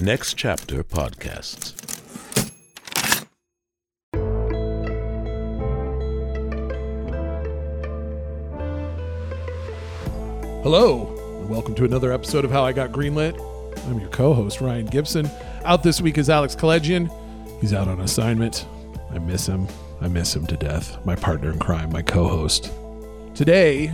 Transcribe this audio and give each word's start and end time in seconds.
Next 0.00 0.34
Chapter 0.34 0.84
Podcasts. 0.84 1.74
Hello, 10.62 11.40
and 11.40 11.50
welcome 11.50 11.74
to 11.74 11.84
another 11.84 12.12
episode 12.12 12.44
of 12.44 12.52
How 12.52 12.64
I 12.64 12.72
Got 12.72 12.92
Greenlit. 12.92 13.36
I'm 13.88 13.98
your 13.98 14.08
co 14.10 14.34
host, 14.34 14.60
Ryan 14.60 14.86
Gibson. 14.86 15.28
Out 15.64 15.82
this 15.82 16.00
week 16.00 16.16
is 16.16 16.30
Alex 16.30 16.54
Keledjian. 16.54 17.10
He's 17.60 17.74
out 17.74 17.88
on 17.88 18.00
assignment. 18.00 18.66
I 19.10 19.18
miss 19.18 19.48
him. 19.48 19.66
I 20.00 20.06
miss 20.06 20.36
him 20.36 20.46
to 20.46 20.56
death. 20.56 21.04
My 21.04 21.16
partner 21.16 21.50
in 21.50 21.58
crime, 21.58 21.90
my 21.90 22.02
co 22.02 22.28
host. 22.28 22.70
Today, 23.34 23.92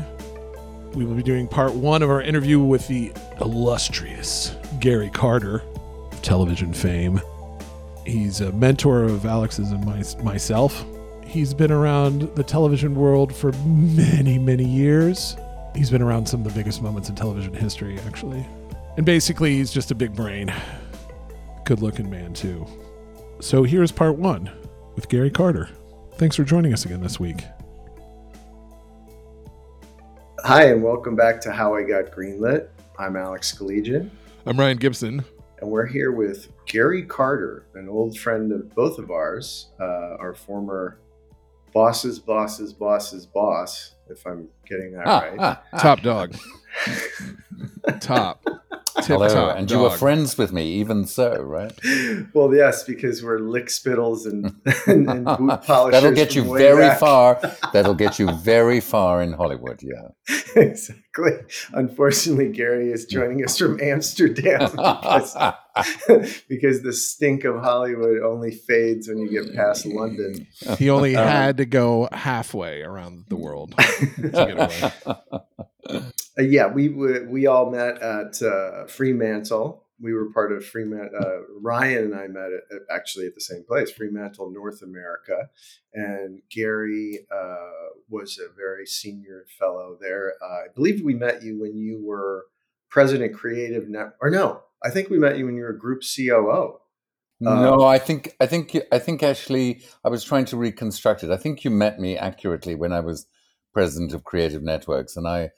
we 0.92 1.06
will 1.06 1.14
be 1.14 1.22
doing 1.22 1.48
part 1.48 1.72
one 1.72 2.02
of 2.02 2.10
our 2.10 2.20
interview 2.20 2.60
with 2.60 2.86
the 2.88 3.10
illustrious 3.40 4.54
Gary 4.80 5.08
Carter 5.08 5.62
television 6.24 6.72
fame. 6.72 7.20
He's 8.06 8.40
a 8.40 8.50
mentor 8.52 9.04
of 9.04 9.26
Alex's 9.26 9.70
and 9.70 9.84
my, 9.84 10.02
myself. 10.22 10.84
He's 11.24 11.54
been 11.54 11.70
around 11.70 12.22
the 12.34 12.42
television 12.42 12.94
world 12.94 13.34
for 13.34 13.52
many, 13.64 14.38
many 14.38 14.64
years. 14.64 15.36
He's 15.74 15.90
been 15.90 16.02
around 16.02 16.26
some 16.26 16.44
of 16.44 16.52
the 16.52 16.58
biggest 16.58 16.82
moments 16.82 17.08
in 17.08 17.14
television 17.14 17.52
history, 17.52 17.98
actually. 18.06 18.46
And 18.96 19.04
basically, 19.04 19.56
he's 19.56 19.72
just 19.72 19.90
a 19.90 19.94
big 19.94 20.14
brain. 20.14 20.52
Good 21.64 21.82
looking 21.82 22.08
man, 22.10 22.32
too. 22.32 22.66
So 23.40 23.62
here's 23.62 23.92
part 23.92 24.16
one 24.16 24.50
with 24.94 25.08
Gary 25.08 25.30
Carter. 25.30 25.68
Thanks 26.14 26.36
for 26.36 26.44
joining 26.44 26.72
us 26.72 26.84
again 26.84 27.00
this 27.00 27.18
week. 27.18 27.42
Hi, 30.44 30.66
and 30.66 30.82
welcome 30.82 31.16
back 31.16 31.40
to 31.42 31.52
How 31.52 31.74
I 31.74 31.82
Got 31.82 32.12
Greenlit. 32.12 32.68
I'm 32.98 33.16
Alex 33.16 33.56
Keledjian, 33.58 34.10
I'm 34.46 34.60
Ryan 34.60 34.76
Gibson. 34.76 35.24
And 35.64 35.72
we're 35.72 35.86
here 35.86 36.12
with 36.12 36.48
Gary 36.66 37.02
Carter, 37.04 37.64
an 37.74 37.88
old 37.88 38.18
friend 38.18 38.52
of 38.52 38.74
both 38.74 38.98
of 38.98 39.10
ours, 39.10 39.70
uh, 39.80 40.16
our 40.20 40.34
former 40.34 40.98
boss's 41.72 42.18
boss's 42.18 42.74
boss's 42.74 43.24
boss, 43.24 43.94
if 44.10 44.26
I'm 44.26 44.46
getting 44.68 44.92
that 44.92 45.06
Ah, 45.06 45.20
right. 45.20 45.36
ah, 45.38 45.62
ah. 45.72 45.78
Top 45.78 46.02
dog. 46.02 46.36
Top. 48.00 48.44
Tip 48.96 49.06
Hello, 49.06 49.28
top 49.28 49.56
and 49.56 49.68
you 49.70 49.80
were 49.80 49.90
friends 49.90 50.38
with 50.38 50.52
me, 50.52 50.74
even 50.74 51.04
so, 51.04 51.34
right? 51.42 51.72
Well, 52.32 52.54
yes, 52.54 52.84
because 52.84 53.24
we're 53.24 53.40
lick 53.40 53.68
spittles 53.68 54.24
and, 54.24 54.54
and, 54.86 55.10
and 55.10 55.24
boot 55.24 55.62
polishers. 55.62 55.90
That'll 56.00 56.12
get 56.12 56.34
you 56.36 56.44
way 56.44 56.58
very 56.60 56.88
back. 56.88 57.00
far. 57.00 57.40
That'll 57.72 57.94
get 57.94 58.20
you 58.20 58.30
very 58.36 58.80
far 58.80 59.20
in 59.20 59.32
Hollywood. 59.32 59.80
Yeah. 59.82 60.08
exactly. 60.54 61.32
Unfortunately, 61.72 62.50
Gary 62.50 62.92
is 62.92 63.04
joining 63.06 63.44
us 63.44 63.58
from 63.58 63.80
Amsterdam 63.80 64.70
because, 64.70 65.36
because 66.48 66.82
the 66.82 66.92
stink 66.92 67.42
of 67.44 67.56
Hollywood 67.62 68.22
only 68.22 68.52
fades 68.52 69.08
when 69.08 69.18
you 69.18 69.28
get 69.28 69.54
past 69.56 69.86
London. 69.86 70.46
He 70.78 70.88
only 70.88 71.16
Um, 71.16 71.26
had 71.26 71.56
to 71.56 71.66
go 71.66 72.08
halfway 72.12 72.82
around 72.82 73.24
the 73.28 73.36
world 73.36 73.74
to 73.76 74.30
get 74.30 74.50
away. 74.52 74.92
Uh, 75.88 76.42
yeah, 76.42 76.66
we 76.66 76.88
we 76.88 77.20
we 77.26 77.46
all 77.46 77.70
met 77.70 77.98
at 78.02 78.42
uh, 78.42 78.86
Fremantle. 78.86 79.84
We 80.00 80.12
were 80.12 80.32
part 80.32 80.52
of 80.52 80.66
Fremantle. 80.66 81.18
Uh, 81.18 81.40
Ryan 81.60 82.04
and 82.04 82.14
I 82.14 82.26
met 82.26 82.50
at, 82.52 82.80
actually 82.90 83.26
at 83.26 83.34
the 83.34 83.40
same 83.40 83.64
place, 83.64 83.90
Fremantle, 83.92 84.50
North 84.50 84.82
America, 84.82 85.48
and 85.92 86.42
Gary 86.50 87.26
uh, 87.32 87.90
was 88.08 88.38
a 88.38 88.52
very 88.54 88.86
senior 88.86 89.46
fellow 89.58 89.96
there. 90.00 90.34
Uh, 90.42 90.46
I 90.46 90.66
believe 90.74 91.02
we 91.02 91.14
met 91.14 91.42
you 91.42 91.60
when 91.60 91.76
you 91.76 92.04
were 92.04 92.46
president 92.90 93.34
creative 93.34 93.88
net, 93.88 94.14
or 94.20 94.30
no, 94.30 94.62
I 94.82 94.90
think 94.90 95.10
we 95.10 95.18
met 95.18 95.38
you 95.38 95.46
when 95.46 95.56
you 95.56 95.62
were 95.62 95.72
group 95.72 96.02
COO. 96.02 96.80
no, 97.40 97.84
I 97.84 97.98
think 97.98 98.34
I 98.40 98.46
think 98.46 98.76
I 98.90 98.98
think 98.98 99.22
actually 99.22 99.82
I 100.04 100.08
was 100.08 100.24
trying 100.24 100.46
to 100.46 100.56
reconstruct 100.56 101.22
it. 101.22 101.30
I 101.30 101.36
think 101.36 101.64
you 101.64 101.70
met 101.70 102.00
me 102.00 102.16
accurately 102.16 102.74
when 102.74 102.92
I 102.92 103.00
was 103.00 103.26
president 103.72 104.14
of 104.14 104.24
Creative 104.24 104.62
Networks, 104.62 105.16
and 105.16 105.28
I 105.28 105.50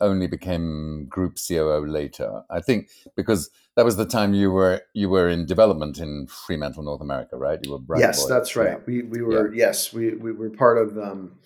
only 0.00 0.26
became 0.26 1.06
group 1.08 1.36
COO 1.36 1.86
later. 1.86 2.42
I 2.50 2.60
think 2.60 2.88
because 3.16 3.50
that 3.76 3.84
was 3.84 3.96
the 3.96 4.06
time 4.06 4.34
you 4.34 4.50
were 4.50 4.82
you 4.94 5.08
were 5.08 5.28
in 5.28 5.46
development 5.46 5.98
in 5.98 6.26
Fremantle, 6.26 6.82
North 6.82 7.00
America, 7.00 7.36
right? 7.36 7.58
You 7.62 7.72
were 7.72 7.78
Bright 7.78 8.00
yes, 8.00 8.26
that's 8.26 8.56
right. 8.56 8.78
yeah. 8.78 8.84
We 8.86 9.02
we 9.02 9.22
were 9.22 9.54
yes 9.54 9.92
we 9.92 10.14
we 10.14 10.32
were 10.32 10.50
part 10.50 10.78
of. 10.78 10.98
Um, 10.98 11.38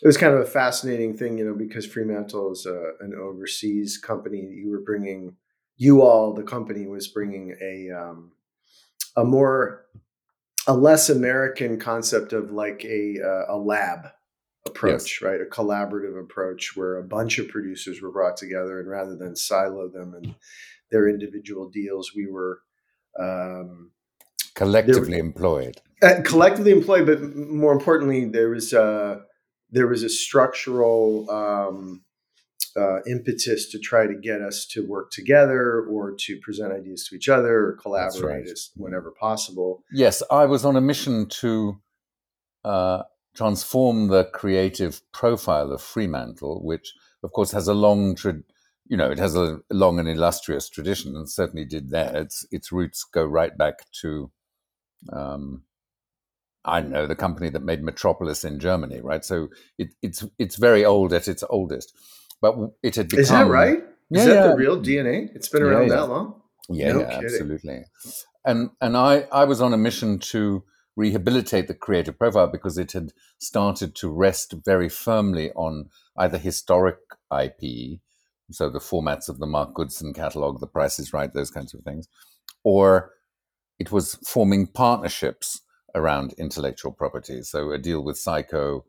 it 0.00 0.06
was 0.06 0.16
kind 0.16 0.32
of 0.32 0.40
a 0.40 0.46
fascinating 0.46 1.16
thing, 1.16 1.38
you 1.38 1.44
know, 1.44 1.54
because 1.54 1.84
Fremantle 1.84 2.52
is 2.52 2.66
a, 2.66 2.92
an 3.00 3.14
overseas 3.14 3.98
company. 3.98 4.38
You 4.38 4.70
were 4.70 4.80
bringing 4.80 5.34
you 5.76 6.02
all 6.02 6.34
the 6.34 6.42
company 6.42 6.86
was 6.86 7.08
bringing 7.08 7.56
a 7.60 7.90
um, 7.90 8.32
a 9.16 9.24
more 9.24 9.86
a 10.66 10.74
less 10.74 11.08
American 11.08 11.78
concept 11.78 12.32
of 12.32 12.50
like 12.50 12.84
a 12.84 13.16
uh, 13.24 13.54
a 13.54 13.56
lab 13.56 14.08
approach, 14.68 15.22
right? 15.22 15.40
A 15.40 15.44
collaborative 15.44 16.18
approach 16.18 16.76
where 16.76 16.96
a 16.96 17.02
bunch 17.02 17.38
of 17.38 17.48
producers 17.48 18.00
were 18.00 18.12
brought 18.12 18.36
together, 18.36 18.80
and 18.80 18.88
rather 18.88 19.16
than 19.16 19.36
silo 19.36 19.88
them 19.88 20.14
and 20.14 20.34
their 20.90 21.08
individual 21.08 21.68
deals, 21.68 22.12
we 22.14 22.26
were 22.26 22.60
um, 23.18 23.90
collectively 24.54 25.18
employed. 25.18 25.80
uh, 26.02 26.20
collectively 26.24 26.72
employed, 26.72 27.06
but 27.06 27.22
more 27.34 27.72
importantly, 27.72 28.24
there 28.26 28.50
was 28.50 28.72
a 28.72 29.22
there 29.70 29.86
was 29.86 30.02
a 30.02 30.08
structural 30.08 31.30
um, 31.30 32.02
uh, 32.76 33.02
impetus 33.06 33.70
to 33.70 33.78
try 33.78 34.06
to 34.06 34.14
get 34.14 34.40
us 34.40 34.66
to 34.66 34.86
work 34.86 35.10
together 35.10 35.82
or 35.82 36.14
to 36.18 36.38
present 36.38 36.72
ideas 36.72 37.06
to 37.08 37.16
each 37.16 37.28
other 37.28 37.66
or 37.66 37.72
collaborate 37.72 38.24
right. 38.24 38.46
as 38.46 38.70
whenever 38.76 39.12
possible. 39.20 39.82
Yes, 39.92 40.22
I 40.30 40.46
was 40.46 40.64
on 40.64 40.76
a 40.76 40.80
mission 40.80 41.26
to 41.40 41.80
uh, 42.64 43.02
transform 43.38 44.08
the 44.08 44.24
creative 44.24 45.00
profile 45.12 45.70
of 45.72 45.80
Fremantle, 45.80 46.60
which, 46.64 46.92
of 47.22 47.32
course, 47.32 47.52
has 47.52 47.68
a 47.68 47.74
long, 47.74 48.16
tra- 48.16 48.42
you 48.88 48.96
know, 48.96 49.10
it 49.10 49.18
has 49.18 49.36
a 49.36 49.60
long 49.70 50.00
and 50.00 50.08
illustrious 50.08 50.68
tradition, 50.68 51.16
and 51.16 51.30
certainly 51.30 51.64
did 51.64 51.90
that. 51.90 52.16
Its 52.16 52.44
its 52.50 52.72
roots 52.72 53.04
go 53.04 53.24
right 53.24 53.56
back 53.56 53.86
to, 54.02 54.30
um, 55.12 55.62
I 56.64 56.80
don't 56.80 56.90
know, 56.90 57.06
the 57.06 57.14
company 57.16 57.48
that 57.50 57.62
made 57.62 57.82
Metropolis 57.82 58.44
in 58.44 58.58
Germany, 58.58 59.00
right? 59.00 59.24
So 59.24 59.48
it, 59.78 59.90
it's 60.02 60.24
it's 60.38 60.56
very 60.56 60.84
old 60.84 61.12
at 61.12 61.28
its 61.28 61.44
oldest, 61.48 61.94
but 62.42 62.56
it 62.82 62.96
had 62.96 63.08
become. 63.08 63.22
Is 63.22 63.28
that 63.30 63.46
right? 63.48 63.78
Is 64.10 64.24
that 64.26 64.34
yeah. 64.34 64.46
the 64.48 64.56
real 64.56 64.80
DNA? 64.80 65.28
It's 65.34 65.48
been 65.48 65.62
Yeah, 65.62 65.68
around 65.68 65.88
yeah. 65.88 65.96
that 65.96 66.08
long. 66.08 66.42
Yeah, 66.70 66.92
No 66.92 67.00
yeah, 67.00 67.10
kidding. 67.10 67.24
absolutely. 67.24 67.84
And 68.44 68.70
and 68.80 68.96
I 68.96 69.28
I 69.32 69.44
was 69.44 69.60
on 69.60 69.72
a 69.74 69.78
mission 69.78 70.18
to 70.32 70.64
rehabilitate 70.98 71.68
the 71.68 71.74
creative 71.74 72.18
profile 72.18 72.48
because 72.48 72.76
it 72.76 72.90
had 72.90 73.12
started 73.38 73.94
to 73.94 74.10
rest 74.10 74.52
very 74.64 74.88
firmly 74.88 75.52
on 75.52 75.88
either 76.16 76.36
historic 76.36 76.96
IP, 77.32 78.00
so 78.50 78.68
the 78.68 78.80
formats 78.80 79.28
of 79.28 79.38
the 79.38 79.46
Mark 79.46 79.74
Goodson 79.74 80.12
catalog, 80.12 80.58
The 80.58 80.66
Price 80.66 80.98
is 80.98 81.12
Right, 81.12 81.32
those 81.32 81.52
kinds 81.52 81.72
of 81.72 81.82
things, 81.82 82.08
or 82.64 83.12
it 83.78 83.92
was 83.92 84.16
forming 84.26 84.66
partnerships 84.66 85.60
around 85.94 86.34
intellectual 86.36 86.90
property. 86.90 87.42
So 87.42 87.70
a 87.70 87.78
deal 87.78 88.02
with 88.02 88.16
Syco, 88.16 88.82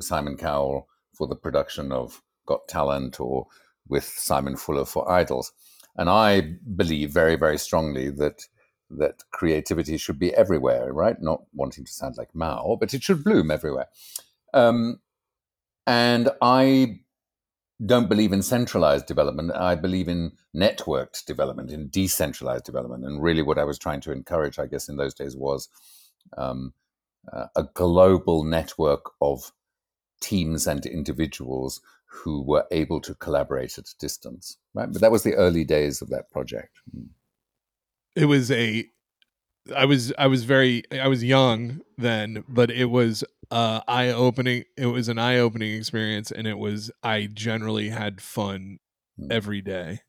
Simon 0.00 0.36
Cowell 0.36 0.86
for 1.14 1.26
the 1.26 1.34
production 1.34 1.92
of 1.92 2.20
Got 2.44 2.68
Talent, 2.68 3.20
or 3.20 3.46
with 3.88 4.04
Simon 4.04 4.58
Fuller 4.58 4.84
for 4.84 5.10
Idols. 5.10 5.52
And 5.96 6.10
I 6.10 6.56
believe 6.76 7.10
very, 7.10 7.36
very 7.36 7.56
strongly 7.56 8.10
that 8.10 8.42
that 8.90 9.24
creativity 9.30 9.96
should 9.96 10.18
be 10.18 10.34
everywhere, 10.34 10.92
right? 10.92 11.20
Not 11.20 11.42
wanting 11.52 11.84
to 11.84 11.92
sound 11.92 12.16
like 12.16 12.34
Mao, 12.34 12.76
but 12.80 12.94
it 12.94 13.02
should 13.02 13.24
bloom 13.24 13.50
everywhere. 13.50 13.86
Um, 14.54 15.00
and 15.86 16.30
I 16.40 17.00
don't 17.84 18.08
believe 18.08 18.32
in 18.32 18.42
centralized 18.42 19.06
development. 19.06 19.52
I 19.54 19.74
believe 19.74 20.08
in 20.08 20.32
networked 20.54 21.24
development, 21.26 21.70
in 21.70 21.88
decentralized 21.88 22.64
development. 22.64 23.04
And 23.04 23.22
really, 23.22 23.42
what 23.42 23.58
I 23.58 23.64
was 23.64 23.78
trying 23.78 24.00
to 24.02 24.12
encourage, 24.12 24.58
I 24.58 24.66
guess, 24.66 24.88
in 24.88 24.96
those 24.96 25.14
days 25.14 25.36
was 25.36 25.68
um, 26.36 26.72
uh, 27.32 27.46
a 27.54 27.64
global 27.74 28.42
network 28.44 29.12
of 29.20 29.52
teams 30.20 30.66
and 30.66 30.84
individuals 30.86 31.80
who 32.06 32.42
were 32.42 32.66
able 32.70 33.00
to 33.02 33.14
collaborate 33.14 33.78
at 33.78 33.88
a 33.88 33.98
distance, 33.98 34.56
right? 34.74 34.90
But 34.90 35.00
that 35.00 35.12
was 35.12 35.22
the 35.22 35.34
early 35.34 35.64
days 35.64 36.02
of 36.02 36.08
that 36.08 36.30
project. 36.30 36.80
It 38.18 38.26
was 38.26 38.50
a 38.50 38.84
I 39.74 39.84
was 39.84 40.12
I 40.18 40.26
was 40.26 40.44
very 40.44 40.82
I 40.92 41.08
was 41.08 41.22
young 41.24 41.80
then, 41.96 42.44
but 42.48 42.70
it 42.70 42.86
was 42.86 43.24
uh 43.50 43.80
eye 43.88 44.08
opening 44.10 44.64
it 44.76 44.86
was 44.86 45.08
an 45.08 45.18
eye 45.18 45.38
opening 45.38 45.74
experience 45.74 46.30
and 46.30 46.46
it 46.46 46.58
was 46.58 46.90
I 47.02 47.28
generally 47.32 47.88
had 47.90 48.20
fun 48.20 48.78
Hmm. 49.18 49.32
every 49.32 49.60
day. 49.62 50.00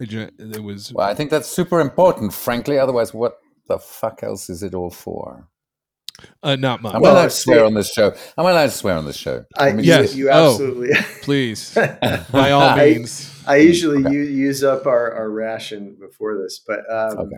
It, 0.00 0.12
it 0.12 0.62
was 0.62 0.92
Well, 0.92 1.06
I 1.08 1.14
think 1.14 1.30
that's 1.30 1.48
super 1.48 1.80
important, 1.80 2.34
frankly. 2.34 2.78
Otherwise, 2.78 3.14
what 3.14 3.38
the 3.68 3.78
fuck 3.78 4.22
else 4.22 4.50
is 4.50 4.62
it 4.62 4.74
all 4.74 4.90
for? 4.90 5.48
uh, 6.42 6.56
not 6.56 6.82
much. 6.82 6.94
Am 6.94 7.00
Well, 7.02 7.14
I 7.14 7.20
allowed 7.20 7.24
to 7.30 7.36
swear 7.36 7.64
on 7.64 7.74
this 7.74 7.92
show? 7.92 8.08
Am 8.38 8.46
I 8.46 8.50
allowed 8.50 8.64
to 8.66 8.70
swear 8.72 8.96
on 8.96 9.04
this 9.04 9.16
show? 9.16 9.44
I, 9.58 9.72
mean, 9.72 9.84
Yes. 9.84 10.14
you, 10.14 10.24
you 10.24 10.30
Oh. 10.30 10.50
absolutely. 10.52 10.90
Please, 11.22 11.74
by 12.30 12.50
all 12.50 12.62
I- 12.62 12.84
means. 12.86 13.30
I 13.46 13.56
usually 13.56 14.04
Okay. 14.04 14.14
u- 14.14 14.22
use 14.22 14.64
up 14.64 14.86
our, 14.86 15.12
our 15.12 15.30
ration 15.30 15.96
before 16.00 16.36
this, 16.42 16.60
but 16.66 16.80
um, 16.90 17.18
Okay. 17.18 17.36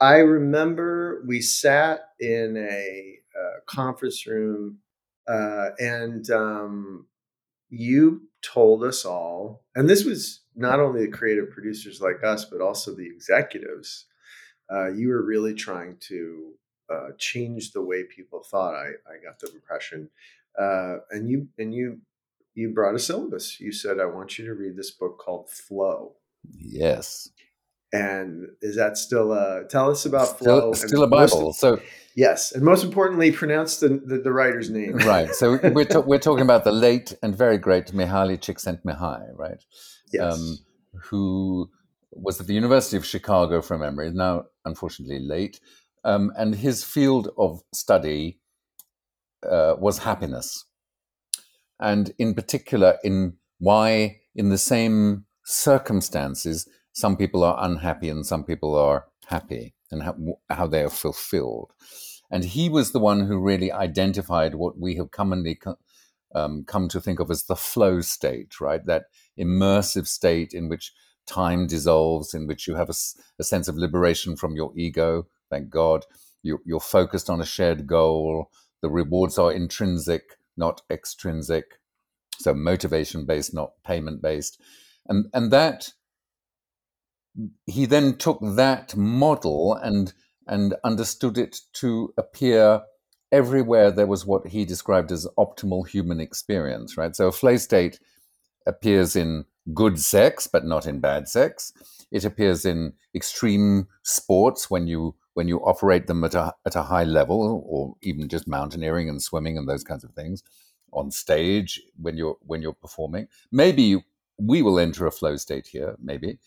I 0.00 0.18
remember 0.18 1.22
we 1.26 1.40
sat 1.40 2.10
in 2.20 2.56
a, 2.56 3.18
uh, 3.38 3.60
conference 3.66 4.26
room, 4.26 4.78
uh, 5.28 5.70
and 5.78 6.28
um, 6.30 7.06
you 7.70 8.22
told 8.42 8.84
us 8.84 9.04
all, 9.04 9.64
and 9.74 9.88
this 9.88 10.04
was 10.04 10.42
not 10.56 10.80
only 10.80 11.06
the 11.06 11.12
creative 11.12 11.50
producers 11.50 12.00
like 12.00 12.24
us, 12.24 12.44
but 12.44 12.60
also 12.60 12.94
the 12.94 13.06
executives. 13.06 14.06
Uh, 14.72 14.88
you 14.88 15.08
were 15.08 15.22
really 15.24 15.54
trying 15.54 15.96
to 16.00 16.52
uh, 16.92 17.08
change 17.18 17.72
the 17.72 17.82
way 17.82 18.04
people 18.04 18.42
thought. 18.42 18.74
I, 18.74 18.88
I 19.08 19.22
got 19.24 19.38
the 19.40 19.52
impression, 19.54 20.10
uh, 20.58 20.98
and 21.10 21.28
you 21.28 21.48
and 21.58 21.74
you 21.74 22.00
you 22.54 22.70
brought 22.70 22.94
a 22.94 22.98
syllabus. 22.98 23.60
You 23.60 23.72
said, 23.72 24.00
"I 24.00 24.06
want 24.06 24.38
you 24.38 24.46
to 24.46 24.54
read 24.54 24.76
this 24.76 24.90
book 24.90 25.18
called 25.18 25.50
Flow." 25.50 26.14
Yes. 26.58 27.30
And 27.92 28.48
is 28.60 28.76
that 28.76 28.98
still 28.98 29.32
uh 29.32 29.62
tell 29.64 29.90
us 29.90 30.04
about 30.04 30.28
Still, 30.28 30.60
flow? 30.60 30.72
still 30.74 31.00
a 31.00 31.04
and 31.04 31.10
most- 31.10 31.32
Bible. 31.34 31.52
So 31.54 31.80
yes, 32.14 32.52
and 32.52 32.62
most 32.62 32.84
importantly, 32.84 33.30
pronounce 33.32 33.78
the, 33.80 33.88
the, 33.88 34.18
the 34.18 34.32
writer's 34.32 34.68
name. 34.70 34.92
right. 35.14 35.34
So 35.34 35.58
we're 35.72 35.84
ta- 35.86 36.00
we're 36.00 36.18
talking 36.18 36.44
about 36.44 36.64
the 36.64 36.72
late 36.72 37.14
and 37.22 37.34
very 37.34 37.56
great 37.58 37.86
Mihaly 37.92 38.38
Csikszentmihalyi, 38.38 39.30
right? 39.36 39.64
Yes. 40.12 40.34
um, 40.34 40.58
who 41.10 41.70
was 42.12 42.40
at 42.40 42.46
the 42.46 42.54
University 42.54 42.96
of 42.96 43.04
Chicago 43.06 43.60
from 43.62 43.80
memory, 43.80 44.10
now 44.12 44.44
unfortunately 44.64 45.20
late. 45.20 45.60
Um, 46.04 46.32
and 46.36 46.54
his 46.54 46.84
field 46.84 47.28
of 47.36 47.62
study 47.74 48.40
uh, 49.48 49.74
was 49.78 49.98
happiness. 49.98 50.64
And 51.80 52.12
in 52.18 52.34
particular, 52.34 52.98
in 53.04 53.34
why, 53.58 54.18
in 54.34 54.48
the 54.48 54.58
same 54.58 55.26
circumstances, 55.44 56.66
some 56.98 57.16
people 57.16 57.44
are 57.44 57.56
unhappy 57.64 58.08
and 58.08 58.26
some 58.26 58.42
people 58.42 58.74
are 58.74 59.06
happy, 59.26 59.74
and 59.90 60.02
how, 60.02 60.16
how 60.50 60.66
they 60.66 60.82
are 60.82 60.90
fulfilled. 60.90 61.72
And 62.30 62.44
he 62.44 62.68
was 62.68 62.90
the 62.90 62.98
one 62.98 63.26
who 63.26 63.38
really 63.38 63.70
identified 63.70 64.54
what 64.54 64.78
we 64.78 64.96
have 64.96 65.10
commonly 65.12 65.54
co- 65.54 65.78
um, 66.34 66.64
come 66.66 66.88
to 66.88 67.00
think 67.00 67.20
of 67.20 67.30
as 67.30 67.44
the 67.44 67.56
flow 67.56 68.00
state, 68.00 68.60
right? 68.60 68.84
That 68.84 69.04
immersive 69.38 70.08
state 70.08 70.52
in 70.52 70.68
which 70.68 70.92
time 71.26 71.66
dissolves, 71.68 72.34
in 72.34 72.46
which 72.48 72.66
you 72.66 72.74
have 72.74 72.90
a 73.38 73.44
sense 73.44 73.68
of 73.68 73.76
liberation 73.76 74.36
from 74.36 74.56
your 74.56 74.72
ego. 74.76 75.26
Thank 75.50 75.70
God. 75.70 76.04
You, 76.42 76.58
you're 76.66 76.80
focused 76.80 77.30
on 77.30 77.40
a 77.40 77.46
shared 77.46 77.86
goal. 77.86 78.50
The 78.82 78.90
rewards 78.90 79.38
are 79.38 79.52
intrinsic, 79.52 80.22
not 80.56 80.82
extrinsic. 80.90 81.64
So 82.40 82.54
motivation 82.54 83.24
based, 83.24 83.54
not 83.54 83.70
payment 83.86 84.20
based. 84.20 84.60
And, 85.06 85.26
and 85.32 85.50
that, 85.52 85.92
he 87.66 87.86
then 87.86 88.16
took 88.16 88.38
that 88.42 88.96
model 88.96 89.74
and, 89.74 90.12
and 90.46 90.74
understood 90.84 91.38
it 91.38 91.60
to 91.74 92.12
appear 92.16 92.82
everywhere 93.30 93.90
there 93.90 94.06
was 94.06 94.26
what 94.26 94.46
he 94.48 94.64
described 94.64 95.12
as 95.12 95.26
optimal 95.38 95.86
human 95.86 96.20
experience, 96.20 96.96
right? 96.96 97.14
So 97.14 97.28
a 97.28 97.32
flow 97.32 97.56
state 97.56 98.00
appears 98.66 99.16
in 99.16 99.44
good 99.74 100.00
sex, 100.00 100.46
but 100.46 100.64
not 100.64 100.86
in 100.86 101.00
bad 101.00 101.28
sex. 101.28 101.72
It 102.10 102.24
appears 102.24 102.64
in 102.64 102.94
extreme 103.14 103.88
sports 104.02 104.70
when 104.70 104.86
you 104.86 105.14
when 105.34 105.46
you 105.46 105.58
operate 105.58 106.06
them 106.06 106.24
at 106.24 106.34
a 106.34 106.54
at 106.66 106.74
a 106.74 106.82
high 106.82 107.04
level, 107.04 107.62
or 107.66 107.94
even 108.02 108.28
just 108.28 108.48
mountaineering 108.48 109.08
and 109.08 109.22
swimming 109.22 109.58
and 109.58 109.68
those 109.68 109.84
kinds 109.84 110.04
of 110.04 110.12
things. 110.12 110.42
On 110.92 111.10
stage 111.10 111.82
when 112.00 112.16
you're 112.16 112.36
when 112.40 112.62
you're 112.62 112.72
performing, 112.72 113.28
maybe 113.52 114.02
we 114.38 114.62
will 114.62 114.78
enter 114.78 115.06
a 115.06 115.10
flow 115.10 115.36
state 115.36 115.66
here, 115.66 115.96
maybe. 116.00 116.38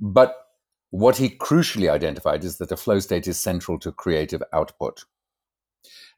But 0.00 0.36
what 0.90 1.16
he 1.16 1.28
crucially 1.28 1.90
identified 1.90 2.44
is 2.44 2.58
that 2.58 2.72
a 2.72 2.76
flow 2.76 2.98
state 3.00 3.26
is 3.26 3.38
central 3.38 3.78
to 3.80 3.92
creative 3.92 4.42
output 4.52 5.04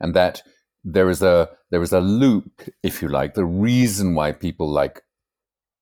and 0.00 0.14
that 0.14 0.42
there 0.84 1.10
is 1.10 1.22
a 1.22 1.48
there 1.70 1.82
is 1.82 1.92
a 1.92 2.00
loop, 2.00 2.62
if 2.82 3.02
you 3.02 3.08
like. 3.08 3.34
The 3.34 3.44
reason 3.44 4.14
why 4.14 4.32
people 4.32 4.70
like 4.70 5.02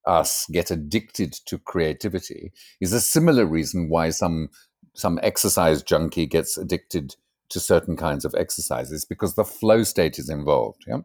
us 0.07 0.47
get 0.53 0.71
addicted 0.71 1.33
to 1.47 1.59
creativity 1.59 2.53
is 2.81 2.93
a 2.93 3.01
similar 3.01 3.45
reason 3.45 3.89
why 3.89 4.11
some 4.11 4.49
some 4.95 5.21
exercise 5.23 5.83
junkie 5.83 6.27
gets 6.27 6.57
addicted 6.57 7.17
to 7.51 7.61
certain 7.61 7.97
kinds 7.97 8.25
of 8.25 8.35
exercises 8.37 9.05
because 9.05 9.35
the 9.35 9.45
flow 9.45 9.83
state 9.83 10.19
is 10.19 10.31
involved. 10.31 10.85
Yeah, 10.87 11.01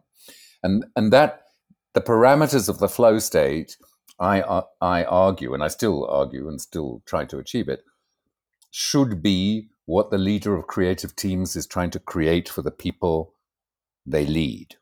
and 0.62 0.86
and 0.96 1.12
that 1.12 1.42
the 1.94 2.00
parameters 2.00 2.68
of 2.68 2.78
the 2.78 2.88
flow 2.88 3.18
state, 3.18 3.76
I 4.18 4.42
ar- 4.42 4.68
I 4.80 5.04
argue, 5.04 5.54
and 5.54 5.62
I 5.62 5.68
still 5.68 6.06
argue, 6.06 6.48
and 6.48 6.60
still 6.60 7.02
try 7.06 7.24
to 7.26 7.38
achieve 7.38 7.68
it, 7.68 7.84
should 8.70 9.22
be 9.22 9.68
what 9.86 10.10
the 10.10 10.18
leader 10.18 10.54
of 10.54 10.66
creative 10.66 11.14
teams 11.16 11.56
is 11.56 11.66
trying 11.66 11.90
to 11.90 11.98
create 11.98 12.48
for 12.48 12.62
the 12.62 12.70
people 12.70 13.34
they 14.06 14.26
lead. 14.26 14.76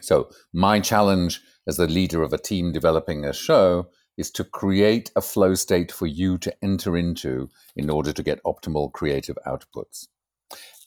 So, 0.00 0.30
my 0.52 0.80
challenge 0.80 1.40
as 1.66 1.76
the 1.76 1.86
leader 1.86 2.22
of 2.22 2.32
a 2.32 2.38
team 2.38 2.72
developing 2.72 3.24
a 3.24 3.32
show 3.32 3.88
is 4.16 4.30
to 4.32 4.44
create 4.44 5.10
a 5.16 5.20
flow 5.20 5.54
state 5.54 5.90
for 5.90 6.06
you 6.06 6.38
to 6.38 6.54
enter 6.62 6.96
into 6.96 7.50
in 7.76 7.90
order 7.90 8.12
to 8.12 8.22
get 8.22 8.42
optimal 8.44 8.92
creative 8.92 9.36
outputs. 9.46 10.08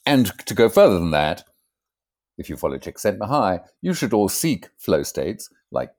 And 0.06 0.26
to 0.46 0.54
go 0.54 0.68
further 0.68 0.98
than 0.98 1.10
that, 1.10 1.44
if 2.38 2.48
you 2.48 2.56
follow 2.56 2.78
Csikszentmihalyi, 2.78 3.60
you 3.82 3.92
should 3.92 4.14
all 4.14 4.28
seek 4.28 4.68
flow 4.78 5.02
states 5.02 5.50
like 5.70 5.90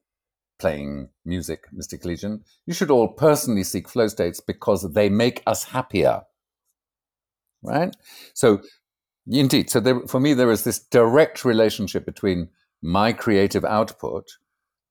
playing 0.60 1.10
music, 1.26 1.66
Mystic 1.72 2.06
Legion. 2.06 2.44
You 2.66 2.74
should 2.74 2.92
all 2.92 3.08
personally 3.08 3.64
seek 3.64 3.88
flow 3.88 4.08
states 4.08 4.40
because 4.40 4.94
they 4.94 5.10
make 5.10 5.42
us 5.48 5.64
happier. 5.64 6.24
Right? 7.64 7.96
So, 8.34 8.62
indeed, 9.28 9.70
so 9.70 9.80
there, 9.80 10.02
for 10.08 10.20
me, 10.20 10.34
there 10.34 10.52
is 10.52 10.64
this 10.64 10.80
direct 10.80 11.44
relationship 11.44 12.06
between 12.06 12.50
my 12.82 13.14
creative 13.14 13.66
output 13.66 14.28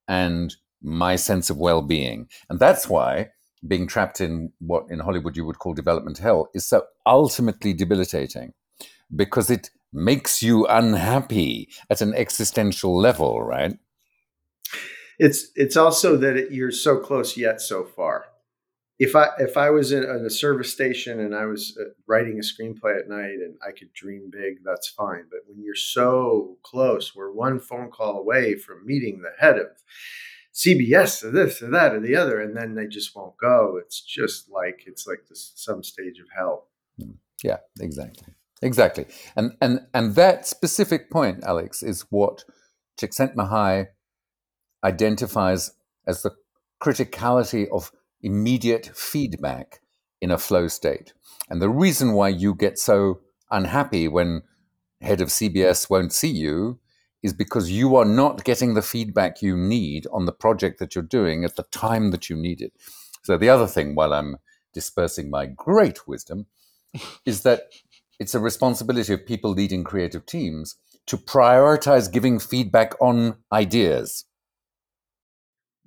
and 0.07 0.55
my 0.83 1.17
sense 1.17 1.51
of 1.51 1.59
well 1.59 1.83
being. 1.83 2.29
And 2.49 2.59
that's 2.59 2.89
why 2.89 3.31
being 3.67 3.87
trapped 3.87 4.21
in 4.21 4.53
what 4.59 4.85
in 4.89 5.01
Hollywood 5.01 5.37
you 5.37 5.45
would 5.45 5.59
call 5.59 5.75
development 5.75 6.19
hell 6.19 6.49
is 6.55 6.65
so 6.67 6.85
ultimately 7.07 7.73
debilitating 7.73 8.53
because 9.15 9.51
it 9.51 9.71
makes 9.93 10.43
you 10.43 10.67
unhappy 10.67 11.69
at 11.91 12.01
an 12.01 12.15
existential 12.15 12.97
level, 12.97 13.43
right? 13.43 13.77
It's 15.19 15.49
it's 15.55 15.77
also 15.77 16.17
that 16.17 16.37
it, 16.37 16.53
you're 16.53 16.71
so 16.71 16.99
close 16.99 17.37
yet 17.37 17.61
so 17.61 17.85
far. 17.85 18.27
If 18.99 19.15
I 19.15 19.29
if 19.39 19.57
I 19.57 19.71
was 19.71 19.93
in, 19.93 20.03
in 20.03 20.25
a 20.25 20.31
service 20.31 20.73
station 20.73 21.21
and 21.21 21.35
I 21.35 21.47
was 21.47 21.77
uh, 21.81 21.91
writing 22.07 22.39
a 22.39 22.43
screenplay 22.43 22.99
at 22.99 23.09
night 23.09 23.39
and 23.45 23.57
I 23.67 23.73
could 23.73 23.93
dream 23.93 24.31
big, 24.31 24.65
that's 24.65 24.89
fine. 24.89 25.25
But 25.31 25.41
when 25.47 25.63
you're 25.63 25.75
so 25.75 26.57
close, 26.63 27.15
we're 27.15 27.33
one 27.33 27.61
phone 27.61 27.91
call 27.91 28.19
away 28.19 28.57
from 28.57 28.87
meeting 28.87 29.23
the 29.23 29.33
head 29.39 29.59
of 29.59 29.69
CBS 30.55 31.23
or 31.23 31.31
this 31.31 31.63
or 31.63 31.71
that 31.71 31.95
or 31.95 32.01
the 32.01 32.17
other, 32.17 32.41
and 32.41 32.57
then 32.57 32.75
they 32.75 32.87
just 32.87 33.15
won't 33.15 33.37
go. 33.41 33.79
It's 33.81 34.01
just 34.01 34.51
like 34.51 34.83
it's 34.87 35.07
like 35.07 35.27
this 35.29 35.53
some 35.55 35.83
stage 35.83 36.19
of 36.19 36.27
hell. 36.37 36.69
Yeah, 37.45 37.59
exactly. 37.81 38.35
Exactly. 38.63 39.07
And 39.37 39.57
and 39.61 39.81
and 39.95 40.15
that 40.17 40.47
specific 40.47 41.11
point, 41.11 41.45
Alex, 41.45 41.83
is 41.83 42.05
what 42.11 42.45
Csikszentmihalyi 43.01 43.89
identifies 44.85 45.73
as 46.07 46.23
the 46.23 46.33
criticality 46.81 47.69
of 47.71 47.93
immediate 48.23 48.91
feedback 48.95 49.81
in 50.21 50.31
a 50.31 50.39
flow 50.39 50.69
state. 50.69 51.13
And 51.49 51.63
the 51.63 51.69
reason 51.69 52.13
why 52.13 52.29
you 52.29 52.55
get 52.55 52.79
so 52.79 53.21
unhappy 53.51 54.09
when 54.09 54.43
head 55.01 55.21
of 55.21 55.29
CBS 55.29 55.89
won't 55.89 56.13
see 56.13 56.31
you 56.31 56.79
is 57.23 57.33
because 57.33 57.71
you 57.71 57.97
are 57.97 58.05
not 58.05 58.45
getting 58.45 58.75
the 58.75 58.83
feedback 58.83 59.43
you 59.43 59.57
need 59.57 60.07
on 60.13 60.27
the 60.27 60.33
project 60.33 60.79
that 60.79 60.95
you're 60.95 61.03
doing 61.03 61.45
at 61.45 61.57
the 61.57 61.65
time 61.65 62.11
that 62.11 62.31
you 62.31 62.37
need 62.37 62.61
it. 62.61 62.73
So 63.23 63.37
the 63.37 63.49
other 63.49 63.67
thing 63.67 63.95
while 63.95 64.13
I'm 64.13 64.37
dispersing 64.73 65.31
my 65.31 65.47
great 65.47 66.07
wisdom 66.07 66.47
is 67.25 67.43
that 67.43 67.71
it's 68.21 68.35
a 68.35 68.41
responsibility 68.41 69.13
of 69.13 69.27
people 69.27 69.51
leading 69.51 69.85
creative 69.85 70.27
teams 70.27 70.77
to 71.07 71.17
prioritize 71.17 72.13
giving 72.13 72.39
feedback 72.39 72.95
on 73.01 73.37
ideas. 73.53 74.25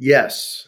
Yes, 0.04 0.68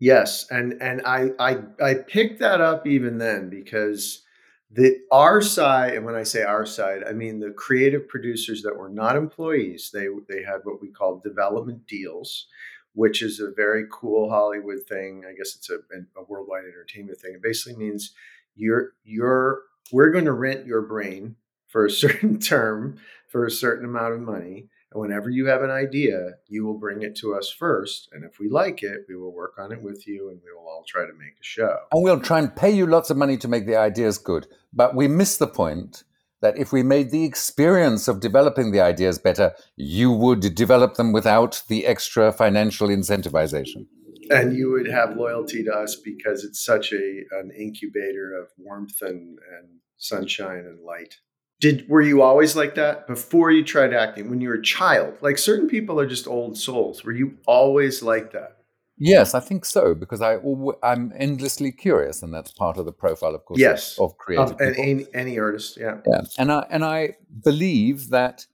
yes, 0.00 0.46
and 0.50 0.74
and 0.82 1.02
I 1.06 1.30
I 1.38 1.58
I 1.82 1.94
picked 1.94 2.40
that 2.40 2.60
up 2.60 2.86
even 2.86 3.18
then 3.18 3.50
because 3.50 4.22
the 4.70 4.98
our 5.12 5.42
side, 5.42 5.94
and 5.94 6.04
when 6.04 6.14
I 6.14 6.24
say 6.24 6.42
our 6.42 6.66
side, 6.66 7.02
I 7.08 7.12
mean 7.12 7.40
the 7.40 7.52
creative 7.52 8.08
producers 8.08 8.62
that 8.62 8.76
were 8.76 8.90
not 8.90 9.16
employees. 9.16 9.90
They 9.94 10.08
they 10.28 10.42
had 10.42 10.60
what 10.64 10.82
we 10.82 10.90
call 10.90 11.20
development 11.20 11.86
deals, 11.86 12.48
which 12.94 13.22
is 13.22 13.40
a 13.40 13.50
very 13.50 13.86
cool 13.90 14.30
Hollywood 14.30 14.82
thing. 14.88 15.24
I 15.28 15.34
guess 15.34 15.56
it's 15.56 15.70
a, 15.70 15.76
a 16.20 16.24
worldwide 16.28 16.64
entertainment 16.64 17.18
thing. 17.18 17.34
It 17.34 17.42
basically 17.42 17.78
means 17.82 18.12
you're 18.56 18.92
you're 19.04 19.62
we're 19.92 20.10
going 20.10 20.26
to 20.26 20.32
rent 20.32 20.66
your 20.66 20.82
brain 20.82 21.36
for 21.68 21.86
a 21.86 21.90
certain 22.04 22.38
term 22.38 22.98
for 23.28 23.46
a 23.46 23.50
certain 23.50 23.86
amount 23.86 24.14
of 24.14 24.20
money 24.20 24.68
And 24.92 25.00
whenever 25.00 25.30
you 25.30 25.46
have 25.46 25.62
an 25.62 25.70
idea, 25.70 26.32
you 26.48 26.64
will 26.64 26.78
bring 26.78 27.02
it 27.02 27.14
to 27.16 27.34
us 27.34 27.48
first. 27.48 28.08
And 28.12 28.24
if 28.24 28.40
we 28.40 28.48
like 28.48 28.82
it, 28.82 29.02
we 29.08 29.14
will 29.14 29.32
work 29.32 29.54
on 29.58 29.70
it 29.70 29.82
with 29.82 30.06
you 30.06 30.30
and 30.30 30.40
we 30.44 30.52
will 30.52 30.68
all 30.68 30.84
try 30.86 31.02
to 31.02 31.12
make 31.12 31.34
a 31.40 31.44
show. 31.44 31.76
And 31.92 32.02
we'll 32.02 32.20
try 32.20 32.40
and 32.40 32.54
pay 32.54 32.70
you 32.70 32.86
lots 32.86 33.08
of 33.10 33.16
money 33.16 33.36
to 33.38 33.48
make 33.48 33.66
the 33.66 33.76
ideas 33.76 34.18
good. 34.18 34.48
But 34.72 34.96
we 34.96 35.06
miss 35.06 35.36
the 35.36 35.46
point 35.46 36.02
that 36.40 36.58
if 36.58 36.72
we 36.72 36.82
made 36.82 37.10
the 37.10 37.24
experience 37.24 38.08
of 38.08 38.20
developing 38.20 38.72
the 38.72 38.80
ideas 38.80 39.18
better, 39.18 39.52
you 39.76 40.10
would 40.10 40.54
develop 40.54 40.94
them 40.94 41.12
without 41.12 41.62
the 41.68 41.86
extra 41.86 42.32
financial 42.32 42.88
incentivization. 42.88 43.86
And 44.30 44.56
you 44.56 44.70
would 44.70 44.88
have 44.88 45.16
loyalty 45.16 45.62
to 45.64 45.72
us 45.72 45.96
because 45.96 46.44
it's 46.44 46.64
such 46.64 46.92
a 46.92 47.22
an 47.32 47.50
incubator 47.56 48.32
of 48.32 48.48
warmth 48.58 49.02
and, 49.02 49.38
and 49.56 49.80
sunshine 49.98 50.64
and 50.66 50.82
light. 50.84 51.16
Did 51.60 51.88
were 51.88 52.00
you 52.02 52.22
always 52.22 52.56
like 52.56 52.74
that 52.76 53.06
before 53.06 53.50
you 53.50 53.62
tried 53.62 53.92
acting 53.92 54.30
when 54.30 54.40
you 54.40 54.48
were 54.48 54.54
a 54.54 54.62
child? 54.62 55.14
Like 55.20 55.36
certain 55.38 55.68
people 55.68 56.00
are 56.00 56.06
just 56.06 56.26
old 56.26 56.56
souls. 56.56 57.04
Were 57.04 57.12
you 57.12 57.36
always 57.46 58.02
like 58.02 58.32
that? 58.32 58.56
Yes, 59.02 59.34
I 59.34 59.40
think 59.40 59.64
so 59.64 59.94
because 59.94 60.20
I 60.20 60.38
I'm 60.82 61.12
endlessly 61.16 61.72
curious, 61.72 62.22
and 62.22 62.32
that's 62.34 62.50
part 62.50 62.76
of 62.78 62.84
the 62.84 62.92
profile, 62.92 63.34
of 63.34 63.44
course, 63.44 63.58
of- 63.58 63.60
Yes. 63.60 63.98
of, 63.98 64.16
creative 64.18 64.54
Of- 64.54 64.60
and 64.60 64.74
people. 64.76 64.90
any, 64.90 65.06
any 65.14 65.38
artist, 65.38 65.76
yeah. 65.78 65.98
Yeah, 66.06 66.22
and 66.38 66.50
I 66.52 66.66
and 66.70 66.84
I 66.84 67.16
believe 67.44 68.08
that 68.10 68.46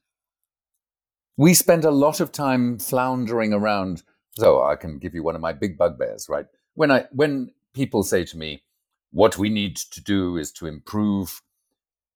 we 1.37 1.53
spend 1.53 1.85
a 1.85 1.91
lot 1.91 2.19
of 2.19 2.31
time 2.31 2.79
floundering 2.79 3.53
around. 3.53 4.03
So 4.37 4.63
I 4.63 4.75
can 4.75 4.99
give 4.99 5.15
you 5.15 5.23
one 5.23 5.35
of 5.35 5.41
my 5.41 5.53
big 5.53 5.77
bugbears, 5.77 6.27
right? 6.29 6.45
When 6.75 6.91
I 6.91 7.05
when 7.11 7.51
people 7.73 8.03
say 8.03 8.23
to 8.25 8.37
me, 8.37 8.63
"What 9.11 9.37
we 9.37 9.49
need 9.49 9.75
to 9.77 10.01
do 10.01 10.37
is 10.37 10.51
to 10.53 10.67
improve 10.67 11.41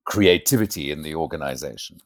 creativity 0.05 0.91
in 0.91 1.01
the 1.03 1.15
organization," 1.15 1.99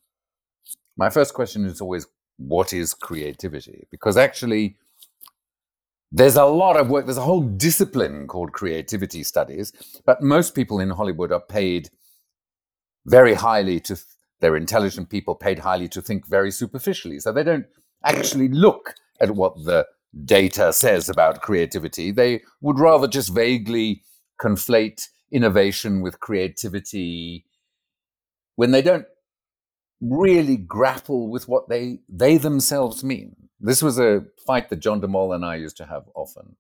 my 0.98 1.10
first 1.10 1.34
question 1.34 1.66
is 1.66 1.82
always, 1.82 2.08
"What 2.38 2.74
is 2.74 2.94
creativity?" 2.94 3.88
Because 3.92 4.18
actually. 4.18 4.78
There's 6.12 6.38
a 6.38 6.46
lot 6.46 6.78
of 6.78 6.90
work, 6.90 7.06
there's 7.06 7.18
a 7.18 7.22
whole 7.22 7.42
discipline 7.42 8.28
called 8.28 8.54
creativity 8.54 9.22
studies, 9.24 9.74
but 10.06 10.22
most 10.22 10.56
people 10.56 10.80
in 10.80 10.92
Hollywood 10.92 11.32
are 11.34 11.42
paid 11.42 11.90
very 13.06 13.34
highly 13.34 13.80
to 13.82 13.98
they're 14.40 14.56
intelligent 14.56 15.10
people 15.10 15.36
paid 15.36 15.60
highly 15.60 15.88
to 15.90 16.02
think 16.02 16.28
very 16.28 16.52
superficially 16.52 17.20
so 17.20 17.32
they 17.32 17.44
don't 17.44 17.66
actually 18.04 18.48
look 18.50 18.96
at 19.22 19.32
what 19.32 19.56
the 19.66 19.86
data 20.26 20.74
says 20.74 21.10
about 21.10 21.42
creativity 21.42 22.12
they 22.12 22.42
would 22.62 22.80
rather 22.80 23.08
just 23.08 23.34
vaguely 23.34 24.02
conflate 24.42 25.10
innovation 25.32 26.02
with 26.02 26.20
creativity 26.20 27.46
when 28.56 28.72
they 28.72 28.82
don't 28.82 29.06
really 30.02 30.58
grapple 30.58 31.30
with 31.30 31.48
what 31.48 31.70
they 31.70 32.00
they 32.10 32.38
themselves 32.38 33.04
mean. 33.04 33.36
This 33.60 33.82
was 33.82 33.98
a 33.98 34.26
fight 34.46 34.70
that 34.70 34.80
john 34.80 35.00
de 35.00 35.08
Mol 35.08 35.34
and 35.34 35.46
i 35.46 35.56
used 35.56 35.78
to 35.78 35.86
have 35.86 36.04
often. 36.16 36.56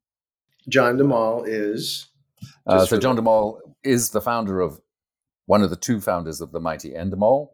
John 0.67 0.97
de 0.97 1.03
Mol 1.03 1.43
is 1.43 2.07
uh, 2.67 2.85
so 2.85 2.99
John 2.99 3.15
de 3.15 3.21
Mol 3.21 3.61
is 3.83 4.09
the 4.09 4.21
founder 4.21 4.61
of 4.61 4.79
one 5.45 5.61
of 5.61 5.69
the 5.69 5.75
two 5.75 6.01
founders 6.01 6.41
of 6.41 6.51
the 6.51 6.59
mighty 6.59 6.91
Endemol, 6.91 7.49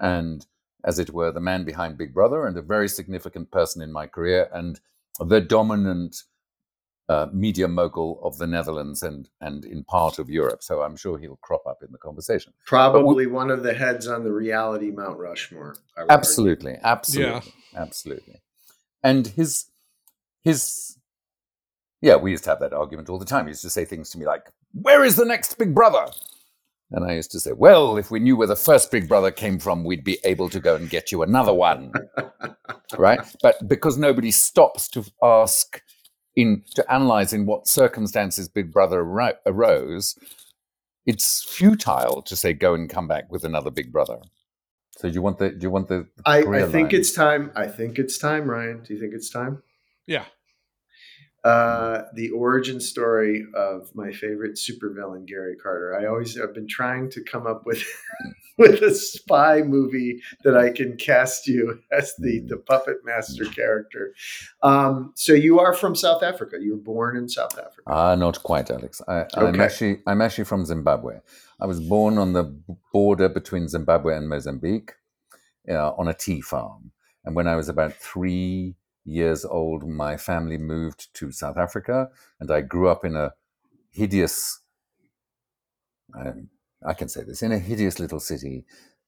and 0.00 0.46
as 0.84 0.98
it 0.98 1.10
were, 1.10 1.30
the 1.30 1.40
man 1.40 1.64
behind 1.64 1.98
Big 1.98 2.14
Brother, 2.14 2.46
and 2.46 2.56
a 2.56 2.62
very 2.62 2.88
significant 2.88 3.50
person 3.50 3.82
in 3.82 3.92
my 3.92 4.06
career, 4.06 4.48
and 4.52 4.80
the 5.20 5.40
dominant 5.40 6.22
uh, 7.08 7.26
media 7.32 7.68
mogul 7.68 8.20
of 8.22 8.36
the 8.38 8.46
Netherlands 8.46 9.02
and 9.02 9.28
and 9.40 9.64
in 9.64 9.84
part 9.84 10.18
of 10.18 10.28
Europe. 10.28 10.62
So 10.62 10.82
I'm 10.82 10.96
sure 10.96 11.18
he'll 11.18 11.36
crop 11.36 11.66
up 11.66 11.82
in 11.82 11.92
the 11.92 11.98
conversation. 11.98 12.52
probably 12.64 13.26
one 13.26 13.50
of 13.50 13.62
the 13.62 13.74
heads 13.74 14.06
on 14.08 14.24
the 14.24 14.32
reality 14.32 14.90
Mount 14.90 15.18
Rushmore. 15.18 15.76
I 15.96 16.02
would 16.02 16.10
argue. 16.10 16.18
Absolutely, 16.18 16.76
absolutely, 16.82 17.52
absolutely. 17.76 18.42
And 19.02 19.26
his 19.28 19.66
his 20.42 20.98
yeah, 22.02 22.16
we 22.16 22.30
used 22.30 22.44
to 22.44 22.50
have 22.50 22.60
that 22.60 22.72
argument 22.72 23.08
all 23.08 23.18
the 23.18 23.24
time. 23.24 23.46
He 23.46 23.50
used 23.50 23.62
to 23.62 23.70
say 23.70 23.84
things 23.84 24.10
to 24.10 24.18
me 24.18 24.26
like, 24.26 24.50
"Where 24.72 25.04
is 25.04 25.16
the 25.16 25.24
next 25.24 25.58
Big 25.58 25.74
Brother?" 25.74 26.06
And 26.92 27.04
I 27.04 27.14
used 27.14 27.32
to 27.32 27.40
say, 27.40 27.52
"Well, 27.52 27.96
if 27.96 28.10
we 28.10 28.20
knew 28.20 28.36
where 28.36 28.46
the 28.46 28.56
first 28.56 28.90
Big 28.90 29.08
Brother 29.08 29.30
came 29.30 29.58
from, 29.58 29.84
we'd 29.84 30.04
be 30.04 30.18
able 30.24 30.48
to 30.50 30.60
go 30.60 30.76
and 30.76 30.90
get 30.90 31.12
you 31.12 31.22
another 31.22 31.52
one." 31.52 31.92
right? 32.98 33.20
But 33.42 33.66
because 33.68 33.96
nobody 33.96 34.30
stops 34.30 34.88
to 34.90 35.04
ask 35.22 35.80
in 36.36 36.62
to 36.74 36.92
analyze 36.92 37.32
in 37.32 37.46
what 37.46 37.66
circumstances 37.66 38.48
Big 38.48 38.70
Brother 38.72 39.02
aro- 39.02 39.36
arose, 39.46 40.18
it's 41.06 41.42
futile 41.42 42.22
to 42.22 42.36
say 42.36 42.52
go 42.52 42.74
and 42.74 42.88
come 42.88 43.08
back 43.08 43.32
with 43.32 43.44
another 43.44 43.70
Big 43.70 43.90
Brother. 43.90 44.18
So 44.98 45.08
do 45.08 45.14
you 45.14 45.22
want 45.22 45.38
the 45.38 45.50
do 45.50 45.58
you 45.62 45.70
want 45.70 45.88
the 45.88 46.06
I, 46.24 46.38
I 46.38 46.42
think 46.62 46.74
line? 46.74 46.88
it's 46.92 47.12
time. 47.12 47.50
I 47.56 47.66
think 47.66 47.98
it's 47.98 48.18
time, 48.18 48.48
Ryan. 48.48 48.82
Do 48.82 48.94
you 48.94 49.00
think 49.00 49.14
it's 49.14 49.30
time? 49.30 49.62
Yeah. 50.06 50.24
Uh, 51.46 52.02
the 52.14 52.28
origin 52.30 52.80
story 52.80 53.46
of 53.54 53.88
my 53.94 54.10
favorite 54.10 54.56
supervillain, 54.56 55.24
Gary 55.24 55.54
Carter. 55.54 55.96
I 55.96 56.06
always 56.06 56.36
have 56.36 56.52
been 56.52 56.66
trying 56.66 57.08
to 57.10 57.22
come 57.22 57.46
up 57.46 57.64
with 57.64 57.84
with 58.58 58.82
a 58.82 58.92
spy 58.92 59.62
movie 59.62 60.20
that 60.42 60.56
I 60.56 60.70
can 60.70 60.96
cast 60.96 61.46
you 61.46 61.78
as 61.92 62.14
the 62.18 62.40
the 62.48 62.56
puppet 62.56 62.96
master 63.04 63.44
character. 63.44 64.12
Um, 64.64 65.12
so 65.14 65.34
you 65.34 65.60
are 65.60 65.72
from 65.72 65.94
South 65.94 66.24
Africa. 66.24 66.56
You 66.60 66.72
were 66.72 66.82
born 66.82 67.16
in 67.16 67.28
South 67.28 67.56
Africa. 67.56 67.82
Ah, 67.86 68.16
not 68.16 68.42
quite, 68.42 68.68
Alex. 68.68 69.00
I, 69.06 69.26
I'm 69.36 69.60
actually 69.60 70.00
I'm 70.04 70.20
actually 70.20 70.46
from 70.46 70.64
Zimbabwe. 70.64 71.20
I 71.60 71.66
was 71.66 71.78
born 71.78 72.18
on 72.18 72.32
the 72.32 72.44
border 72.92 73.28
between 73.28 73.68
Zimbabwe 73.68 74.16
and 74.16 74.28
Mozambique, 74.28 74.94
uh, 75.70 75.92
on 75.92 76.08
a 76.08 76.14
tea 76.14 76.40
farm. 76.40 76.90
And 77.24 77.36
when 77.36 77.46
I 77.46 77.54
was 77.54 77.68
about 77.68 77.92
three 77.92 78.74
years 79.06 79.44
old, 79.44 79.88
my 79.88 80.16
family 80.16 80.58
moved 80.58 81.14
to 81.14 81.32
South 81.32 81.56
Africa, 81.56 82.10
and 82.40 82.50
I 82.50 82.60
grew 82.60 82.88
up 82.88 83.04
in 83.04 83.16
a 83.16 83.32
hideous. 83.90 84.60
Um, 86.14 86.48
I 86.86 86.92
can 86.92 87.08
say 87.08 87.22
this 87.22 87.42
in 87.42 87.52
a 87.52 87.58
hideous 87.58 87.98
little 87.98 88.20
city, 88.20 88.64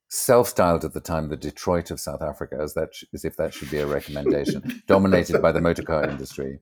self-styled 0.09 0.85
at 0.85 0.95
the 0.95 1.01
time 1.01 1.29
the 1.29 1.37
Detroit 1.37 1.91
of 1.91 2.01
South 2.01 2.23
Africa, 2.23 2.59
as 2.61 2.75
that 2.75 2.95
sh- 2.95 3.05
as 3.13 3.25
if 3.25 3.37
that 3.37 3.53
should 3.53 3.71
be 3.71 3.79
a 3.79 3.87
recommendation, 3.87 4.83
dominated 4.87 5.43
by 5.43 5.53
the 5.53 5.61
motor 5.61 5.83
car 5.83 6.09
industry. 6.09 6.61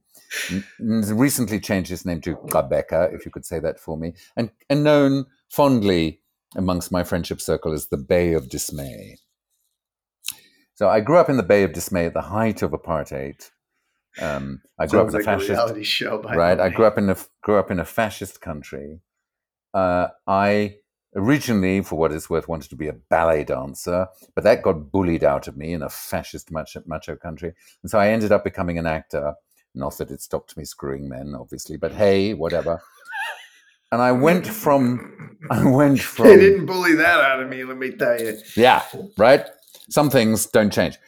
N- 0.50 0.64
recently 0.78 1.60
changed 1.60 1.92
its 1.92 2.04
name 2.04 2.20
to 2.22 2.36
Gqeberha, 2.36 3.14
if 3.14 3.24
you 3.24 3.30
could 3.30 3.46
say 3.46 3.60
that 3.60 3.78
for 3.78 3.96
me, 3.96 4.14
and, 4.36 4.50
and 4.68 4.82
known 4.82 5.26
fondly 5.48 6.20
amongst 6.56 6.90
my 6.90 7.04
friendship 7.04 7.40
circle 7.40 7.72
as 7.72 7.88
the 7.88 7.96
Bay 7.96 8.32
of 8.32 8.48
Dismay. 8.48 9.18
So 10.76 10.90
I 10.90 11.00
grew 11.00 11.16
up 11.16 11.30
in 11.30 11.38
the 11.38 11.42
Bay 11.42 11.62
of 11.62 11.72
Dismay 11.72 12.04
at 12.04 12.12
the 12.12 12.20
height 12.20 12.60
of 12.60 12.72
apartheid. 12.72 13.50
Um, 14.20 14.60
I 14.78 14.86
grew 14.86 15.00
Sounds 15.00 15.14
up 15.14 15.20
in 15.20 15.26
like 15.26 15.36
a 15.36 15.40
fascist, 15.40 15.50
reality 15.50 15.82
show. 15.82 16.20
Right? 16.20 16.60
I 16.60 16.68
grew 16.68 16.84
up 16.84 16.98
in 16.98 17.08
a 17.08 17.16
grew 17.42 17.56
up 17.56 17.70
in 17.70 17.80
a 17.80 17.84
fascist 17.84 18.42
country. 18.42 19.00
Uh, 19.72 20.08
I 20.26 20.76
originally, 21.14 21.80
for 21.80 21.96
what 21.96 22.12
it's 22.12 22.28
worth, 22.28 22.46
wanted 22.46 22.68
to 22.70 22.76
be 22.76 22.88
a 22.88 22.92
ballet 22.92 23.44
dancer, 23.44 24.06
but 24.34 24.44
that 24.44 24.62
got 24.62 24.92
bullied 24.92 25.24
out 25.24 25.48
of 25.48 25.56
me 25.56 25.72
in 25.72 25.82
a 25.82 25.88
fascist 25.88 26.50
macho, 26.50 26.82
macho 26.86 27.16
country, 27.16 27.54
and 27.82 27.90
so 27.90 27.98
I 27.98 28.08
ended 28.08 28.30
up 28.30 28.44
becoming 28.44 28.76
an 28.78 28.86
actor. 28.86 29.34
Not 29.74 29.96
that 29.98 30.10
it 30.10 30.20
stopped 30.20 30.56
me 30.58 30.64
screwing 30.64 31.08
men, 31.08 31.34
obviously, 31.34 31.78
but 31.78 31.92
hey, 31.92 32.34
whatever. 32.34 32.82
And 33.92 34.02
I 34.02 34.12
went 34.12 34.46
from, 34.46 35.38
I 35.50 35.64
went 35.70 36.00
from, 36.14 36.26
They 36.26 36.36
didn't 36.36 36.66
bully 36.66 36.94
that 36.96 37.20
out 37.20 37.40
of 37.40 37.48
me. 37.48 37.64
Let 37.64 37.76
me 37.78 37.92
tell 37.92 38.20
you. 38.20 38.36
yeah, 38.56 38.82
right? 39.16 39.46
Some 39.88 40.10
things 40.10 40.46
don't 40.46 40.72
change. 40.72 40.98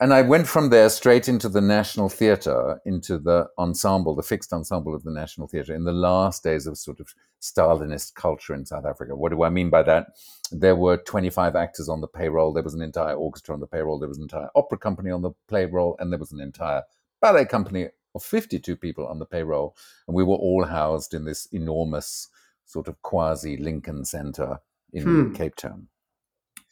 And 0.00 0.14
I 0.14 0.22
went 0.22 0.46
from 0.46 0.70
there 0.70 0.90
straight 0.90 1.28
into 1.28 1.48
the 1.48 1.60
National 1.60 2.08
Theatre, 2.08 2.80
into 2.86 3.18
the 3.18 3.48
ensemble, 3.58 4.14
the 4.14 4.22
fixed 4.22 4.52
ensemble 4.52 4.94
of 4.94 5.02
the 5.02 5.10
National 5.10 5.48
Theatre 5.48 5.74
in 5.74 5.82
the 5.82 5.92
last 5.92 6.44
days 6.44 6.68
of 6.68 6.78
sort 6.78 7.00
of 7.00 7.12
Stalinist 7.40 8.14
culture 8.14 8.54
in 8.54 8.64
South 8.64 8.86
Africa. 8.86 9.16
What 9.16 9.32
do 9.32 9.42
I 9.42 9.48
mean 9.48 9.70
by 9.70 9.82
that? 9.82 10.10
There 10.52 10.76
were 10.76 10.98
25 10.98 11.56
actors 11.56 11.88
on 11.88 12.00
the 12.00 12.06
payroll, 12.06 12.52
there 12.52 12.62
was 12.62 12.74
an 12.74 12.82
entire 12.82 13.14
orchestra 13.14 13.54
on 13.54 13.60
the 13.60 13.66
payroll, 13.66 13.98
there 13.98 14.08
was 14.08 14.18
an 14.18 14.24
entire 14.24 14.48
opera 14.54 14.78
company 14.78 15.10
on 15.10 15.22
the 15.22 15.32
payroll, 15.48 15.96
and 15.98 16.12
there 16.12 16.18
was 16.20 16.30
an 16.30 16.40
entire 16.40 16.84
ballet 17.20 17.44
company 17.44 17.88
of 18.14 18.22
52 18.22 18.76
people 18.76 19.04
on 19.04 19.18
the 19.18 19.26
payroll. 19.26 19.74
And 20.06 20.14
we 20.14 20.22
were 20.22 20.36
all 20.36 20.64
housed 20.64 21.12
in 21.12 21.24
this 21.24 21.46
enormous 21.46 22.28
sort 22.66 22.86
of 22.86 23.02
quasi 23.02 23.56
Lincoln 23.56 24.04
Center 24.04 24.60
in 24.92 25.02
Hmm. 25.02 25.32
Cape 25.34 25.56
Town. 25.56 25.88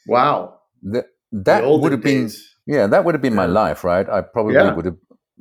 Wow. 0.07 0.61
The 0.81 1.07
that 1.45 1.65
would 1.65 1.93
have 1.93 2.03
been 2.03 2.25
days. 2.25 2.57
yeah, 2.67 2.87
that 2.87 3.05
would 3.05 3.15
have 3.15 3.23
been 3.23 3.35
my 3.35 3.47
life, 3.47 3.85
right? 3.85 4.09
I 4.09 4.21
probably 4.23 4.55
Yeah. 4.55 4.75
would 4.75 4.85
have 4.87 4.97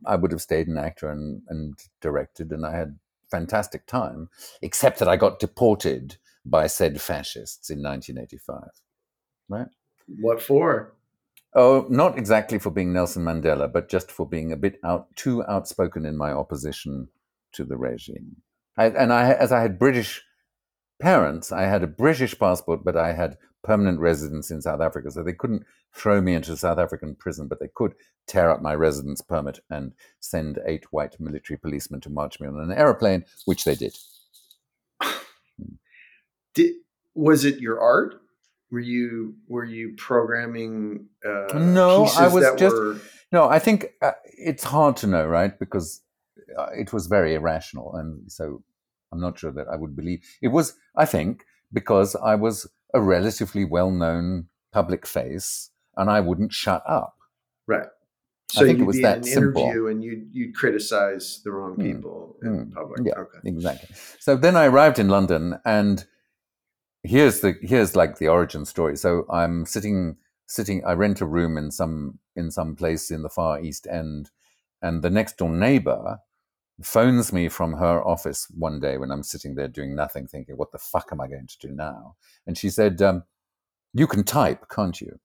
I 0.05 0.15
would 0.15 0.31
have 0.31 0.41
stayed 0.41 0.67
an 0.67 0.77
actor 0.77 1.09
and, 1.09 1.41
and 1.47 1.79
directed 2.01 2.51
and 2.51 2.65
I 2.65 2.75
had 2.75 2.99
fantastic 3.31 3.85
time, 3.87 4.29
except 4.61 4.99
that 4.99 5.07
I 5.07 5.15
got 5.15 5.39
deported 5.39 6.17
by 6.45 6.67
said 6.67 7.01
fascists 7.01 7.69
in 7.69 7.81
1985. 7.81 8.69
right 9.49 9.67
What 10.19 10.41
for? 10.41 10.93
Oh, 11.55 11.87
not 11.89 12.17
exactly 12.17 12.59
for 12.59 12.69
being 12.69 12.91
Nelson 12.91 13.23
Mandela, 13.23 13.71
but 13.71 13.89
just 13.89 14.11
for 14.11 14.27
being 14.27 14.51
a 14.51 14.57
bit 14.57 14.77
out 14.83 15.15
too 15.15 15.43
outspoken 15.47 16.05
in 16.05 16.17
my 16.17 16.31
opposition 16.31 17.07
to 17.53 17.63
the 17.63 17.77
regime. 17.77 18.41
I, 18.77 18.87
and 18.87 19.13
I, 19.13 19.31
as 19.31 19.51
I 19.53 19.61
had 19.61 19.79
British 19.79 20.21
parents, 21.01 21.51
I 21.53 21.63
had 21.63 21.81
a 21.83 21.87
British 21.87 22.37
passport, 22.37 22.83
but 22.83 22.97
I 22.97 23.13
had 23.13 23.37
permanent 23.65 23.99
residence 23.99 24.51
in 24.51 24.61
South 24.61 24.79
Africa. 24.79 25.11
So 25.11 25.23
they 25.23 25.33
couldn't 25.33 25.65
throw 25.93 26.21
me 26.21 26.35
into 26.35 26.55
South 26.55 26.77
African 26.77 27.15
prison, 27.15 27.47
but 27.47 27.59
they 27.59 27.69
could 27.73 27.95
tear 28.27 28.51
up 28.51 28.61
my 28.61 28.75
residence 28.75 29.21
permit 29.21 29.59
and 29.69 29.93
send 30.19 30.59
eight 30.65 30.91
white 30.91 31.19
military 31.19 31.57
policemen 31.57 32.01
to 32.01 32.09
march 32.09 32.39
me 32.39 32.47
on 32.47 32.59
an 32.59 32.71
aeroplane, 32.71 33.25
which 33.45 33.63
they 33.63 33.75
did. 33.75 33.97
Did 36.53 36.75
was 37.13 37.45
it 37.45 37.59
your 37.59 37.81
art? 37.81 38.21
Were 38.71 38.79
you 38.79 39.35
were 39.47 39.65
you 39.65 39.93
programming? 39.97 41.07
Uh, 41.25 41.57
no, 41.57 42.05
I 42.17 42.27
was 42.27 42.45
just 42.57 42.75
were... 42.75 42.99
no. 43.31 43.47
I 43.47 43.59
think 43.59 43.87
uh, 44.01 44.11
it's 44.23 44.63
hard 44.63 44.97
to 44.97 45.07
know, 45.07 45.25
right? 45.25 45.57
Because 45.57 46.01
uh, 46.57 46.67
it 46.77 46.93
was 46.93 47.07
very 47.07 47.35
irrational, 47.35 47.95
and 47.95 48.31
so 48.31 48.63
I'm 49.11 49.21
not 49.21 49.37
sure 49.39 49.51
that 49.51 49.67
I 49.67 49.75
would 49.75 49.95
believe 49.95 50.23
it 50.41 50.49
was. 50.49 50.75
I 50.95 51.05
think 51.05 51.45
because 51.71 52.15
I 52.15 52.35
was 52.35 52.67
a 52.93 53.01
relatively 53.01 53.65
well-known 53.65 54.47
public 54.71 55.05
face, 55.05 55.71
and 55.97 56.09
I 56.09 56.19
wouldn't 56.21 56.53
shut 56.53 56.83
up. 56.87 57.17
Right. 57.67 57.87
So 58.51 58.61
I 58.61 58.67
think 58.67 58.79
it 58.79 58.83
was 58.83 59.01
that 59.01 59.17
an 59.17 59.23
simple. 59.23 59.63
interview, 59.63 59.87
and 59.87 60.03
you'd, 60.03 60.29
you'd 60.31 60.55
criticize 60.55 61.41
the 61.43 61.51
wrong 61.51 61.75
Mm. 61.77 61.83
people 61.95 62.37
in 62.43 62.67
Mm. 62.67 62.73
public. 62.73 63.01
Yeah, 63.03 63.19
Okay. 63.19 63.39
exactly. 63.43 63.95
So 64.19 64.35
then 64.37 64.55
I 64.55 64.65
arrived 64.65 64.99
in 64.99 65.09
London, 65.09 65.59
and 65.65 66.05
here's 67.03 67.39
the 67.41 67.55
here's 67.61 67.95
like 67.95 68.17
the 68.17 68.27
origin 68.27 68.65
story. 68.65 68.95
So 68.97 69.25
I'm 69.29 69.65
sitting 69.65 70.17
sitting. 70.47 70.85
I 70.85 70.93
rent 70.93 71.21
a 71.21 71.25
room 71.25 71.57
in 71.57 71.71
some 71.71 72.19
in 72.35 72.51
some 72.51 72.75
place 72.75 73.09
in 73.09 73.23
the 73.23 73.29
far 73.29 73.59
east 73.59 73.87
end, 73.87 74.29
and 74.81 75.01
the 75.01 75.09
next 75.09 75.37
door 75.37 75.49
neighbor 75.49 76.19
phones 76.81 77.31
me 77.31 77.49
from 77.49 77.73
her 77.73 78.03
office 78.03 78.47
one 78.55 78.79
day 78.79 78.97
when 78.97 79.11
I'm 79.11 79.23
sitting 79.23 79.55
there 79.55 79.67
doing 79.67 79.95
nothing, 79.95 80.27
thinking, 80.27 80.57
"What 80.57 80.71
the 80.71 80.77
fuck 80.77 81.09
am 81.11 81.21
I 81.21 81.27
going 81.27 81.47
to 81.47 81.67
do 81.67 81.73
now?" 81.73 82.15
And 82.45 82.57
she 82.57 82.69
said, 82.69 83.01
um, 83.01 83.23
"You 83.93 84.07
can 84.07 84.23
type, 84.23 84.67
can't 84.69 84.99
you?" 84.99 85.19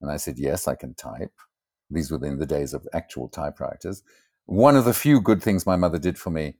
And 0.00 0.10
I 0.10 0.16
said, 0.16 0.38
"Yes, 0.38 0.68
I 0.68 0.74
can 0.74 0.94
type." 0.94 1.32
These 1.90 2.10
were 2.10 2.24
in 2.24 2.38
the 2.38 2.46
days 2.46 2.72
of 2.74 2.86
actual 2.92 3.28
typewriters. 3.28 4.02
One 4.46 4.76
of 4.76 4.84
the 4.84 4.94
few 4.94 5.20
good 5.20 5.42
things 5.42 5.66
my 5.66 5.76
mother 5.76 5.98
did 5.98 6.18
for 6.18 6.30
me 6.30 6.56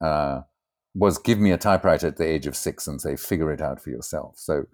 uh, 0.00 0.42
was 0.94 1.18
give 1.18 1.38
me 1.38 1.52
a 1.52 1.58
typewriter 1.58 2.08
at 2.08 2.16
the 2.16 2.26
age 2.26 2.46
of 2.46 2.56
six 2.56 2.86
and 2.86 3.00
say, 3.00 3.16
"Figure 3.16 3.52
it 3.52 3.60
out 3.60 3.80
for 3.80 3.90
yourself." 3.90 4.38
So 4.38 4.66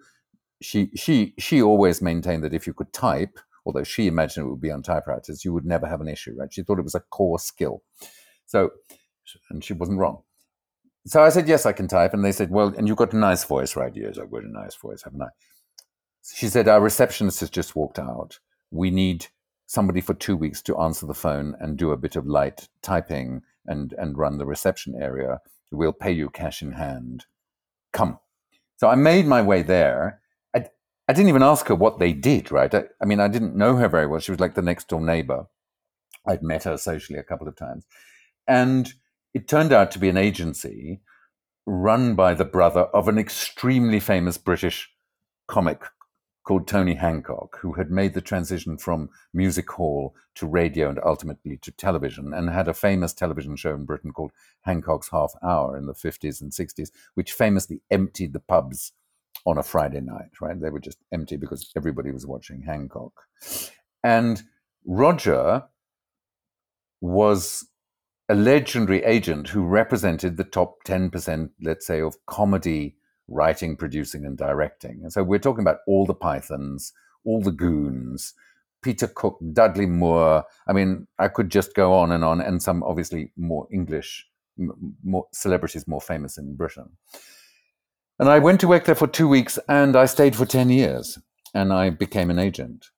she 0.61 0.89
she 0.95 1.33
she 1.37 1.61
always 1.61 2.01
maintained 2.01 2.43
that 2.43 2.53
if 2.53 2.67
you 2.67 2.73
could 2.73 2.93
type, 2.93 3.39
although 3.65 3.83
she 3.83 4.07
imagined 4.07 4.47
it 4.47 4.49
would 4.49 4.61
be 4.61 4.71
on 4.71 4.81
typewriters, 4.83 5.45
you 5.45 5.53
would 5.53 5.65
never 5.65 5.87
have 5.87 6.01
an 6.01 6.07
issue. 6.07 6.35
Right? 6.37 6.53
She 6.53 6.63
thought 6.63 6.79
it 6.79 6.83
was 6.83 6.95
a 6.95 7.01
core 7.01 7.39
skill. 7.39 7.83
So, 8.45 8.71
and 9.49 9.63
she 9.63 9.73
wasn't 9.73 9.99
wrong. 9.99 10.21
So 11.07 11.23
I 11.23 11.29
said, 11.29 11.47
"Yes, 11.47 11.65
I 11.65 11.71
can 11.71 11.87
type," 11.87 12.13
and 12.13 12.23
they 12.23 12.31
said, 12.31 12.49
"Well, 12.49 12.73
and 12.75 12.87
you've 12.87 12.97
got 12.97 13.13
a 13.13 13.17
nice 13.17 13.43
voice, 13.43 13.75
right?" 13.75 13.95
Yes, 13.95 14.17
I've 14.17 14.31
got 14.31 14.43
a 14.43 14.51
nice 14.51 14.75
voice, 14.75 15.03
haven't 15.03 15.21
I? 15.21 15.29
She 16.23 16.47
said, 16.47 16.67
"Our 16.67 16.81
receptionist 16.81 17.39
has 17.41 17.49
just 17.49 17.75
walked 17.75 17.99
out. 17.99 18.39
We 18.71 18.89
need." 18.91 19.27
somebody 19.67 20.01
for 20.01 20.13
two 20.13 20.37
weeks 20.37 20.61
to 20.61 20.77
answer 20.77 21.05
the 21.05 21.13
phone 21.13 21.55
and 21.59 21.77
do 21.77 21.91
a 21.91 21.97
bit 21.97 22.15
of 22.15 22.27
light 22.27 22.67
typing 22.81 23.41
and 23.65 23.93
and 23.97 24.17
run 24.17 24.37
the 24.37 24.45
reception 24.45 24.95
area. 25.01 25.41
We'll 25.71 25.93
pay 25.93 26.11
you 26.11 26.29
cash 26.29 26.61
in 26.61 26.73
hand. 26.73 27.25
Come. 27.91 28.19
So 28.77 28.87
I 28.87 28.95
made 28.95 29.25
my 29.25 29.41
way 29.41 29.61
there. 29.63 30.21
I, 30.55 30.67
I 31.07 31.13
didn't 31.13 31.29
even 31.29 31.43
ask 31.43 31.67
her 31.67 31.75
what 31.75 31.99
they 31.99 32.13
did, 32.13 32.51
right? 32.51 32.73
I, 32.73 32.85
I 33.01 33.05
mean, 33.05 33.19
I 33.19 33.27
didn't 33.27 33.55
know 33.55 33.75
her 33.77 33.87
very 33.87 34.05
well. 34.05 34.19
She 34.19 34.31
was 34.31 34.39
like 34.39 34.55
the 34.55 34.61
next 34.61 34.87
door 34.87 35.01
neighbor. 35.01 35.47
I'd 36.27 36.43
met 36.43 36.63
her 36.63 36.77
socially 36.77 37.19
a 37.19 37.23
couple 37.23 37.47
of 37.47 37.55
times. 37.55 37.85
And 38.47 38.93
it 39.33 39.47
turned 39.47 39.73
out 39.73 39.91
to 39.91 39.99
be 39.99 40.09
an 40.09 40.17
agency 40.17 41.01
run 41.65 42.15
by 42.15 42.33
the 42.33 42.45
brother 42.45 42.81
of 42.81 43.07
an 43.07 43.17
extremely 43.17 43.99
famous 43.99 44.37
British 44.37 44.89
comic 45.47 45.83
called 46.45 46.67
Tony 46.67 46.93
Hancock, 46.93 47.57
who 47.59 47.73
had 47.73 47.89
made 47.89 48.13
the 48.13 48.21
transition 48.21 48.77
from 48.77 49.09
music 49.33 49.69
hall 49.71 50.15
to 50.35 50.45
radio 50.45 50.89
and 50.89 50.99
ultimately 51.03 51.57
to 51.57 51.71
television, 51.71 52.33
and 52.33 52.49
had 52.49 52.67
a 52.67 52.73
famous 52.73 53.13
television 53.13 53.55
show 53.55 53.73
in 53.73 53.85
Britain 53.85 54.11
called 54.11 54.31
Hancock's 54.61 55.09
Half 55.09 55.33
Hour 55.43 55.75
in 55.75 55.87
the 55.87 55.93
50s 55.93 56.41
and 56.41 56.51
60s, 56.51 56.91
which 57.15 57.33
famously 57.33 57.81
emptied 57.89 58.33
the 58.33 58.39
pubs 58.39 58.93
on 59.45 59.57
a 59.57 59.63
Friday 59.63 60.01
night, 60.01 60.29
right? 60.39 60.59
They 60.59 60.69
were 60.69 60.79
just 60.79 60.99
empty 61.11 61.35
because 61.35 61.71
everybody 61.75 62.11
was 62.11 62.27
watching 62.27 62.61
Hancock. 62.61 63.13
And 64.03 64.43
Roger 64.85 65.63
was 67.01 67.67
a 68.27 68.35
legendary 68.35 69.03
agent 69.03 69.49
who 69.49 69.63
represented 69.63 70.37
the 70.37 70.43
top 70.43 70.83
10%, 70.85 71.49
let's 71.61 71.85
say, 71.85 72.01
of 72.01 72.17
comedy 72.25 72.95
writing, 73.27 73.75
producing, 73.75 74.25
and 74.25 74.37
directing. 74.37 75.01
And 75.03 75.11
so 75.11 75.23
we're 75.23 75.39
talking 75.39 75.63
about 75.63 75.79
all 75.87 76.05
the 76.05 76.13
Pythons, 76.13 76.93
all 77.23 77.41
the 77.41 77.51
Goons, 77.51 78.33
Peter 78.81 79.07
Cook, 79.07 79.39
Dudley 79.53 79.85
Moore. 79.85 80.43
I 80.67 80.73
mean, 80.73 81.07
I 81.19 81.27
could 81.27 81.49
just 81.49 81.73
go 81.73 81.93
on 81.93 82.11
and 82.11 82.23
on, 82.23 82.41
and 82.41 82.61
some 82.61 82.83
obviously 82.83 83.31
more 83.37 83.67
English, 83.71 84.27
more 85.03 85.27
celebrities 85.33 85.87
more 85.87 86.01
famous 86.01 86.37
in 86.37 86.55
Britain. 86.55 86.89
And 88.17 88.29
I 88.29 88.39
went 88.39 88.59
to 88.61 88.67
work 88.67 88.85
there 88.85 88.95
for 88.95 89.07
two 89.07 89.27
weeks, 89.27 89.59
and 89.67 89.95
I 89.95 90.05
stayed 90.05 90.35
for 90.35 90.45
ten 90.45 90.69
years, 90.69 91.19
and 91.53 91.73
I 91.73 91.89
became 91.89 92.29
an 92.29 92.39
agent. 92.39 92.91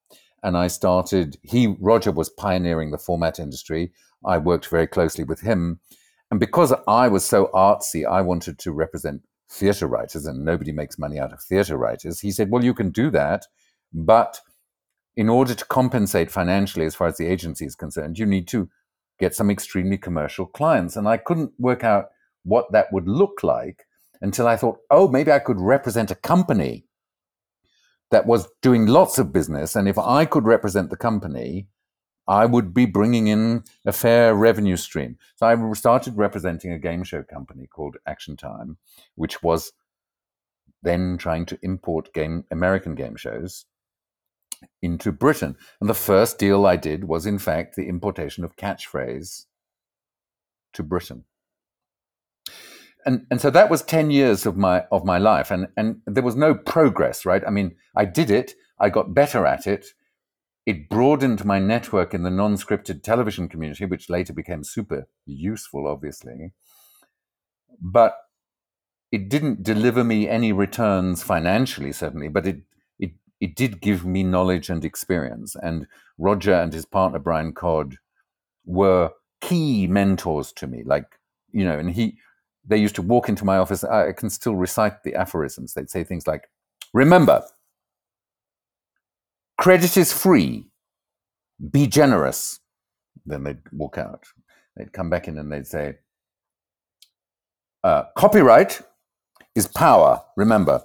And 0.44 0.56
I 0.58 0.68
started. 0.68 1.38
He 1.44 1.76
Roger 1.80 2.12
was 2.12 2.30
pioneering 2.30 2.92
the 2.92 2.98
format 2.98 3.40
industry. 3.40 3.92
I 4.26 4.38
worked 4.38 4.68
very 4.68 4.88
closely 4.88 5.24
with 5.24 5.42
him, 5.42 5.80
and 6.32 6.40
because 6.40 6.74
I 6.88 7.08
was 7.08 7.26
so 7.26 7.50
artsy, 7.54 8.06
I 8.06 8.22
wanted 8.22 8.60
to 8.60 8.72
represent 8.72 9.22
theatre 9.50 9.88
writers, 9.88 10.26
and 10.26 10.44
nobody 10.44 10.72
makes 10.72 11.00
money 11.00 11.20
out 11.20 11.34
of 11.34 11.42
theatre 11.42 11.78
writers. 11.78 12.20
He 12.20 12.32
said, 12.32 12.52
Well, 12.52 12.64
you 12.64 12.74
can 12.74 12.92
do 12.92 13.10
that, 13.12 13.46
but 13.94 14.40
in 15.16 15.30
order 15.30 15.56
to 15.56 15.66
compensate 15.66 16.30
financially 16.30 16.86
as 16.86 16.96
far 16.96 17.08
as 17.08 17.18
the 17.18 17.28
agency 17.28 17.66
is 17.66 17.76
concerned, 17.76 18.20
you 18.20 18.26
need 18.26 18.48
to 18.50 18.70
get 19.20 19.34
some 19.34 19.50
extremely 19.50 19.98
commercial 19.98 20.46
clients. 20.46 20.96
And 20.96 21.08
I 21.08 21.18
couldn't 21.18 21.52
work 21.58 21.84
out 21.84 22.10
what 22.44 22.72
that 22.72 22.94
would 22.94 23.08
look 23.08 23.44
like 23.44 23.86
until 24.22 24.48
I 24.48 24.58
thought, 24.58 24.78
oh, 24.92 25.08
maybe 25.08 25.32
I 25.32 25.40
could 25.40 25.60
represent 25.60 26.12
a 26.12 26.16
company 26.16 26.86
that 28.12 28.26
was 28.26 28.48
doing 28.62 28.86
lots 28.86 29.18
of 29.18 29.34
business. 29.34 29.76
And 29.76 29.88
if 29.88 29.98
I 29.98 30.26
could 30.26 30.46
represent 30.46 30.90
the 30.90 30.98
company, 30.98 31.68
I 32.28 32.46
would 32.46 32.74
be 32.74 32.86
bringing 32.86 33.28
in 33.28 33.64
a 33.86 33.94
fair 33.94 34.36
revenue 34.36 34.78
stream. 34.78 35.18
So 35.36 35.48
I 35.48 35.74
started 35.74 36.18
representing 36.18 36.72
a 36.72 36.80
game 36.80 37.04
show 37.04 37.24
company 37.24 37.68
called 37.68 37.98
Action 38.06 38.36
Time, 38.36 38.78
which 39.16 39.42
was 39.42 39.72
then 40.84 41.18
trying 41.18 41.46
to 41.48 41.60
import 41.62 42.14
game 42.14 42.46
American 42.52 42.96
game 42.96 43.16
shows 43.16 43.66
into 44.82 45.12
Britain. 45.12 45.56
And 45.80 45.90
the 45.90 45.94
first 45.94 46.38
deal 46.38 46.66
I 46.66 46.76
did 46.76 47.06
was, 47.06 47.26
in 47.26 47.40
fact, 47.40 47.76
the 47.76 47.88
importation 47.88 48.44
of 48.44 48.56
catchphrase 48.56 49.46
to 50.74 50.84
Britain. 50.84 51.26
And, 53.06 53.26
and 53.32 53.40
so 53.40 53.50
that 53.52 53.70
was 53.70 53.82
10 53.84 54.12
years 54.12 54.46
of 54.46 54.58
my 54.58 54.82
of 54.92 55.06
my 55.06 55.18
life. 55.18 55.52
And, 55.52 55.68
and 55.78 56.02
there 56.06 56.24
was 56.24 56.36
no 56.36 56.54
progress 56.56 57.26
right? 57.26 57.44
I 57.46 57.50
mean 57.50 57.76
i 57.96 58.06
did 58.06 58.30
it. 58.30 58.54
I 58.80 58.90
got 58.90 59.14
better 59.14 59.46
at 59.46 59.66
it. 59.68 59.88
It 60.66 60.90
broadened 60.90 61.46
my 61.46 61.60
network 61.60 62.14
in 62.14 62.24
the 62.24 62.30
non-scripted 62.30 63.04
television 63.04 63.48
community 63.48 63.86
which 63.86 64.10
later 64.10 64.34
became 64.34 64.64
super 64.64 65.08
useful 65.26 65.88
obviously. 65.88 66.54
But 67.82 68.18
it 69.12 69.30
didn't 69.30 69.64
deliver 69.64 70.04
me 70.04 70.28
any 70.28 70.52
returns 70.52 71.24
financially 71.24 71.94
certainly 71.94 72.28
but 72.28 72.46
it 72.46 72.58
it 73.00 73.12
it 73.40 73.56
did 73.56 73.80
give 73.80 74.06
me 74.06 74.24
knowledge 74.24 74.70
and 74.70 74.84
experience. 74.84 75.56
And 75.56 75.88
roger 76.18 76.54
and 76.54 76.74
his 76.74 76.86
partner 76.86 77.20
brian 77.20 77.54
codd 77.54 77.98
were 78.66 79.12
key 79.40 79.88
mentors 79.88 80.52
to 80.54 80.68
me. 80.68 80.84
Like 80.84 81.06
you 81.52 81.64
know 81.64 81.80
and 81.80 81.92
he 81.92 82.18
they 82.68 82.78
used 82.78 82.96
to 82.96 83.02
walk 83.02 83.30
into 83.30 83.46
my 83.46 83.58
office. 83.58 83.84
I 83.84 84.12
can 84.12 84.30
still 84.30 84.56
recite 84.56 85.04
the 85.04 85.16
aphorisms. 85.16 85.74
They'd 85.74 85.90
say 85.90 86.04
things 86.04 86.28
like 86.28 86.50
remember 86.94 87.44
credit 89.58 89.98
is 89.98 90.14
free. 90.14 90.66
Be 91.72 91.88
generous. 91.88 92.60
Then 93.26 93.44
they'd 93.44 93.62
walk 93.72 93.98
out. 93.98 94.26
They'd 94.76 94.94
come 94.94 95.10
back 95.10 95.28
in 95.28 95.38
and 95.38 95.52
they'd 95.52 95.66
say 95.66 95.96
uh, 97.84 98.04
copyright 98.16 98.82
is 99.56 99.68
power 99.68 100.22
remember. 100.36 100.84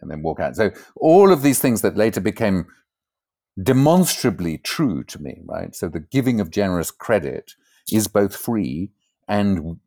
And 0.00 0.10
then 0.10 0.22
walk 0.22 0.40
out. 0.40 0.56
So 0.56 0.70
all 0.96 1.32
of 1.32 1.42
these 1.42 1.60
things 1.60 1.82
that 1.82 1.96
later 1.96 2.20
became 2.20 2.66
demonstrably 3.62 4.58
true 4.58 5.04
to 5.04 5.22
me 5.22 5.40
right? 5.44 5.74
So 5.74 5.88
the 5.88 6.00
giving 6.00 6.40
of 6.40 6.50
generous 6.50 6.90
credit 6.90 7.52
is 7.92 8.08
both 8.08 8.34
free 8.34 8.90
and 9.28 9.78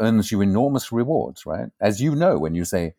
earns 0.00 0.32
you 0.32 0.40
enormous 0.42 0.92
rewards 0.92 1.46
right? 1.46 1.70
As 1.80 2.00
you 2.00 2.14
know 2.14 2.38
when 2.38 2.54
you 2.54 2.64
say 2.64 2.94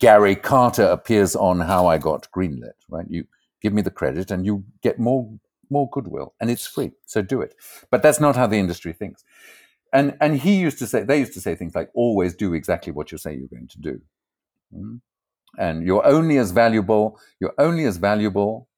gary 0.00 0.36
carter 0.36 0.84
appears 0.84 1.36
on 1.36 1.60
how 1.60 1.86
i 1.86 1.98
got 1.98 2.28
greenlit 2.32 2.72
right? 2.90 3.06
You 3.10 3.26
give 3.62 3.72
me 3.72 3.82
the 3.82 3.90
credit 3.90 4.30
and 4.30 4.44
you 4.46 4.64
get 4.82 4.98
more 4.98 5.30
more 5.70 5.88
goodwill 5.90 6.34
and 6.40 6.50
it's 6.50 6.66
free 6.66 6.92
so 7.06 7.22
do 7.22 7.40
it. 7.42 7.54
But 7.90 8.02
that's 8.02 8.20
not 8.20 8.36
how 8.36 8.46
the 8.46 8.58
industry 8.58 8.92
thinks. 8.92 9.24
And 9.92 10.16
and 10.20 10.38
he 10.38 10.56
used 10.56 10.78
to 10.80 10.86
say 10.86 11.02
they 11.04 11.20
used 11.20 11.34
to 11.34 11.40
say 11.40 11.54
things 11.54 11.74
like 11.74 11.90
always 11.94 12.34
do 12.34 12.54
exactly 12.54 12.92
what 12.92 13.12
you 13.12 13.18
say 13.18 13.34
you're 13.36 13.48
going 13.48 13.68
to 13.68 13.80
do. 13.80 14.00
Mhm. 14.74 15.00
and 15.58 15.84
you're 15.86 16.06
only 16.06 16.38
as 16.38 16.50
valuable 16.52 17.18
you're 17.40 17.54
only 17.58 17.84
as 17.86 17.96
valuable 17.98 18.68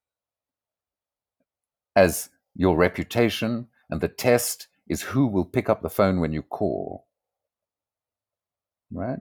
as 1.96 2.30
your 2.56 2.76
reputation 2.76 3.68
and 3.90 4.00
the 4.00 4.08
test 4.08 4.68
is 4.90 5.00
who 5.02 5.26
will 5.26 5.44
pick 5.44 5.68
up 5.70 5.80
the 5.82 5.88
phone 5.88 6.20
when 6.20 6.32
you 6.32 6.42
call 6.42 7.06
right 8.92 9.20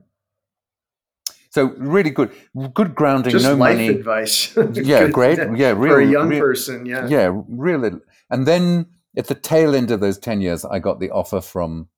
so 1.50 1.74
really 1.78 2.10
good 2.10 2.30
good 2.74 2.94
grounding 2.94 3.32
Just 3.32 3.44
no 3.44 3.54
life 3.54 3.76
money 3.76 3.88
advice. 3.88 4.56
yeah 4.74 5.04
Good 5.04 5.12
great 5.12 5.38
Yeah, 5.56 5.70
real, 5.70 5.94
for 5.94 6.00
a 6.00 6.06
young 6.06 6.28
re- 6.28 6.38
person. 6.38 6.86
Yeah. 6.86 7.08
yeah, 7.08 7.32
really. 7.48 7.90
And 8.30 8.46
then 8.46 8.86
at 9.16 9.26
the 9.26 9.34
tail 9.34 9.74
end 9.74 9.90
of 9.90 9.98
those 10.00 10.16
ten 10.18 10.40
years, 10.40 10.64
I 10.64 10.78
got 10.78 11.00
the 11.00 11.10
offer 11.10 11.40
from 11.40 11.88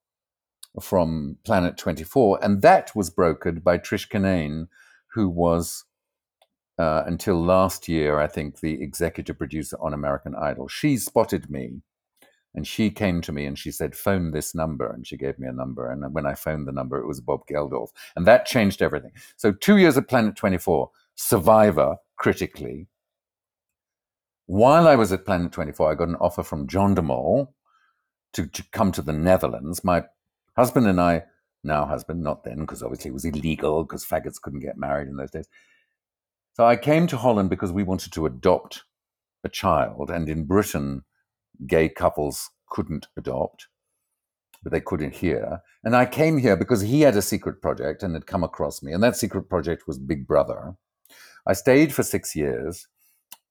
from 0.81 1.37
Planet 1.45 1.77
Twenty 1.77 2.03
Four, 2.03 2.39
and 2.43 2.63
that 2.63 2.97
was 2.97 3.11
brokered 3.11 3.63
by 3.63 3.77
Trish 3.77 4.09
Kinane, 4.09 4.69
who 5.13 5.29
was 5.29 5.85
uh, 6.79 7.03
until 7.07 7.39
last 7.45 7.89
year, 7.89 8.19
I 8.19 8.29
think, 8.29 8.61
the 8.61 8.83
executive 8.83 9.37
producer 9.37 9.77
on 9.83 9.93
American 9.93 10.35
Idol. 10.35 10.67
She 10.69 10.97
spotted 10.97 11.51
me, 11.51 11.83
and 12.55 12.67
she 12.67 12.91
came 12.91 13.21
to 13.23 13.33
me 13.33 13.47
and 13.47 13.59
she 13.59 13.71
said, 13.71 13.95
"Phone 13.95 14.31
this 14.31 14.55
number," 14.55 14.91
and 14.91 15.07
she 15.07 15.17
gave 15.17 15.39
me 15.39 15.49
a 15.49 15.53
number. 15.53 15.91
And 15.91 16.13
when 16.15 16.27
I 16.27 16.35
phoned 16.35 16.67
the 16.69 16.73
number, 16.73 16.99
it 16.99 17.07
was 17.07 17.21
Bob 17.21 17.47
Geldof, 17.47 17.91
and 18.17 18.27
that 18.27 18.47
changed 18.47 18.83
everything. 18.83 19.13
So 19.37 19.53
two 19.53 19.79
years 19.79 19.97
at 19.97 20.09
Planet 20.09 20.37
Twenty 20.37 20.59
Four, 20.59 20.91
Survivor, 21.15 21.97
critically. 22.17 22.89
While 24.47 24.87
I 24.87 24.97
was 24.97 25.13
at 25.13 25.25
Planet 25.25 25.53
24, 25.53 25.91
I 25.93 25.95
got 25.95 26.09
an 26.09 26.17
offer 26.17 26.43
from 26.43 26.67
John 26.67 26.95
de 26.95 27.03
Mol 27.03 27.55
to, 28.33 28.47
to 28.47 28.65
come 28.73 28.93
to 28.93 29.03
the 29.03 29.13
Netherlands. 29.13 29.85
My 29.85 30.05
husband 30.57 30.87
and 30.87 31.01
I, 31.01 31.25
now 31.65 31.87
husband, 31.87 32.23
not 32.23 32.45
then, 32.45 32.61
because 32.61 32.83
obviously 32.83 33.11
it 33.11 33.15
was 33.15 33.25
illegal 33.25 33.85
because 33.85 34.05
faggots 34.05 34.41
couldn't 34.41 34.61
get 34.61 34.77
married 34.77 35.09
in 35.09 35.17
those 35.17 35.31
days. 35.31 35.49
So 36.55 36.67
I 36.67 36.77
came 36.77 37.07
to 37.09 37.17
Holland 37.17 37.51
because 37.51 37.73
we 37.73 37.83
wanted 37.83 38.13
to 38.13 38.27
adopt 38.27 38.85
a 39.45 39.49
child. 39.49 40.11
And 40.11 40.29
in 40.29 40.45
Britain, 40.45 41.05
gay 41.67 41.89
couples 41.89 42.51
couldn't 42.69 43.09
adopt, 43.17 43.69
but 44.63 44.73
they 44.73 44.81
couldn't 44.81 45.15
here. 45.17 45.63
And 45.85 45.97
I 45.97 46.07
came 46.07 46.39
here 46.39 46.57
because 46.57 46.83
he 46.83 47.03
had 47.03 47.17
a 47.17 47.23
secret 47.23 47.61
project 47.61 48.03
and 48.03 48.15
had 48.15 48.27
come 48.27 48.45
across 48.45 48.83
me. 48.83 48.93
And 48.93 49.03
that 49.03 49.17
secret 49.17 49.49
project 49.49 49.87
was 49.87 49.99
Big 49.99 50.27
Brother. 50.27 50.75
I 51.47 51.53
stayed 51.53 51.93
for 51.93 52.03
six 52.03 52.35
years. 52.37 52.87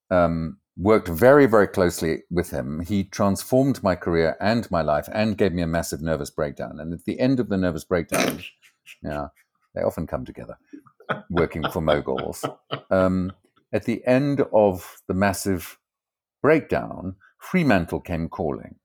Um, 0.10 0.58
worked 0.78 1.08
very, 1.08 1.46
very 1.46 1.68
closely 1.68 2.24
with 2.30 2.50
him. 2.52 2.82
He 2.82 3.04
transformed 3.04 3.84
my 3.84 3.96
career 3.96 4.38
and 4.40 4.70
my 4.72 4.82
life 4.82 5.08
and 5.14 5.38
gave 5.38 5.54
me 5.54 5.62
a 5.62 5.68
massive 5.68 6.02
nervous 6.02 6.30
breakdown. 6.30 6.80
And 6.80 6.94
at 6.94 7.06
the 7.06 7.20
end 7.20 7.40
of 7.40 7.50
the 7.50 7.58
nervous 7.58 7.84
breakdown, 7.84 8.42
yeah, 9.04 9.28
they 9.76 9.82
often 9.82 10.08
come 10.08 10.26
together, 10.26 10.58
working 11.30 11.64
for 11.72 11.82
moguls. 11.82 12.44
Um, 12.90 13.34
at 13.74 13.86
the 13.86 14.06
end 14.06 14.44
of 14.54 14.98
the 15.08 15.14
massive 15.14 15.78
breakdown, 16.42 17.16
Fremantle 17.42 18.00
came 18.00 18.30
calling. 18.30 18.76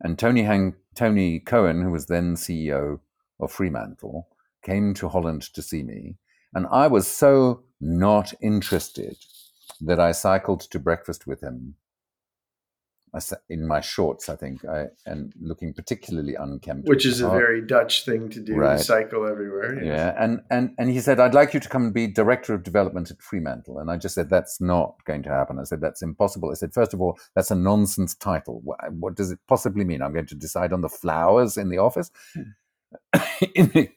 And 0.00 0.18
Tony, 0.18 0.74
Tony 0.94 1.40
Cohen, 1.40 1.82
who 1.82 1.90
was 1.90 2.06
then 2.06 2.36
CEO 2.36 3.00
of 3.40 3.50
Fremantle, 3.50 4.28
came 4.62 4.94
to 4.94 5.08
Holland 5.08 5.42
to 5.54 5.62
see 5.62 5.82
me. 5.82 6.18
And 6.54 6.66
I 6.70 6.86
was 6.86 7.08
so 7.08 7.64
not 7.80 8.34
interested 8.40 9.16
that 9.80 9.98
I 9.98 10.12
cycled 10.12 10.60
to 10.60 10.78
breakfast 10.78 11.26
with 11.26 11.40
him 11.40 11.74
in 13.50 13.66
my 13.66 13.80
shorts, 13.80 14.28
I 14.28 14.36
think, 14.36 14.64
I, 14.64 14.86
and 15.04 15.32
looking 15.40 15.74
particularly 15.74 16.34
unkempt. 16.34 16.88
Which 16.88 17.04
is 17.04 17.20
a 17.20 17.28
heart. 17.28 17.38
very 17.38 17.60
Dutch 17.60 18.04
thing 18.04 18.30
to 18.30 18.40
do. 18.40 18.54
Right. 18.54 18.80
Cycle 18.80 19.26
everywhere. 19.26 19.74
yes. 19.74 19.84
Yeah, 19.84 20.14
and, 20.18 20.40
and 20.50 20.74
and 20.78 20.88
he 20.90 21.00
said, 21.00 21.20
"I'd 21.20 21.34
like 21.34 21.52
you 21.52 21.60
to 21.60 21.68
come 21.68 21.84
and 21.84 21.94
be 21.94 22.06
director 22.06 22.54
of 22.54 22.62
development 22.62 23.10
at 23.10 23.20
Fremantle." 23.20 23.78
And 23.78 23.90
I 23.90 23.98
just 23.98 24.14
said, 24.14 24.30
"That's 24.30 24.60
not 24.60 24.96
going 25.04 25.22
to 25.24 25.28
happen." 25.28 25.58
I 25.58 25.64
said, 25.64 25.80
"That's 25.80 26.00
impossible." 26.02 26.50
I 26.50 26.54
said, 26.54 26.72
first 26.72 26.94
of 26.94 27.00
all, 27.02 27.18
that's 27.34 27.50
a 27.50 27.54
nonsense 27.54 28.14
title. 28.14 28.60
What, 28.64 28.78
what 28.92 29.14
does 29.14 29.30
it 29.30 29.38
possibly 29.46 29.84
mean? 29.84 30.00
I'm 30.00 30.14
going 30.14 30.26
to 30.26 30.34
decide 30.34 30.72
on 30.72 30.80
the 30.80 30.88
flowers 30.88 31.56
in 31.58 31.68
the 31.68 31.78
office, 31.78 32.10
hmm. 32.34 33.20
in 33.54 33.68
the, 33.68 33.88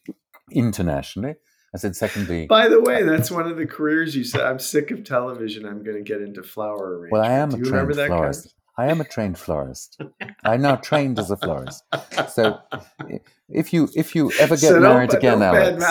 internationally." 0.51 1.35
I 1.73 1.77
said, 1.77 1.95
"Secondly, 1.95 2.47
By 2.47 2.69
the 2.69 2.79
way, 2.79 3.03
uh, 3.03 3.05
that's 3.05 3.29
one 3.29 3.47
of 3.51 3.57
the 3.57 3.65
careers 3.65 4.15
you 4.15 4.23
said. 4.23 4.41
I'm 4.41 4.59
sick 4.59 4.91
of 4.91 5.03
television. 5.03 5.65
I'm 5.65 5.83
going 5.83 5.97
to 5.97 6.03
get 6.03 6.21
into 6.21 6.41
flower 6.41 6.99
arrangement. 6.99 7.11
well, 7.11 7.21
I 7.21 7.33
am 7.33 7.49
Do 7.49 7.55
a 7.55 7.59
you 7.59 7.65
remember 7.65 7.93
trained 7.93 8.11
that 8.11 8.15
florist. 8.15 8.54
I 8.77 8.87
am 8.87 8.99
a 8.99 9.05
trained 9.05 9.37
florist. 9.37 10.01
I'm 10.43 10.61
now 10.61 10.75
trained 10.75 11.17
as 11.17 11.31
a 11.31 11.37
florist. 11.37 11.83
So, 12.29 12.59
if 13.47 13.71
you 13.71 13.89
if 13.95 14.13
you 14.15 14.31
ever 14.39 14.55
get 14.55 14.69
So 14.69 14.79
married 14.79 15.11
don't 15.11 15.17
again, 15.17 15.41
Alex." 15.41 15.81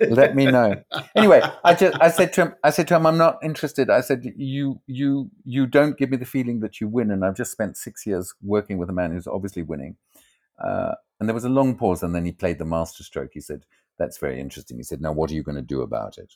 let 0.00 0.34
me 0.34 0.46
know. 0.46 0.82
Anyway, 1.14 1.42
I 1.62 1.74
just 1.74 1.96
I 2.00 2.10
said 2.10 2.32
to 2.34 2.42
him, 2.42 2.54
I 2.64 2.70
said 2.70 2.88
to 2.88 2.96
him, 2.96 3.06
I'm 3.06 3.18
not 3.18 3.38
interested. 3.42 3.88
I 3.88 4.00
said, 4.00 4.24
you 4.36 4.80
you 4.86 5.30
you 5.44 5.66
don't 5.66 5.96
give 5.96 6.10
me 6.10 6.16
the 6.16 6.24
feeling 6.24 6.60
that 6.60 6.80
you 6.80 6.88
win, 6.88 7.10
and 7.12 7.24
I've 7.24 7.36
just 7.36 7.52
spent 7.52 7.76
six 7.76 8.04
years 8.04 8.34
working 8.42 8.78
with 8.78 8.90
a 8.90 8.92
man 8.92 9.12
who's 9.12 9.28
obviously 9.28 9.62
winning. 9.62 9.96
Uh, 10.58 10.94
and 11.20 11.28
there 11.28 11.34
was 11.34 11.44
a 11.44 11.48
long 11.48 11.76
pause, 11.76 12.02
and 12.02 12.14
then 12.14 12.24
he 12.24 12.32
played 12.32 12.58
the 12.58 12.64
masterstroke. 12.64 13.30
He 13.32 13.40
said, 13.40 13.64
"That's 13.98 14.18
very 14.18 14.40
interesting." 14.40 14.76
He 14.76 14.82
said, 14.82 15.00
"Now, 15.00 15.12
what 15.12 15.30
are 15.30 15.34
you 15.34 15.44
going 15.44 15.56
to 15.56 15.62
do 15.62 15.82
about 15.82 16.18
it?" 16.18 16.34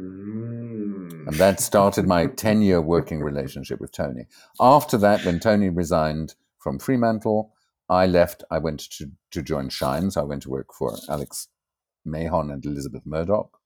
Mm. 0.00 1.26
And 1.26 1.36
that 1.36 1.60
started 1.60 2.06
my 2.06 2.26
10 2.26 2.62
year 2.62 2.80
working 2.80 3.20
relationship 3.20 3.80
with 3.80 3.92
Tony. 3.92 4.26
After 4.58 4.96
that, 4.98 5.24
when 5.24 5.40
Tony 5.40 5.68
resigned 5.68 6.34
from 6.58 6.78
Fremantle, 6.78 7.52
I 7.88 8.06
left. 8.06 8.44
I 8.50 8.58
went 8.58 8.80
to, 8.98 9.10
to 9.32 9.42
join 9.42 9.68
Shine. 9.68 10.10
So 10.10 10.22
I 10.22 10.24
went 10.24 10.42
to 10.42 10.50
work 10.50 10.72
for 10.72 10.96
Alex 11.08 11.48
Mahon 12.04 12.50
and 12.50 12.64
Elizabeth 12.64 13.02
Murdoch. 13.04 13.58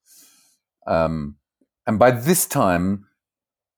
Um, 0.87 1.37
and 1.87 1.99
by 1.99 2.11
this 2.11 2.47
time, 2.47 3.07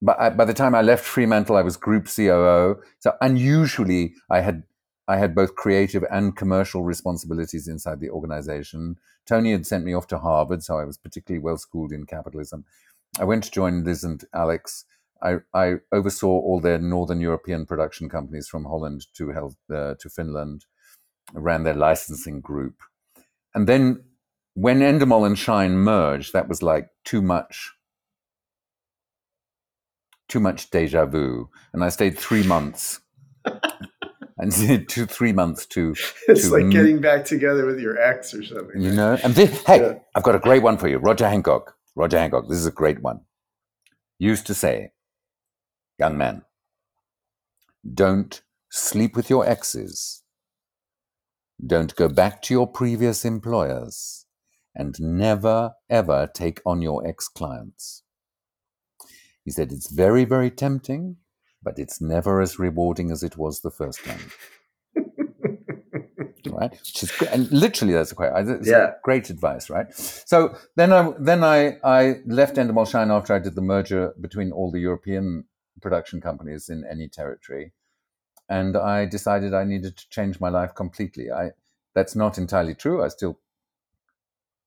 by, 0.01 0.31
by 0.31 0.45
the 0.45 0.55
time 0.55 0.75
I 0.75 0.83
left 0.83 1.05
Fremantle, 1.05 1.57
I 1.57 1.63
was 1.63 1.77
group 1.77 2.09
COO. 2.09 2.77
So 3.01 3.13
unusually, 3.21 4.15
I 4.31 4.41
had 4.41 4.63
I 5.09 5.19
had 5.19 5.35
both 5.35 5.55
creative 5.55 6.05
and 6.11 6.37
commercial 6.37 6.83
responsibilities 6.83 7.69
inside 7.69 8.01
the 8.01 8.11
organization. 8.11 8.99
Tony 9.25 9.53
had 9.53 9.67
sent 9.67 9.85
me 9.85 9.95
off 9.95 10.07
to 10.09 10.19
Harvard, 10.19 10.63
so 10.63 10.79
I 10.79 10.85
was 10.85 10.99
particularly 10.99 11.43
well 11.43 11.59
schooled 11.59 11.93
in 11.93 12.07
capitalism. 12.07 12.65
I 13.19 13.25
went 13.25 13.45
to 13.45 13.51
join 13.51 13.85
Liz 13.85 14.05
and 14.05 14.25
Alex. 14.35 14.85
I, 15.23 15.37
I 15.55 15.77
oversaw 15.93 16.29
all 16.29 16.61
their 16.61 16.79
Northern 16.79 17.21
European 17.21 17.67
production 17.67 18.09
companies 18.09 18.49
from 18.49 18.65
Holland 18.65 19.07
to 19.15 19.31
Hel- 19.31 19.57
uh, 19.73 19.95
to 19.99 20.11
Finland, 20.11 20.67
ran 21.33 21.63
their 21.63 21.75
licensing 21.75 22.41
group. 22.41 22.83
And 23.55 23.67
then 23.67 24.05
when 24.55 24.81
Endemol 24.81 25.27
and 25.27 25.39
Shine 25.39 25.77
merged, 25.77 26.33
that 26.33 26.49
was 26.49 26.63
like 26.63 26.91
too 27.05 27.23
much 27.23 27.73
too 30.29 30.41
much 30.41 30.71
deja 30.71 31.07
vu. 31.07 31.49
And 31.73 31.85
I 31.85 31.89
stayed 31.89 32.19
three 32.19 32.43
months. 32.43 33.01
And 34.39 34.53
two 34.89 35.07
three 35.07 35.33
months 35.33 35.67
to 35.67 35.95
It's 36.29 36.43
to 36.43 36.51
like 36.53 36.63
m- 36.65 36.71
getting 36.71 37.01
back 37.01 37.25
together 37.25 37.67
with 37.67 37.81
your 37.81 37.99
ex 37.99 38.35
or 38.35 38.45
something. 38.45 38.81
you 38.81 38.93
know 38.93 39.19
and 39.23 39.35
this, 39.35 39.63
hey 39.67 39.81
Yeah. 39.81 39.95
i've 40.15 40.23
got 40.23 40.35
a 40.35 40.39
great 40.39 40.63
one 40.63 40.77
for 40.79 40.89
you 40.89 40.99
roger 40.99 41.29
hancock 41.29 41.75
roger 41.95 42.19
hancock 42.19 42.49
this 42.49 42.59
is 42.59 42.67
a 42.67 42.71
great 42.71 43.01
one 43.03 43.21
used 44.19 44.47
to 44.47 44.55
say 44.55 44.93
young 45.99 46.17
man 46.19 46.43
don't 47.95 48.43
sleep 48.71 49.17
with 49.17 49.31
your 49.31 49.47
exes 49.49 50.23
don't 51.67 51.95
go 51.97 52.09
back 52.09 52.43
to 52.43 52.53
your 52.53 52.67
previous 52.67 53.25
employers 53.25 54.27
and 54.75 54.95
never 55.01 55.73
ever 55.89 56.29
take 56.35 56.61
on 56.67 56.83
your 56.83 57.07
ex 57.07 57.29
clients 57.29 58.03
he 59.45 59.51
said 59.51 59.73
it's 59.73 59.91
very 59.91 60.25
very 60.25 60.51
tempting 60.51 61.17
but 61.67 61.79
it's 61.81 62.01
never 62.01 62.41
as 62.41 62.59
rewarding 62.61 63.11
as 63.11 63.23
it 63.25 63.37
was 63.37 63.61
the 63.61 63.71
first 63.81 64.05
time 64.05 64.31
right? 66.51 66.71
Which 66.71 67.03
is 67.03 67.11
great. 67.11 67.33
and 67.33 67.51
literally 67.51 67.93
that's 67.93 68.13
it's 68.49 68.69
Yeah. 68.69 68.93
great 69.03 69.31
advice, 69.31 69.69
right? 69.69 69.93
So 69.95 70.57
then 70.77 70.93
I 70.93 71.13
then 71.19 71.43
I 71.45 71.79
I 71.83 72.21
left 72.27 72.57
Endemol 72.57 72.89
Shine 72.89 73.11
after 73.11 73.35
I 73.35 73.39
did 73.41 73.55
the 73.55 73.63
merger 73.63 74.15
between 74.21 74.53
all 74.53 74.71
the 74.71 74.79
European 74.81 75.45
production 75.83 76.21
companies 76.21 76.69
in 76.69 76.85
any 76.91 77.09
territory, 77.09 77.73
and 78.49 78.77
I 78.77 79.07
decided 79.07 79.55
I 79.55 79.65
needed 79.65 79.97
to 79.97 80.09
change 80.09 80.41
my 80.41 80.49
life 80.49 80.75
completely. 80.75 81.31
I 81.33 81.51
that's 81.95 82.15
not 82.15 82.39
entirely 82.39 82.75
true. 82.75 83.03
I 83.05 83.09
still 83.09 83.39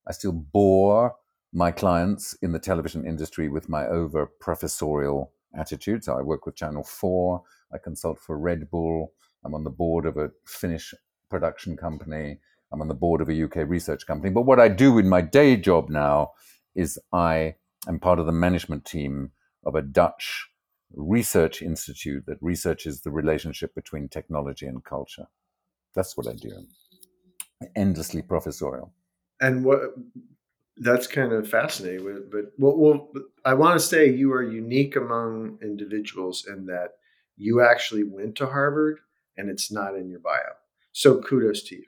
I 0.08 0.12
still 0.12 0.34
bore 0.34 1.16
my 1.54 1.72
clients 1.72 2.34
in 2.42 2.52
the 2.52 2.60
television 2.60 3.06
industry 3.06 3.48
with 3.50 3.70
my 3.70 3.88
over 3.88 4.26
professorial 4.26 5.32
attitude. 5.56 6.04
So 6.04 6.18
I 6.18 6.22
work 6.22 6.46
with 6.46 6.56
Channel 6.56 6.84
4, 6.84 7.42
I 7.74 7.78
consult 7.78 8.20
for 8.20 8.38
Red 8.38 8.70
Bull, 8.70 9.14
I'm 9.44 9.54
on 9.54 9.64
the 9.64 9.70
board 9.70 10.06
of 10.06 10.18
a 10.18 10.32
Finnish 10.46 10.94
production 11.30 11.78
company, 11.78 12.40
I'm 12.72 12.82
on 12.82 12.88
the 12.88 12.94
board 12.94 13.22
of 13.22 13.30
a 13.30 13.44
UK 13.44 13.68
research 13.68 14.06
company. 14.06 14.32
But 14.32 14.44
what 14.44 14.60
I 14.60 14.68
do 14.68 14.98
in 15.00 15.10
my 15.10 15.22
day 15.22 15.58
job 15.58 15.90
now 15.90 16.32
is 16.76 17.00
I 17.12 17.56
am 17.88 18.00
part 18.00 18.20
of 18.20 18.26
the 18.26 18.32
management 18.32 18.86
team 18.86 19.32
of 19.66 19.76
a 19.76 19.82
Dutch 19.82 20.50
research 20.94 21.62
institute 21.62 22.26
that 22.26 22.38
researches 22.42 23.02
the 23.02 23.12
relationship 23.12 23.74
between 23.76 24.08
technology 24.08 24.66
and 24.66 24.84
culture. 24.84 25.28
That's 25.96 26.18
what 26.18 26.28
I 26.28 26.34
do. 26.34 26.52
Endlessly 27.76 28.22
professorial. 28.22 28.94
And 29.42 29.64
what 29.64 29.80
that's 30.80 31.08
kind 31.08 31.34
of 31.34 31.48
fascinating. 31.48 32.24
But, 32.32 32.54
well, 32.58 32.78
well, 32.78 33.10
I 33.46 33.54
want 33.54 33.80
to 33.80 33.86
say 33.86 34.10
you 34.10 34.34
are 34.34 34.44
unique 34.44 34.96
among 34.96 35.60
individuals 35.62 36.46
in 36.48 36.66
that 36.68 36.94
you 37.38 37.62
actually 37.62 38.04
went 38.04 38.36
to 38.36 38.48
Harvard 38.48 39.00
and 39.38 39.50
it's 39.50 39.72
not 39.72 39.96
in 39.96 40.10
your 40.10 40.20
bio. 40.20 40.40
So 40.92 41.22
kudos 41.22 41.64
to 41.64 41.76
you. 41.76 41.86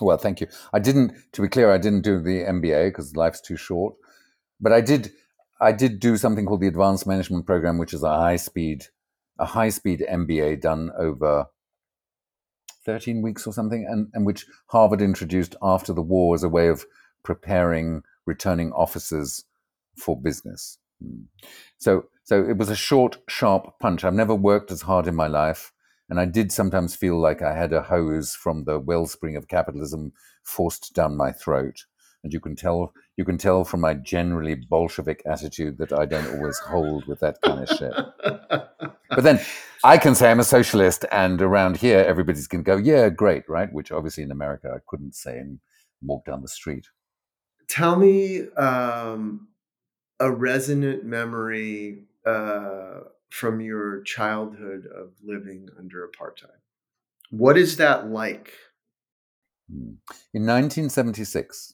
Well, 0.00 0.16
thank 0.16 0.40
you. 0.40 0.48
I 0.72 0.78
didn't, 0.78 1.12
to 1.32 1.42
be 1.42 1.48
clear, 1.48 1.70
I 1.70 1.78
didn't 1.78 2.02
do 2.02 2.20
the 2.20 2.44
MBA 2.44 2.88
because 2.88 3.16
life's 3.16 3.40
too 3.40 3.56
short. 3.56 3.94
But 4.60 4.72
I 4.72 4.80
did, 4.80 5.12
I 5.60 5.72
did 5.72 6.00
do 6.00 6.16
something 6.16 6.46
called 6.46 6.60
the 6.60 6.68
Advanced 6.68 7.06
Management 7.06 7.46
Program, 7.46 7.78
which 7.78 7.94
is 7.94 8.02
a 8.02 8.08
high 8.08 8.36
speed, 8.36 8.84
a 9.38 9.44
high 9.44 9.68
speed 9.68 10.04
MBA 10.08 10.60
done 10.60 10.90
over 10.98 11.46
13 12.84 13.22
weeks 13.22 13.46
or 13.46 13.52
something, 13.52 13.86
and, 13.88 14.08
and 14.12 14.26
which 14.26 14.46
Harvard 14.66 15.00
introduced 15.02 15.54
after 15.62 15.92
the 15.92 16.02
war 16.02 16.34
as 16.34 16.42
a 16.42 16.48
way 16.48 16.68
of 16.68 16.84
preparing 17.22 18.02
returning 18.26 18.72
officers 18.72 19.44
for 19.96 20.20
business. 20.20 20.78
Hmm. 21.02 21.22
So, 21.78 22.06
so 22.24 22.42
it 22.42 22.56
was 22.56 22.68
a 22.68 22.76
short, 22.76 23.18
sharp 23.28 23.78
punch. 23.80 24.04
I've 24.04 24.14
never 24.14 24.34
worked 24.34 24.70
as 24.70 24.82
hard 24.82 25.06
in 25.06 25.14
my 25.14 25.26
life. 25.26 25.72
And 26.08 26.20
I 26.20 26.26
did 26.26 26.52
sometimes 26.52 26.94
feel 26.94 27.18
like 27.18 27.40
I 27.40 27.56
had 27.56 27.72
a 27.72 27.82
hose 27.82 28.34
from 28.34 28.64
the 28.64 28.78
wellspring 28.78 29.36
of 29.36 29.48
capitalism 29.48 30.12
forced 30.42 30.94
down 30.94 31.16
my 31.16 31.32
throat. 31.32 31.86
And 32.22 32.32
you 32.32 32.40
can 32.40 32.54
tell 32.54 32.92
you 33.16 33.24
can 33.24 33.38
tell 33.38 33.64
from 33.64 33.80
my 33.80 33.94
generally 33.94 34.54
Bolshevik 34.54 35.22
attitude 35.26 35.78
that 35.78 35.92
I 35.92 36.06
don't 36.06 36.36
always 36.36 36.58
hold 36.58 37.06
with 37.06 37.20
that 37.20 37.38
kind 37.42 37.66
of 37.66 37.76
shit. 37.76 37.92
but 39.10 39.24
then 39.24 39.40
I 39.82 39.98
can 39.98 40.14
say 40.14 40.30
I'm 40.30 40.40
a 40.40 40.44
socialist, 40.44 41.04
and 41.10 41.42
around 41.42 41.78
here 41.78 41.98
everybody's 41.98 42.46
going 42.46 42.62
to 42.62 42.70
go, 42.70 42.76
"Yeah, 42.76 43.08
great, 43.08 43.48
right?" 43.48 43.72
Which 43.72 43.90
obviously 43.90 44.22
in 44.22 44.30
America 44.30 44.70
I 44.74 44.78
couldn't 44.86 45.14
say 45.14 45.38
and 45.38 45.58
walk 46.00 46.24
down 46.26 46.42
the 46.42 46.48
street. 46.48 46.86
Tell 47.72 47.96
me 47.96 48.50
um, 48.58 49.48
a 50.20 50.30
resonant 50.30 51.06
memory 51.06 52.04
uh, 52.26 53.00
from 53.30 53.62
your 53.62 54.02
childhood 54.02 54.86
of 54.94 55.12
living 55.24 55.70
under 55.78 56.06
apartheid. 56.06 56.60
What 57.30 57.56
is 57.56 57.78
that 57.78 58.08
like? 58.08 58.52
Hmm. 59.70 59.94
In 60.34 60.44
1976, 60.44 61.72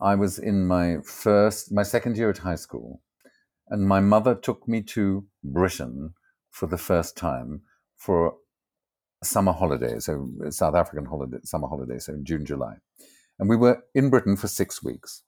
I 0.00 0.14
was 0.14 0.38
in 0.38 0.66
my 0.66 1.00
first, 1.04 1.70
my 1.70 1.82
second 1.82 2.16
year 2.16 2.30
at 2.30 2.38
high 2.38 2.54
school, 2.54 3.02
and 3.68 3.86
my 3.86 4.00
mother 4.00 4.34
took 4.34 4.66
me 4.66 4.80
to 4.84 5.26
Britain 5.44 6.14
for 6.50 6.66
the 6.66 6.78
first 6.78 7.14
time 7.18 7.60
for 7.98 8.36
summer 9.22 9.52
holidays, 9.52 10.06
so 10.06 10.30
South 10.48 10.74
African 10.74 11.04
holiday, 11.04 11.40
summer 11.44 11.68
holiday, 11.68 11.98
so 11.98 12.16
June, 12.22 12.46
July. 12.46 12.76
And 13.40 13.48
we 13.48 13.56
were 13.56 13.82
in 13.94 14.10
Britain 14.10 14.36
for 14.36 14.46
six 14.46 14.82
weeks 14.82 15.24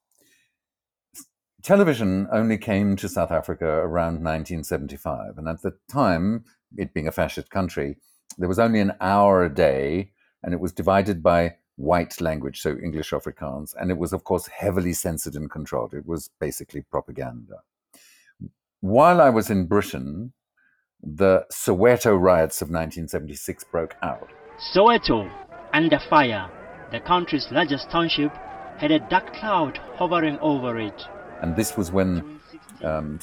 television 1.63 2.27
only 2.31 2.57
came 2.57 2.95
to 2.97 3.09
South 3.09 3.31
Africa 3.31 3.65
around 3.65 4.23
1975. 4.23 5.37
And 5.37 5.47
at 5.47 5.61
the 5.61 5.73
time, 5.89 6.43
it 6.77 6.93
being 6.93 7.07
a 7.07 7.11
fascist 7.11 7.49
country, 7.49 7.97
there 8.37 8.49
was 8.49 8.59
only 8.59 8.79
an 8.79 8.93
hour 8.99 9.43
a 9.43 9.53
day, 9.53 10.11
and 10.43 10.53
it 10.53 10.59
was 10.59 10.73
divided 10.73 11.23
by 11.23 11.55
white 11.77 12.19
language, 12.21 12.61
so 12.61 12.77
English 12.83 13.11
Afrikaans. 13.11 13.73
And 13.79 13.89
it 13.89 13.97
was, 13.97 14.13
of 14.13 14.25
course, 14.25 14.47
heavily 14.47 14.93
censored 14.93 15.35
and 15.35 15.49
controlled. 15.49 15.93
It 15.93 16.05
was 16.05 16.29
basically 16.39 16.81
propaganda. 16.81 17.61
While 18.81 19.21
I 19.21 19.29
was 19.29 19.49
in 19.49 19.65
Britain, 19.65 20.33
the 21.01 21.45
Soweto 21.51 22.19
riots 22.19 22.61
of 22.61 22.67
1976 22.67 23.63
broke 23.65 23.95
out. 24.03 24.29
Soweto, 24.75 25.31
under 25.71 25.99
fire, 26.09 26.49
the 26.93 26.99
country's 26.99 27.47
largest 27.49 27.89
township, 27.89 28.31
had 28.77 28.91
a 28.91 28.99
dark 29.09 29.33
cloud 29.33 29.79
hovering 29.95 30.37
over 30.39 30.79
it. 30.79 31.07
And 31.41 31.55
this 31.55 31.75
was 31.75 31.91
when 31.91 32.39
um, 32.83 33.19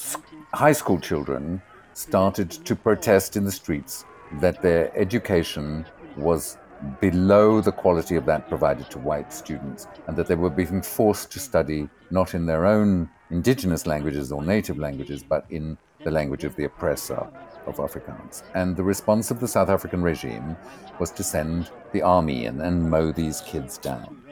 high 0.53 0.73
school 0.73 0.99
children 0.99 1.63
started 1.95 2.51
to 2.51 2.75
protest 2.75 3.37
in 3.37 3.45
the 3.45 3.53
streets 3.53 4.05
that 4.41 4.61
their 4.61 4.91
education 4.99 5.87
was 6.17 6.59
below 7.01 7.61
the 7.61 7.71
quality 7.71 8.17
of 8.17 8.27
that 8.27 8.49
provided 8.49 8.91
to 8.91 8.99
white 8.99 9.33
students, 9.33 9.87
and 10.09 10.17
that 10.17 10.27
they 10.27 10.35
were 10.35 10.51
being 10.51 10.83
forced 10.83 11.31
to 11.31 11.39
study 11.39 11.89
not 12.11 12.35
in 12.35 12.47
their 12.47 12.67
own 12.67 13.09
indigenous 13.31 13.87
languages 13.87 14.33
or 14.33 14.43
native 14.43 14.79
languages, 14.79 15.23
but 15.23 15.45
in 15.51 15.79
the 16.03 16.11
language 16.11 16.43
of 16.43 16.57
the 16.57 16.65
oppressor 16.65 17.29
of 17.71 17.77
Afrikaans. 17.77 18.43
And 18.55 18.77
the 18.77 18.83
response 18.83 19.31
of 19.31 19.41
the 19.41 19.49
South 19.49 19.71
African 19.71 20.03
regime 20.03 20.57
was 20.99 21.11
to 21.13 21.23
send 21.23 21.71
the 21.93 22.03
army 22.03 22.45
in 22.45 22.61
and 22.61 22.91
mow 22.91 23.13
these 23.13 23.41
kids 23.41 23.79
down. 23.79 24.23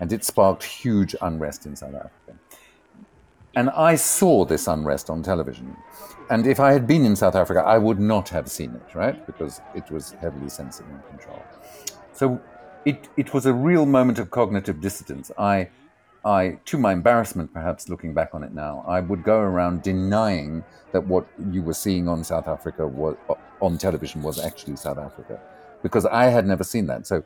And 0.00 0.12
it 0.12 0.24
sparked 0.24 0.64
huge 0.64 1.14
unrest 1.22 1.66
in 1.66 1.76
South 1.76 1.94
Africa. 1.94 2.38
And 3.54 3.70
I 3.70 3.96
saw 3.96 4.44
this 4.44 4.68
unrest 4.68 5.10
on 5.10 5.22
television. 5.22 5.76
And 6.30 6.46
if 6.46 6.60
I 6.60 6.72
had 6.72 6.86
been 6.86 7.04
in 7.04 7.16
South 7.16 7.34
Africa, 7.34 7.60
I 7.60 7.78
would 7.78 7.98
not 7.98 8.28
have 8.28 8.48
seen 8.48 8.74
it, 8.74 8.94
right? 8.94 9.24
Because 9.26 9.60
it 9.74 9.90
was 9.90 10.12
heavily 10.20 10.48
censored 10.48 10.86
and 10.88 11.00
controlled. 11.08 11.42
So 12.12 12.40
it, 12.84 13.08
it 13.16 13.34
was 13.34 13.46
a 13.46 13.52
real 13.52 13.86
moment 13.86 14.18
of 14.18 14.30
cognitive 14.30 14.80
dissonance. 14.80 15.30
I, 15.38 15.70
I, 16.24 16.58
to 16.66 16.78
my 16.78 16.92
embarrassment, 16.92 17.52
perhaps 17.52 17.88
looking 17.88 18.14
back 18.14 18.34
on 18.34 18.44
it 18.44 18.52
now, 18.52 18.84
I 18.86 19.00
would 19.00 19.24
go 19.24 19.38
around 19.38 19.82
denying 19.82 20.64
that 20.92 21.06
what 21.06 21.26
you 21.50 21.62
were 21.62 21.74
seeing 21.74 22.08
on 22.08 22.24
South 22.24 22.48
Africa 22.48 22.86
was 22.86 23.16
on 23.60 23.78
television 23.78 24.22
was 24.22 24.38
actually 24.38 24.76
South 24.76 24.98
Africa, 24.98 25.40
because 25.82 26.06
I 26.06 26.26
had 26.26 26.46
never 26.46 26.64
seen 26.64 26.86
that. 26.86 27.06
So 27.06 27.22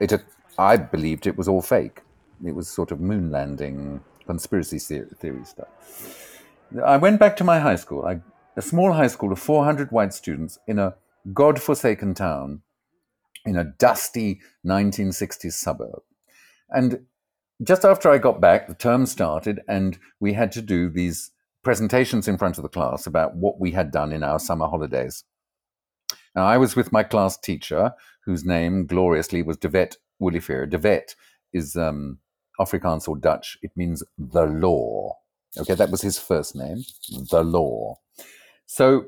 it, 0.00 0.12
I 0.58 0.76
believed 0.76 1.26
it 1.26 1.36
was 1.36 1.48
all 1.48 1.62
fake. 1.62 2.02
It 2.44 2.54
was 2.54 2.68
sort 2.68 2.92
of 2.92 3.00
moon 3.00 3.30
landing 3.30 4.00
conspiracy 4.26 4.78
theory 4.78 5.44
stuff. 5.44 5.68
I 6.84 6.96
went 6.98 7.18
back 7.18 7.36
to 7.38 7.44
my 7.44 7.58
high 7.58 7.76
school, 7.76 8.04
I, 8.04 8.20
a 8.56 8.62
small 8.62 8.92
high 8.92 9.06
school 9.06 9.32
of 9.32 9.38
400 9.38 9.90
white 9.90 10.12
students 10.12 10.58
in 10.66 10.78
a 10.78 10.96
god-forsaken 11.32 12.14
town 12.14 12.62
in 13.44 13.56
a 13.56 13.64
dusty 13.64 14.40
1960s 14.66 15.52
suburb. 15.52 16.02
And 16.68 17.06
just 17.62 17.84
after 17.84 18.10
I 18.10 18.18
got 18.18 18.40
back, 18.40 18.68
the 18.68 18.74
term 18.74 19.06
started, 19.06 19.60
and 19.66 19.98
we 20.20 20.34
had 20.34 20.52
to 20.52 20.62
do 20.62 20.90
these 20.90 21.30
presentations 21.62 22.28
in 22.28 22.38
front 22.38 22.58
of 22.58 22.62
the 22.62 22.68
class 22.68 23.06
about 23.06 23.36
what 23.36 23.60
we 23.60 23.72
had 23.72 23.90
done 23.90 24.12
in 24.12 24.22
our 24.22 24.38
summer 24.38 24.66
holidays. 24.66 25.24
Now, 26.34 26.46
I 26.46 26.56
was 26.56 26.76
with 26.76 26.92
my 26.92 27.02
class 27.02 27.36
teacher, 27.36 27.92
whose 28.24 28.44
name 28.44 28.86
gloriously 28.86 29.42
was 29.42 29.56
De 29.56 29.68
Wet 29.68 29.96
Woolifear. 30.20 30.68
De 30.68 30.78
Wet 30.78 31.14
is 31.52 31.76
um, 31.76 32.18
Afrikaans 32.60 33.08
or 33.08 33.16
Dutch, 33.16 33.58
it 33.62 33.72
means 33.76 34.02
the 34.16 34.44
law. 34.44 35.16
Okay, 35.56 35.74
that 35.74 35.90
was 35.90 36.02
his 36.02 36.18
first 36.18 36.54
name, 36.54 36.84
the 37.30 37.42
law. 37.42 37.96
So 38.66 39.06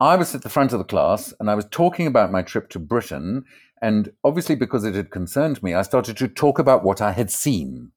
I 0.00 0.16
was 0.16 0.34
at 0.34 0.42
the 0.42 0.48
front 0.48 0.72
of 0.72 0.78
the 0.78 0.84
class 0.84 1.32
and 1.40 1.50
I 1.50 1.54
was 1.54 1.66
talking 1.70 2.06
about 2.06 2.30
my 2.30 2.42
trip 2.42 2.68
to 2.70 2.78
Britain. 2.78 3.44
And 3.80 4.12
obviously, 4.22 4.54
because 4.54 4.84
it 4.84 4.94
had 4.94 5.10
concerned 5.10 5.62
me, 5.62 5.74
I 5.74 5.82
started 5.82 6.16
to 6.18 6.28
talk 6.28 6.58
about 6.58 6.84
what 6.84 7.00
I 7.00 7.12
had 7.12 7.30
seen. 7.30 7.92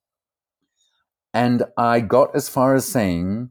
And 1.33 1.63
I 1.77 2.01
got 2.01 2.35
as 2.35 2.49
far 2.49 2.75
as 2.75 2.85
saying, 2.85 3.49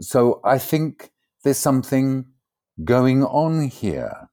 So 0.00 0.40
I 0.44 0.58
think 0.58 1.10
there's 1.44 1.58
something 1.58 2.26
going 2.84 3.24
on 3.24 3.68
here 3.68 4.30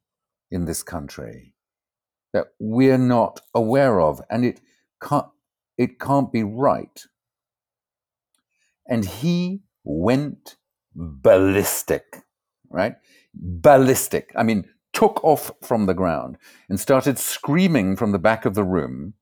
in 0.49 0.65
this 0.65 0.83
country 0.83 1.53
that 2.33 2.47
we're 2.59 2.97
not 2.97 3.41
aware 3.53 3.99
of. 3.99 4.21
And 4.29 4.45
it 4.45 4.61
can't, 5.01 5.27
it 5.77 5.99
can't 5.99 6.31
be 6.31 6.43
right. 6.43 7.03
And 8.87 9.05
he 9.05 9.63
went 9.83 10.55
ballistic, 10.95 12.23
right? 12.69 12.95
Ballistic. 13.33 14.31
I 14.35 14.43
mean, 14.43 14.65
took 14.93 15.23
off 15.23 15.51
from 15.61 15.85
the 15.85 15.93
ground 15.93 16.37
and 16.69 16.79
started 16.79 17.19
screaming 17.19 17.95
from 17.95 18.11
the 18.11 18.19
back 18.19 18.45
of 18.45 18.55
the 18.55 18.63
room. 18.63 19.13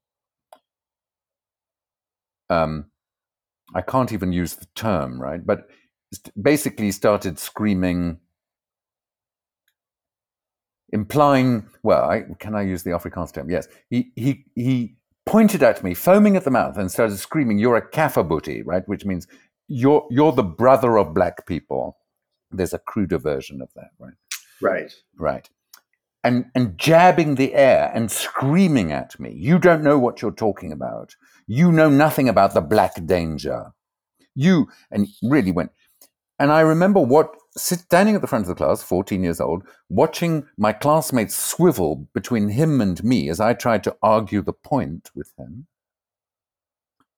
Um, 2.50 2.86
I 3.74 3.82
can't 3.82 4.14
even 4.14 4.32
use 4.32 4.56
the 4.56 4.68
term, 4.76 5.22
right? 5.22 5.46
But 5.46 5.68
basically 6.42 6.92
started 6.92 7.40
screaming, 7.40 8.20
implying, 10.90 11.68
well, 11.84 12.10
I, 12.10 12.24
can 12.40 12.56
I 12.56 12.62
use 12.62 12.84
the 12.84 12.92
Afrikaans 12.92 13.34
term? 13.34 13.50
Yes. 13.50 13.68
He, 13.90 14.12
he, 14.16 14.46
he 14.56 14.96
pointed 15.26 15.64
at 15.64 15.84
me, 15.84 15.94
foaming 15.94 16.36
at 16.36 16.44
the 16.44 16.52
mouth, 16.52 16.78
and 16.78 16.92
started 16.92 17.18
screaming, 17.18 17.58
"You're 17.58 17.78
a 17.78 17.90
kafferboetie," 17.90 18.64
right? 18.66 18.88
Which 18.88 19.06
means 19.06 19.28
you're 19.68 20.08
you're 20.12 20.32
the 20.32 20.44
brother 20.44 20.98
of 20.98 21.14
black 21.14 21.48
people. 21.48 21.98
There's 22.52 22.74
a 22.74 22.80
cruder 22.80 23.18
version 23.18 23.62
of 23.62 23.70
that, 23.76 23.90
right? 24.00 24.14
Right. 24.62 24.92
Right. 25.18 25.50
And 26.26 26.46
and 26.56 26.78
jabbing 26.78 27.36
the 27.36 27.54
air 27.54 27.92
and 27.94 28.12
screaming 28.12 28.92
at 28.92 29.20
me. 29.20 29.32
You 29.32 29.60
don't 29.60 29.84
know 29.84 30.00
what 30.00 30.22
you're 30.22 30.32
talking 30.32 30.72
about. 30.72 31.16
You 31.46 31.72
know 31.72 31.90
nothing 31.90 32.28
about 32.28 32.56
the 32.56 32.62
black 32.62 33.06
danger. 33.06 33.72
You 34.34 34.68
and 34.90 35.08
really 35.22 35.52
went. 35.52 35.72
And 36.40 36.52
I 36.52 36.62
remember 36.62 37.00
what 37.00 37.36
standing 37.58 38.16
at 38.16 38.22
the 38.22 38.28
front 38.28 38.44
of 38.44 38.50
the 38.50 38.56
class, 38.56 38.84
14 38.84 39.24
years 39.24 39.40
old, 39.40 39.64
watching 39.88 40.46
my 40.58 40.74
classmates 40.74 41.36
swivel 41.36 42.08
between 42.14 42.50
him 42.50 42.82
and 42.82 43.02
me 43.04 43.30
as 43.30 43.40
I 43.40 43.54
tried 43.54 43.84
to 43.86 43.96
argue 44.02 44.42
the 44.42 44.54
point 44.54 45.12
with 45.16 45.32
him. 45.38 45.68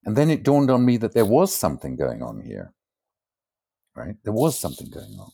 And 0.06 0.16
then 0.16 0.30
it 0.30 0.44
dawned 0.44 0.70
on 0.70 0.86
me 0.86 0.98
that 0.98 1.14
there 1.14 1.26
was 1.26 1.56
something 1.56 1.96
going 1.96 2.22
on 2.22 2.42
here. 2.42 2.74
Right? 3.96 4.16
There 4.24 4.34
was 4.34 4.60
something 4.60 4.90
going 4.90 5.18
on. 5.20 5.32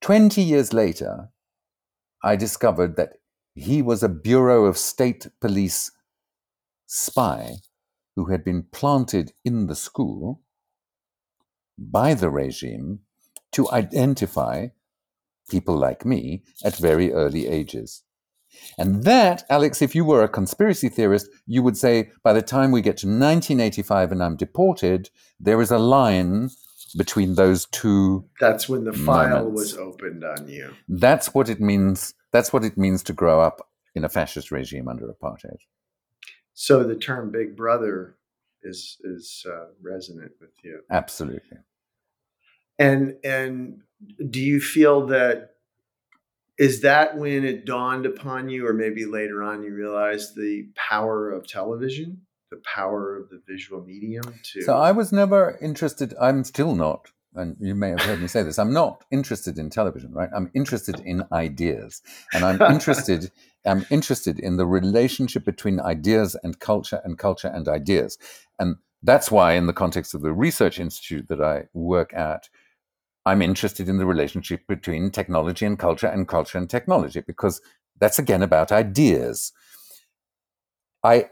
20 0.00 0.40
years 0.40 0.72
later, 0.72 1.30
I 2.22 2.36
discovered 2.36 2.96
that 2.96 3.14
he 3.54 3.82
was 3.82 4.02
a 4.02 4.08
Bureau 4.08 4.64
of 4.64 4.78
State 4.78 5.28
Police 5.40 5.90
spy 6.86 7.56
who 8.16 8.26
had 8.26 8.44
been 8.44 8.64
planted 8.72 9.32
in 9.44 9.66
the 9.66 9.76
school 9.76 10.42
by 11.78 12.14
the 12.14 12.30
regime 12.30 13.00
to 13.52 13.70
identify 13.70 14.68
people 15.48 15.76
like 15.76 16.04
me 16.04 16.42
at 16.64 16.76
very 16.76 17.12
early 17.12 17.46
ages. 17.46 18.02
And 18.78 19.04
that, 19.04 19.44
Alex, 19.50 19.82
if 19.82 19.94
you 19.94 20.04
were 20.04 20.22
a 20.22 20.28
conspiracy 20.28 20.88
theorist, 20.88 21.28
you 21.46 21.62
would 21.62 21.76
say 21.76 22.10
by 22.22 22.32
the 22.32 22.42
time 22.42 22.70
we 22.72 22.80
get 22.80 22.96
to 22.98 23.06
1985 23.06 24.12
and 24.12 24.22
I'm 24.22 24.36
deported, 24.36 25.10
there 25.38 25.60
is 25.60 25.70
a 25.70 25.78
line 25.78 26.50
between 26.96 27.34
those 27.34 27.66
two. 27.66 28.24
That's 28.40 28.68
when 28.68 28.84
the 28.84 28.92
file 28.92 29.44
moments. 29.44 29.72
was 29.72 29.76
opened 29.76 30.24
on 30.24 30.48
you. 30.48 30.74
That's 30.88 31.34
what 31.34 31.48
it 31.48 31.60
means. 31.60 32.14
That's 32.32 32.52
what 32.52 32.64
it 32.64 32.76
means 32.76 33.02
to 33.04 33.12
grow 33.12 33.40
up 33.40 33.68
in 33.94 34.04
a 34.04 34.08
fascist 34.08 34.50
regime 34.50 34.88
under 34.88 35.06
apartheid. 35.06 35.58
So 36.54 36.82
the 36.84 36.96
term 36.96 37.30
"Big 37.30 37.56
Brother" 37.56 38.16
is 38.62 38.98
is 39.04 39.46
uh, 39.48 39.66
resonant 39.80 40.32
with 40.40 40.52
you. 40.62 40.80
Absolutely. 40.90 41.58
And 42.78 43.16
and 43.24 43.82
do 44.30 44.40
you 44.40 44.60
feel 44.60 45.06
that 45.06 45.54
is 46.58 46.80
that 46.80 47.16
when 47.16 47.44
it 47.44 47.64
dawned 47.64 48.06
upon 48.06 48.48
you, 48.48 48.66
or 48.66 48.72
maybe 48.72 49.04
later 49.04 49.42
on 49.42 49.62
you 49.62 49.72
realized 49.72 50.34
the 50.34 50.68
power 50.74 51.30
of 51.30 51.46
television, 51.46 52.22
the 52.50 52.60
power 52.64 53.16
of 53.16 53.28
the 53.30 53.40
visual 53.46 53.82
medium 53.84 54.34
to 54.52 54.62
So 54.62 54.76
I 54.76 54.92
was 54.92 55.12
never 55.12 55.58
interested. 55.60 56.14
I'm 56.20 56.44
still 56.44 56.74
not, 56.74 57.10
and 57.34 57.56
you 57.60 57.74
may 57.74 57.90
have 57.90 58.00
heard 58.00 58.20
me 58.20 58.28
say 58.28 58.42
this. 58.42 58.58
I'm 58.58 58.72
not 58.72 59.04
interested 59.10 59.58
in 59.58 59.70
television, 59.70 60.12
right? 60.12 60.30
I'm 60.34 60.50
interested 60.54 61.00
in 61.04 61.24
ideas, 61.32 62.02
and 62.32 62.44
I'm 62.44 62.60
interested. 62.72 63.30
I'm 63.66 63.84
interested 63.90 64.38
in 64.38 64.56
the 64.56 64.66
relationship 64.66 65.44
between 65.44 65.80
ideas 65.80 66.36
and 66.42 66.58
culture, 66.58 67.00
and 67.04 67.18
culture 67.18 67.48
and 67.48 67.68
ideas, 67.68 68.18
and 68.58 68.76
that's 69.02 69.30
why, 69.30 69.52
in 69.52 69.66
the 69.66 69.72
context 69.72 70.14
of 70.14 70.22
the 70.22 70.32
research 70.32 70.80
institute 70.80 71.28
that 71.28 71.40
I 71.40 71.64
work 71.72 72.12
at, 72.14 72.48
I'm 73.24 73.42
interested 73.42 73.88
in 73.88 73.98
the 73.98 74.06
relationship 74.06 74.66
between 74.66 75.10
technology 75.10 75.66
and 75.66 75.78
culture, 75.78 76.08
and 76.08 76.26
culture 76.26 76.58
and 76.58 76.68
technology, 76.68 77.22
because 77.26 77.60
that's 78.00 78.18
again 78.18 78.42
about 78.42 78.72
ideas. 78.72 79.52
I 81.04 81.26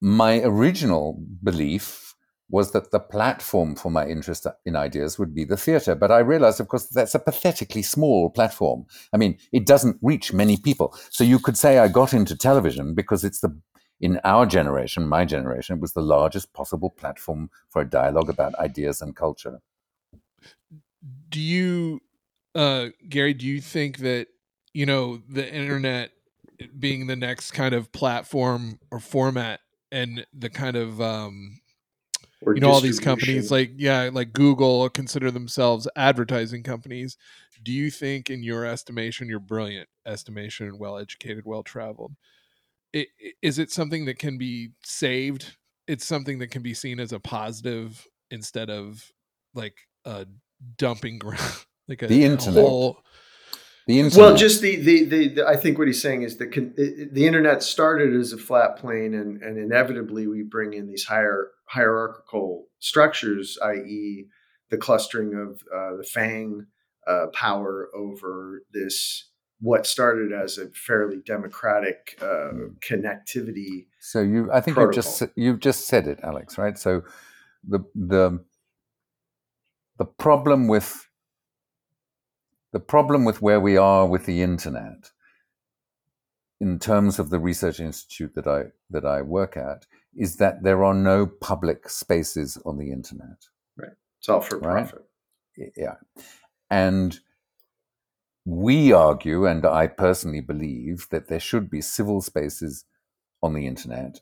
my 0.00 0.40
original 0.42 1.22
belief 1.42 2.14
was 2.48 2.72
that 2.72 2.90
the 2.90 2.98
platform 2.98 3.76
for 3.76 3.90
my 3.90 4.06
interest 4.06 4.46
in 4.64 4.74
ideas 4.74 5.18
would 5.18 5.34
be 5.34 5.44
the 5.44 5.56
theater. 5.56 5.94
But 5.94 6.10
I 6.10 6.18
realized, 6.18 6.58
of 6.60 6.68
course, 6.68 6.86
that's 6.86 7.14
a 7.14 7.20
pathetically 7.20 7.82
small 7.82 8.28
platform. 8.30 8.86
I 9.12 9.18
mean, 9.18 9.38
it 9.52 9.66
doesn't 9.66 9.98
reach 10.02 10.32
many 10.32 10.56
people. 10.56 10.96
So 11.10 11.22
you 11.22 11.38
could 11.38 11.56
say 11.56 11.78
I 11.78 11.86
got 11.88 12.12
into 12.12 12.36
television 12.36 12.94
because 12.94 13.22
it's 13.22 13.40
the, 13.40 13.56
in 14.00 14.20
our 14.24 14.46
generation, 14.46 15.06
my 15.06 15.24
generation, 15.24 15.76
it 15.76 15.80
was 15.80 15.92
the 15.92 16.02
largest 16.02 16.52
possible 16.52 16.90
platform 16.90 17.50
for 17.68 17.82
a 17.82 17.88
dialogue 17.88 18.28
about 18.28 18.56
ideas 18.56 19.00
and 19.00 19.14
culture. 19.14 19.60
do 21.28 21.40
you 21.40 22.00
uh 22.54 22.86
gary 23.08 23.32
do 23.32 23.46
you 23.46 23.60
think 23.60 23.98
that 23.98 24.26
you 24.74 24.84
know 24.84 25.20
the 25.28 25.50
internet 25.52 26.10
being 26.78 27.06
the 27.06 27.16
next 27.16 27.52
kind 27.52 27.74
of 27.74 27.90
platform 27.92 28.78
or 28.90 29.00
format 29.00 29.60
and 29.92 30.24
the 30.32 30.50
kind 30.50 30.76
of 30.76 31.00
um 31.00 31.60
or 32.42 32.54
you 32.54 32.60
know 32.60 32.70
all 32.70 32.80
these 32.80 33.00
companies 33.00 33.50
like 33.50 33.72
yeah 33.76 34.08
like 34.12 34.32
google 34.32 34.88
consider 34.90 35.30
themselves 35.30 35.86
advertising 35.96 36.62
companies. 36.62 37.16
Do 37.62 37.72
you 37.72 37.90
think 37.90 38.30
in 38.30 38.42
your 38.42 38.64
estimation 38.64 39.28
your 39.28 39.40
brilliant 39.40 39.88
estimation 40.06 40.78
well 40.78 40.96
educated 40.96 41.44
well 41.44 41.62
traveled 41.62 42.12
is 43.42 43.58
it 43.60 43.70
something 43.70 44.04
that 44.06 44.18
can 44.18 44.36
be 44.36 44.70
saved? 44.82 45.56
It's 45.86 46.04
something 46.04 46.38
that 46.40 46.48
can 46.50 46.62
be 46.62 46.74
seen 46.74 46.98
as 46.98 47.12
a 47.12 47.20
positive 47.20 48.04
instead 48.32 48.68
of 48.70 49.12
like 49.54 49.76
a 50.04 50.26
dumping 50.76 51.18
ground 51.20 51.66
like 51.88 52.02
a, 52.02 52.06
The 52.08 52.24
internet. 52.24 52.64
whole- 52.64 52.98
The 53.90 53.98
internet. 53.98 54.18
Well, 54.24 54.36
just 54.36 54.62
the, 54.62 54.76
the 54.76 55.04
the 55.04 55.28
the 55.30 55.48
I 55.48 55.56
think 55.56 55.76
what 55.76 55.88
he's 55.88 56.00
saying 56.00 56.22
is 56.22 56.36
the 56.36 56.46
con- 56.46 56.74
the 56.76 57.26
internet 57.26 57.60
started 57.60 58.14
as 58.14 58.32
a 58.32 58.38
flat 58.38 58.76
plane, 58.76 59.14
and 59.14 59.42
and 59.42 59.58
inevitably 59.58 60.28
we 60.28 60.44
bring 60.44 60.74
in 60.74 60.86
these 60.86 61.06
higher 61.06 61.50
hierarchical 61.64 62.68
structures, 62.78 63.58
i.e., 63.64 64.28
the 64.70 64.76
clustering 64.76 65.34
of 65.34 65.60
uh, 65.76 65.96
the 65.96 66.06
FAANG 66.08 66.66
uh, 67.08 67.26
power 67.34 67.88
over 67.92 68.62
this 68.72 69.28
what 69.58 69.88
started 69.88 70.32
as 70.32 70.56
a 70.56 70.70
fairly 70.70 71.18
democratic 71.26 72.16
uh, 72.22 72.52
connectivity. 72.88 73.86
So 73.98 74.20
you, 74.20 74.52
I 74.52 74.60
think 74.60 74.76
you've 74.76 74.94
just 74.94 75.24
you've 75.34 75.58
just 75.58 75.88
said 75.88 76.06
it, 76.06 76.20
Alex. 76.22 76.58
Right. 76.58 76.78
So 76.78 77.02
the 77.66 77.80
the 77.96 78.38
the 79.98 80.04
problem 80.04 80.68
with 80.68 81.09
the 82.72 82.80
problem 82.80 83.24
with 83.24 83.42
where 83.42 83.60
we 83.60 83.76
are 83.76 84.06
with 84.06 84.26
the 84.26 84.42
internet, 84.42 85.10
in 86.60 86.78
terms 86.78 87.18
of 87.18 87.30
the 87.30 87.38
research 87.38 87.80
institute 87.80 88.34
that 88.34 88.46
I 88.46 88.64
that 88.90 89.04
I 89.04 89.22
work 89.22 89.56
at, 89.56 89.86
is 90.14 90.36
that 90.36 90.62
there 90.62 90.84
are 90.84 90.94
no 90.94 91.26
public 91.26 91.88
spaces 91.88 92.58
on 92.64 92.78
the 92.78 92.92
internet. 92.92 93.48
Right. 93.76 93.96
It's 94.18 94.28
all 94.28 94.40
for 94.40 94.58
Right. 94.58 94.88
profit. 94.88 95.08
Yeah. 95.76 95.96
And 96.70 97.18
we 98.44 98.92
argue, 98.92 99.46
and 99.46 99.64
I 99.66 99.86
personally 99.86 100.40
believe, 100.40 101.08
that 101.10 101.28
there 101.28 101.40
should 101.40 101.70
be 101.70 101.80
civil 101.80 102.20
spaces 102.20 102.84
on 103.42 103.54
the 103.54 103.66
internet 103.66 104.20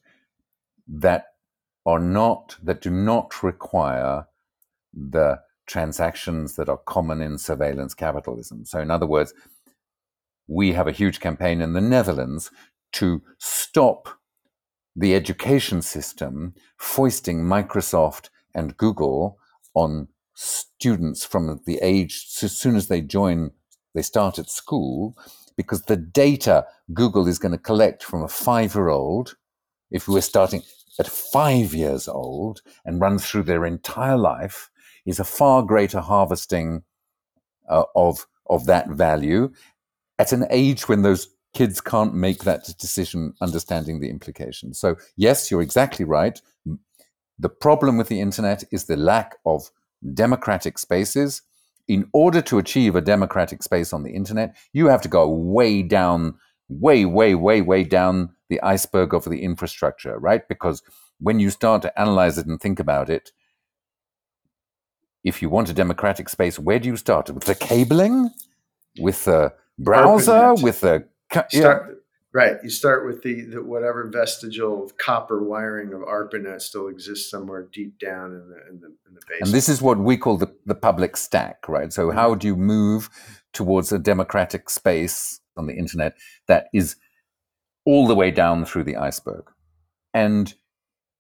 that 0.87 1.34
are 1.87 1.98
not, 1.98 2.56
that 2.62 2.80
do 2.80 2.90
not 2.90 3.42
require 3.42 4.26
the 4.92 5.40
transactions 5.68 6.57
that 6.57 6.68
are 6.68 6.81
common 6.87 7.20
in 7.20 7.38
surveillance 7.38 7.94
capitalism. 7.94 8.64
So, 8.64 8.81
in 8.81 8.90
other 8.90 9.07
words, 9.07 9.33
we 10.48 10.72
have 10.72 10.88
a 10.88 10.92
huge 10.92 11.20
campaign 11.20 11.61
in 11.61 11.74
the 11.74 11.81
Netherlands 11.81 12.50
to 12.94 13.22
stop 13.38 14.09
the 14.96 15.14
education 15.14 15.83
system 15.83 16.54
foisting 16.78 17.44
Microsoft 17.44 18.31
and 18.54 18.76
Google 18.76 19.38
on 19.74 20.09
students 20.35 21.24
from 21.24 21.61
the 21.66 21.78
age 21.83 22.26
as 22.42 22.57
soon 22.57 22.76
as 22.76 22.88
they 22.88 23.00
join 23.00 23.50
they 23.94 24.02
start 24.02 24.38
at 24.38 24.48
school 24.48 25.16
because 25.57 25.83
the 25.83 25.96
data 25.96 26.64
google 26.94 27.26
is 27.26 27.40
going 27.40 27.50
to 27.50 27.59
collect 27.59 28.04
from 28.04 28.22
a 28.22 28.28
five 28.28 28.72
year 28.76 28.88
old 28.88 29.35
if 29.90 30.07
we're 30.07 30.20
starting 30.20 30.62
at 31.00 31.09
five 31.09 31.74
years 31.74 32.07
old 32.07 32.62
and 32.85 33.00
run 33.00 33.18
through 33.18 33.42
their 33.42 33.66
entire 33.66 34.16
life 34.16 34.70
is 35.09 35.18
a 35.18 35.25
far 35.25 35.62
greater 35.62 36.01
harvesting 36.01 36.83
uh, 37.68 37.85
of 37.97 38.27
of 38.49 38.66
that 38.66 38.88
value 38.90 39.51
at 40.18 40.33
an 40.33 40.47
age 40.51 40.88
when 40.88 41.03
those 41.03 41.29
kids 41.55 41.81
can't 41.81 42.14
make 42.14 42.44
that 42.44 42.68
decision 42.79 43.35
understanding 43.40 44.01
the 44.01 44.11
implications 44.11 44.79
so 44.79 44.97
yes 45.16 45.51
you're 45.51 45.62
exactly 45.62 46.05
right 46.05 46.40
the 47.38 47.49
problem 47.49 47.97
with 47.97 48.09
the 48.09 48.21
internet 48.21 48.64
is 48.73 48.85
the 48.85 48.97
lack 48.97 49.37
of 49.47 49.71
democratic 50.14 50.79
spaces. 50.79 51.42
In 51.87 52.09
order 52.12 52.42
to 52.42 52.59
achieve 52.59 52.97
a 52.97 53.01
democratic 53.01 53.62
space 53.62 53.92
on 53.92 54.03
the 54.03 54.12
internet, 54.12 54.57
you 54.73 54.88
have 54.88 55.01
to 55.03 55.09
go 55.09 55.29
way 55.29 55.83
down, 55.83 56.35
way, 56.68 57.05
way, 57.05 57.35
way, 57.35 57.62
way 57.62 57.85
down 57.85 58.31
the 58.51 58.61
iceberg 58.62 59.14
of 59.14 59.25
the 59.25 59.42
infrastructure, 59.42 60.18
right? 60.18 60.47
Because 60.49 60.83
when 61.21 61.38
you 61.38 61.51
start 61.51 61.83
to 61.83 62.01
analyze 62.01 62.37
it 62.38 62.47
and 62.47 62.61
think 62.61 62.79
about 62.79 63.09
it, 63.09 63.33
if 65.24 65.42
you 65.42 65.48
want 65.48 65.68
a 65.68 65.74
democratic 65.74 66.28
space, 66.28 66.59
where 66.59 66.78
do 66.78 66.88
you 66.88 66.96
start? 66.96 67.31
With 67.31 67.44
the 67.44 67.54
cabling? 67.54 68.31
With 69.00 69.24
the 69.24 69.52
browser? 69.78 70.55
With 70.55 70.80
the. 70.80 71.09
co- 71.30 71.45
yeah. 71.53 71.80
Right. 72.34 72.57
You 72.62 72.68
start 72.68 73.07
with 73.07 73.22
the, 73.22 73.43
the 73.43 73.62
whatever 73.62 74.07
vestigial 74.12 74.90
copper 74.99 75.43
wiring 75.43 75.95
of 75.95 76.03
ARPANET 76.03 76.61
still 76.61 76.88
exists 76.88 77.30
somewhere 77.30 77.66
deep 77.72 77.99
down 77.99 78.32
in 78.32 78.49
the 78.49 78.70
in 78.70 78.80
the 78.80 78.86
in 79.09 79.14
the 79.14 79.20
basement. 79.26 79.47
And 79.47 79.53
this 79.53 79.68
is 79.68 79.80
what 79.80 79.99
we 79.99 80.18
call 80.18 80.36
the, 80.36 80.55
the 80.66 80.74
public 80.74 81.16
stack, 81.16 81.68
right? 81.68 81.93
So, 81.93 82.11
how 82.11 82.34
do 82.34 82.47
you 82.47 82.55
move 82.55 83.09
towards 83.55 83.93
a 83.93 83.99
democratic 83.99 84.68
space 84.68 85.40
on 85.57 85.66
the 85.66 85.74
internet 85.74 86.16
that 86.49 86.66
is 86.74 86.97
all 87.86 88.07
the 88.07 88.14
way 88.14 88.30
down 88.30 88.66
through 88.66 88.84
the 88.84 88.97
iceberg? 88.97 89.51
And 90.12 90.53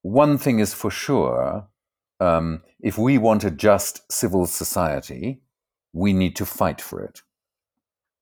one 0.02 0.36
thing 0.36 0.58
is 0.58 0.74
for 0.74 0.90
sure 0.90 1.66
um, 2.20 2.62
if 2.80 2.98
we 2.98 3.18
want 3.18 3.44
a 3.44 3.50
just 3.50 4.10
civil 4.10 4.46
society, 4.46 5.40
we 5.92 6.12
need 6.12 6.36
to 6.36 6.46
fight 6.46 6.80
for 6.80 7.02
it, 7.02 7.22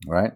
right? 0.06 0.32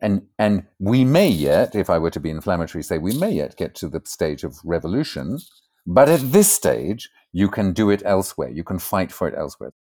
And 0.00 0.22
and 0.38 0.64
we 0.80 1.04
may 1.04 1.28
yet, 1.28 1.74
if 1.74 1.88
I 1.88 1.98
were 1.98 2.10
to 2.10 2.20
be 2.20 2.30
inflammatory, 2.30 2.82
say 2.82 2.98
we 2.98 3.16
may 3.16 3.30
yet 3.30 3.56
get 3.56 3.74
to 3.76 3.88
the 3.88 4.02
stage 4.04 4.42
of 4.42 4.58
revolution, 4.64 5.38
but 5.86 6.08
at 6.08 6.32
this 6.32 6.50
stage, 6.50 7.08
you 7.32 7.48
can 7.48 7.72
do 7.72 7.90
it 7.90 8.02
elsewhere. 8.04 8.50
You 8.50 8.64
can 8.64 8.78
fight 8.78 9.12
for 9.12 9.28
it 9.28 9.34
elsewhere. 9.36 9.72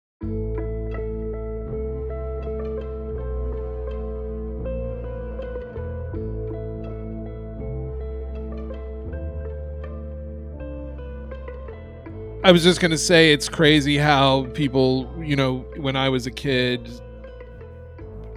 I 12.51 12.53
was 12.53 12.64
just 12.64 12.80
gonna 12.80 12.98
say 12.98 13.32
it's 13.32 13.48
crazy 13.48 13.96
how 13.96 14.46
people, 14.55 15.09
you 15.22 15.36
know, 15.36 15.59
when 15.76 15.94
I 15.94 16.09
was 16.09 16.26
a 16.26 16.32
kid, 16.32 16.90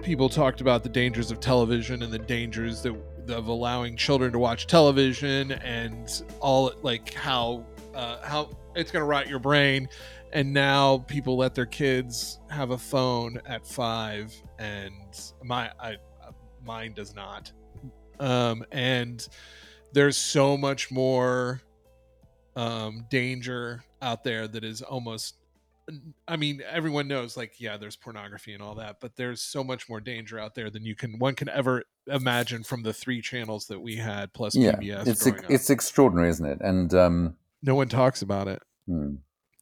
people 0.04 0.28
talked 0.28 0.60
about 0.60 0.84
the 0.84 0.88
dangers 0.88 1.32
of 1.32 1.40
television 1.40 2.00
and 2.00 2.12
the 2.12 2.20
dangers 2.20 2.80
that 2.82 2.94
of 3.28 3.48
allowing 3.48 3.96
children 3.96 4.30
to 4.30 4.38
watch 4.38 4.68
television 4.68 5.50
and 5.50 6.22
all 6.38 6.72
like 6.82 7.12
how 7.12 7.66
uh, 7.92 8.24
how 8.24 8.50
it's 8.76 8.92
gonna 8.92 9.04
rot 9.04 9.28
your 9.28 9.40
brain. 9.40 9.88
And 10.32 10.52
now 10.52 10.98
people 10.98 11.36
let 11.36 11.56
their 11.56 11.66
kids 11.66 12.38
have 12.50 12.70
a 12.70 12.78
phone 12.78 13.40
at 13.46 13.66
five, 13.66 14.32
and 14.60 14.94
my 15.42 15.72
I, 15.80 15.96
mine 16.64 16.92
does 16.92 17.16
not. 17.16 17.50
Um, 18.20 18.64
and 18.70 19.26
there's 19.92 20.16
so 20.16 20.56
much 20.56 20.92
more 20.92 21.63
um, 22.56 23.06
danger 23.10 23.84
out 24.02 24.24
there 24.24 24.46
that 24.48 24.64
is 24.64 24.82
almost 24.82 25.36
I 26.26 26.36
mean, 26.36 26.62
everyone 26.66 27.08
knows, 27.08 27.36
like, 27.36 27.60
yeah, 27.60 27.76
there's 27.76 27.94
pornography 27.94 28.54
and 28.54 28.62
all 28.62 28.74
that, 28.76 29.00
but 29.00 29.16
there's 29.16 29.42
so 29.42 29.62
much 29.62 29.86
more 29.86 30.00
danger 30.00 30.38
out 30.38 30.54
there 30.54 30.70
than 30.70 30.82
you 30.86 30.94
can 30.94 31.18
one 31.18 31.34
can 31.34 31.50
ever 31.50 31.82
imagine 32.06 32.62
from 32.64 32.82
the 32.82 32.94
three 32.94 33.20
channels 33.20 33.66
that 33.66 33.78
we 33.78 33.96
had 33.96 34.32
plus 34.32 34.54
Yeah, 34.54 34.72
PBS. 34.76 35.06
it's 35.06 35.26
up. 35.26 35.36
it's 35.50 35.68
extraordinary, 35.68 36.30
isn't 36.30 36.46
it? 36.46 36.58
And 36.62 36.94
um, 36.94 37.36
no 37.62 37.74
one 37.74 37.88
talks 37.88 38.22
about 38.22 38.48
it, 38.48 38.62
hmm, 38.86 39.16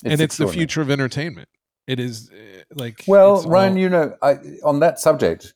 and 0.04 0.20
it's 0.20 0.36
the 0.36 0.46
future 0.46 0.80
of 0.80 0.90
entertainment. 0.92 1.48
It 1.88 1.98
is 1.98 2.30
uh, 2.30 2.62
like 2.72 3.02
Well, 3.08 3.42
Ryan, 3.42 3.72
all- 3.72 3.78
you 3.78 3.88
know, 3.88 4.16
I, 4.22 4.38
on 4.62 4.78
that 4.78 5.00
subject, 5.00 5.54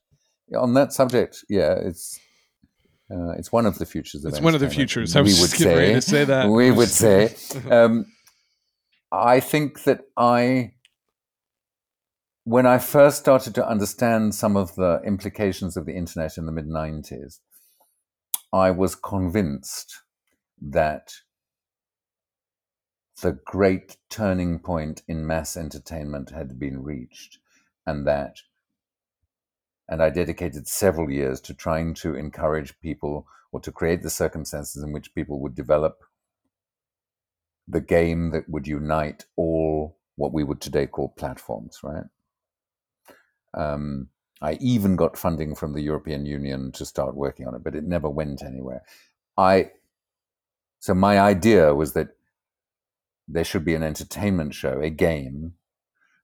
on 0.53 0.75
that 0.75 0.93
subject, 0.93 1.45
yeah, 1.49 1.75
it's 1.75 2.19
uh, 3.11 3.31
it's 3.39 3.53
one 3.53 3.67
of 3.67 3.79
the 3.79 3.87
futures 3.87 4.25
of 4.25 4.31
It's 4.33 4.41
one 4.41 4.55
of 4.55 4.61
the 4.61 4.71
futures. 4.71 5.15
I 5.15 5.21
we 5.21 5.27
was 5.27 5.41
would 5.41 5.51
just 5.51 5.63
getting 5.63 5.79
ready 5.79 5.95
to 5.95 6.03
say 6.03 6.25
that. 6.25 6.49
We 6.49 6.71
would 6.71 6.89
say. 6.89 7.35
Um, 7.71 8.07
I 9.13 9.41
think 9.41 9.85
that 9.85 10.01
I, 10.17 10.73
when 12.45 12.67
I 12.67 12.79
first 12.79 13.19
started 13.19 13.55
to 13.55 13.69
understand 13.69 14.35
some 14.35 14.57
of 14.57 14.75
the 14.75 15.01
implications 15.05 15.77
of 15.77 15.87
the 15.87 15.95
internet 15.95 16.37
in 16.37 16.47
the 16.47 16.53
mid 16.53 16.67
'90s, 16.67 17.39
I 18.53 18.73
was 18.73 18.97
convinced 18.97 20.03
that 20.61 21.13
the 23.23 23.39
great 23.45 23.97
turning 24.11 24.59
point 24.59 25.03
in 25.07 25.27
mass 25.27 25.57
entertainment 25.57 26.31
had 26.31 26.59
been 26.59 26.83
reached, 26.83 27.39
and 27.87 28.07
that 28.07 28.39
and 29.89 30.03
I 30.03 30.11
dedicated 30.11 30.67
several 30.67 31.11
years 31.11 31.41
to 31.43 31.55
trying 31.55 31.95
to 31.95 32.15
encourage 32.15 32.79
people 32.81 33.27
or 33.53 33.61
to 33.61 33.73
create 33.73 34.03
the 34.03 34.11
circumstances 34.11 34.83
in 34.83 34.93
which 34.93 35.15
people 35.15 35.41
would 35.41 35.55
develop 35.55 35.99
the 37.69 37.81
game 37.81 38.31
that 38.31 38.49
would 38.49 38.67
unite 38.67 39.25
all 39.37 39.99
what 40.17 40.33
we 40.33 40.45
would 40.45 40.61
today 40.61 40.87
call 40.87 41.11
platforms, 41.11 41.81
right? 41.83 42.05
Um, 43.55 44.09
I 44.41 44.55
even 44.61 44.97
got 44.97 45.17
funding 45.17 45.55
from 45.55 45.73
the 45.73 45.83
European 45.83 46.27
Union 46.27 46.73
to 46.73 46.85
start 46.85 47.17
working 47.17 47.47
on 47.47 47.55
it, 47.55 47.65
but 47.65 47.75
it 47.75 47.85
never 47.85 48.09
went 48.09 48.43
anywhere. 48.43 48.83
I 49.37 49.71
so 50.79 50.95
my 50.95 51.19
idea 51.19 51.75
was 51.75 51.95
that 51.95 52.11
there 53.27 53.45
should 53.45 53.65
be 53.65 53.75
an 53.75 53.83
entertainment 53.83 54.55
show, 54.55 54.81
a 54.81 54.91
game 54.91 55.55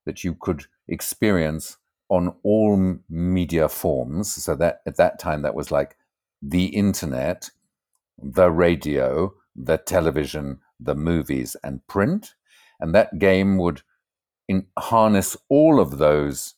that 0.05 0.23
you 0.23 0.35
could 0.35 0.67
experience 0.87 1.79
on 2.13 2.35
all 2.43 2.99
media 3.09 3.71
forms. 3.71 4.31
So 4.35 4.55
that 4.57 4.83
at 4.87 4.97
that 4.97 5.19
time 5.19 5.41
that 5.43 5.55
was 5.55 5.71
like 5.71 5.97
the 6.43 6.67
internet, 6.67 7.49
the 8.23 8.51
radio, 8.51 9.33
the 9.57 9.79
television, 9.79 10.61
the 10.79 10.95
movies, 10.95 11.57
and 11.65 11.85
print, 11.87 12.35
and 12.79 12.95
that 12.95 13.19
game 13.19 13.57
would 13.57 13.81
in, 14.47 14.67
harness 14.79 15.39
all 15.49 15.81
of 15.81 15.97
those 15.97 16.55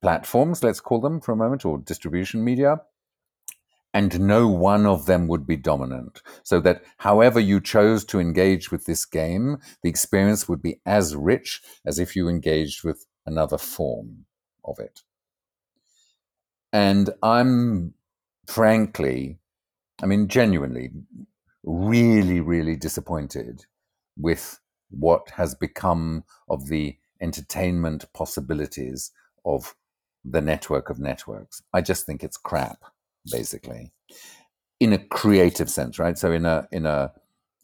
platforms. 0.00 0.64
Let's 0.64 0.80
call 0.80 1.02
them 1.02 1.20
for 1.20 1.32
a 1.32 1.36
moment, 1.36 1.66
or 1.66 1.76
distribution 1.76 2.42
media. 2.42 2.80
And 3.92 4.18
no 4.20 4.48
one 4.48 4.86
of 4.86 5.04
them 5.04 5.28
would 5.28 5.46
be 5.46 5.56
dominant. 5.56 6.22
So 6.42 6.60
that 6.60 6.84
however 6.98 7.40
you 7.40 7.60
chose 7.60 8.04
to 8.06 8.20
engage 8.20 8.70
with 8.70 8.86
this 8.86 9.04
game, 9.04 9.58
the 9.82 9.90
experience 9.90 10.48
would 10.48 10.62
be 10.62 10.80
as 10.86 11.14
rich 11.14 11.60
as 11.84 11.98
if 11.98 12.16
you 12.16 12.28
engaged 12.28 12.82
with 12.84 13.04
another 13.26 13.58
form 13.58 14.24
of 14.64 14.78
it. 14.78 15.02
And 16.72 17.10
I'm 17.22 17.94
frankly, 18.46 19.38
I 20.02 20.06
mean, 20.06 20.28
genuinely, 20.28 20.90
really, 21.62 22.40
really 22.40 22.76
disappointed 22.76 23.66
with 24.16 24.58
what 24.90 25.30
has 25.36 25.54
become 25.54 26.24
of 26.48 26.68
the 26.68 26.96
entertainment 27.20 28.06
possibilities 28.14 29.12
of 29.44 29.74
the 30.24 30.40
network 30.40 30.90
of 30.90 30.98
networks. 30.98 31.62
I 31.72 31.80
just 31.80 32.06
think 32.06 32.24
it's 32.24 32.36
crap, 32.36 32.84
basically, 33.30 33.92
in 34.80 34.92
a 34.92 34.98
creative 34.98 35.70
sense, 35.70 35.98
right? 35.98 36.16
So 36.18 36.32
in 36.32 36.46
a 36.46 36.66
in 36.72 36.86
a 36.86 37.12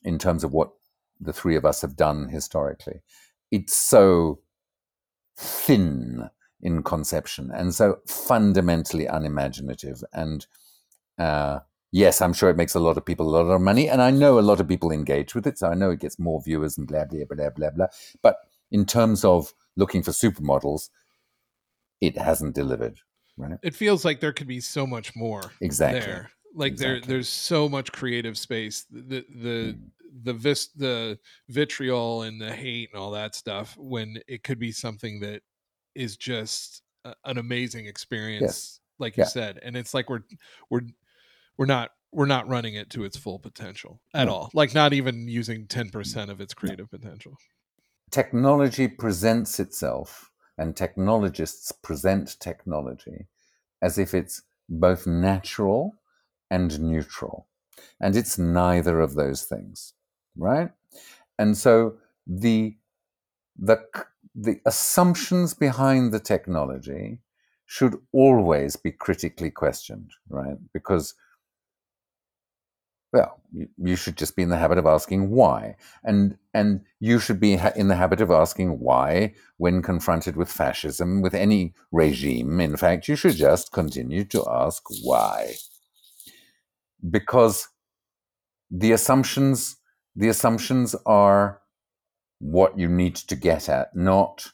in 0.03 0.19
terms 0.19 0.45
of 0.45 0.53
what 0.53 0.71
the 1.21 1.33
three 1.33 1.57
of 1.57 1.65
us 1.65 1.81
have 1.81 1.97
done 1.97 2.29
historically, 2.29 3.01
it's 3.51 3.75
so 3.75 4.41
thin 5.37 6.29
in 6.65 6.83
conception 6.83 7.51
and 7.55 7.75
so 7.75 7.99
fundamentally 8.07 9.07
unimaginative 9.07 10.03
and 10.13 10.47
uh, 11.19 11.61
yes 11.93 12.21
i'm 12.21 12.33
sure 12.33 12.51
it 12.51 12.57
makes 12.57 12.75
a 12.75 12.81
lot 12.81 12.97
of 12.97 13.05
people 13.05 13.29
a 13.29 13.37
lot 13.37 13.51
of 13.51 13.61
money 13.61 13.89
and 13.89 14.03
i 14.03 14.11
know 14.11 14.39
a 14.39 14.49
lot 14.51 14.59
of 14.59 14.67
people 14.67 14.91
engage 14.91 15.35
with 15.35 15.47
it 15.47 15.59
so 15.59 15.69
i 15.69 15.75
know 15.75 15.91
it 15.91 16.01
gets 16.01 16.19
more 16.19 16.43
viewers 16.43 16.77
and 16.77 16.89
blah 16.89 17.05
blah 17.05 17.25
blah 17.31 17.51
blah 17.51 17.71
blah 17.71 17.87
but 18.23 18.39
in 18.73 18.85
terms 18.85 19.25
of 19.25 19.55
looking 19.77 20.03
for 20.03 20.11
supermodels 20.11 20.89
it 22.01 22.17
hasn't 22.19 22.55
delivered 22.55 22.99
right 23.37 23.59
it 23.63 23.75
feels 23.75 24.05
like 24.05 24.21
there 24.21 24.33
could 24.33 24.49
be 24.49 24.61
so 24.61 24.87
much 24.87 25.15
more 25.15 25.53
exactly 25.61 26.01
there. 26.01 26.31
Like 26.57 26.77
there, 26.77 27.01
there's 27.01 27.29
so 27.29 27.69
much 27.69 27.91
creative 27.91 28.39
space. 28.39 28.87
The 28.89 29.25
the 29.29 29.75
Mm. 29.75 29.91
the 30.23 30.33
vis 30.33 30.69
the 30.69 31.19
vitriol 31.49 32.23
and 32.23 32.41
the 32.41 32.53
hate 32.53 32.91
and 32.93 33.01
all 33.03 33.11
that 33.11 33.35
stuff. 33.35 33.77
When 33.77 34.21
it 34.29 34.45
could 34.45 34.61
be 34.61 34.71
something 34.71 35.19
that 35.21 35.43
is 35.95 36.17
just 36.17 36.83
a, 37.05 37.15
an 37.25 37.39
amazing 37.39 37.87
experience, 37.87 38.81
like 38.99 39.17
you 39.17 39.23
Yeah. 39.23 39.29
said. 39.29 39.59
And 39.63 39.77
it's 39.77 39.95
like 39.95 40.09
we're 40.11 40.23
we're 40.71 40.83
we're 41.57 41.67
not 41.67 41.91
we're 42.13 42.27
not 42.27 42.49
running 42.49 42.75
it 42.75 42.91
to 42.91 43.05
its 43.05 43.17
full 43.17 43.39
potential 43.39 44.01
at 44.15 44.27
No. 44.27 44.33
all. 44.33 44.51
Like 44.55 44.75
not 44.75 44.93
even 44.93 45.29
using 45.29 45.67
ten 45.67 45.91
percent 45.91 46.31
of 46.31 46.41
its 46.41 46.55
creative 46.55 46.91
potential. 46.91 47.39
technology 48.11 48.89
presents 48.89 49.59
itself 49.59 50.31
and 50.57 50.77
technologists 50.77 51.73
present 51.73 52.37
technology 52.39 53.27
as 53.83 53.99
if 53.99 54.15
it's 54.15 54.43
both 54.69 55.07
natural 55.07 55.97
and 56.51 56.81
neutral. 56.81 57.47
And 58.01 58.15
it's 58.17 58.39
neither 58.39 59.01
of 59.01 59.15
those 59.15 59.43
things, 59.45 59.95
right? 60.37 60.71
And 61.39 61.57
so 61.57 61.97
the 62.27 62.77
the 63.59 63.85
the 64.35 64.61
assumptions 64.67 65.55
behind 65.55 66.13
the 66.13 66.21
technology 66.21 67.21
should 67.67 67.97
always 68.13 68.77
be 68.77 68.93
critically 68.93 69.51
questioned, 69.51 70.11
right? 70.29 70.57
Because 70.73 71.15
well, 73.13 73.41
you, 73.77 73.95
should 73.95 74.17
just 74.17 74.35
be 74.35 74.43
in 74.43 74.49
the 74.49 74.57
habit 74.57 74.77
of 74.77 74.87
asking 74.87 75.31
why, 75.31 75.77
and 76.03 76.37
and 76.53 76.81
you 76.99 77.21
should 77.21 77.39
be 77.39 77.53
in 77.77 77.87
the 77.87 77.95
habit 77.95 78.21
of 78.21 78.33
asking 78.33 78.81
why 78.81 79.35
when 79.57 79.83
confronted 79.83 80.35
with 80.35 80.51
fascism, 80.51 81.23
with 81.23 81.33
any 81.33 81.75
regime. 81.93 82.59
In 82.61 82.77
fact, 82.77 83.07
you 83.07 83.15
should 83.15 83.37
just 83.37 83.71
continue 83.71 84.25
to 84.25 84.45
ask 84.51 84.83
why, 85.05 85.55
because 87.09 87.69
the 88.69 88.91
assumptions 88.91 89.77
the 90.17 90.29
assumptions 90.29 90.97
are 91.07 91.61
what 92.41 92.79
you 92.79 92.89
need 92.89 93.17
to 93.17 93.37
get 93.37 93.69
at, 93.69 93.95
not 93.97 94.47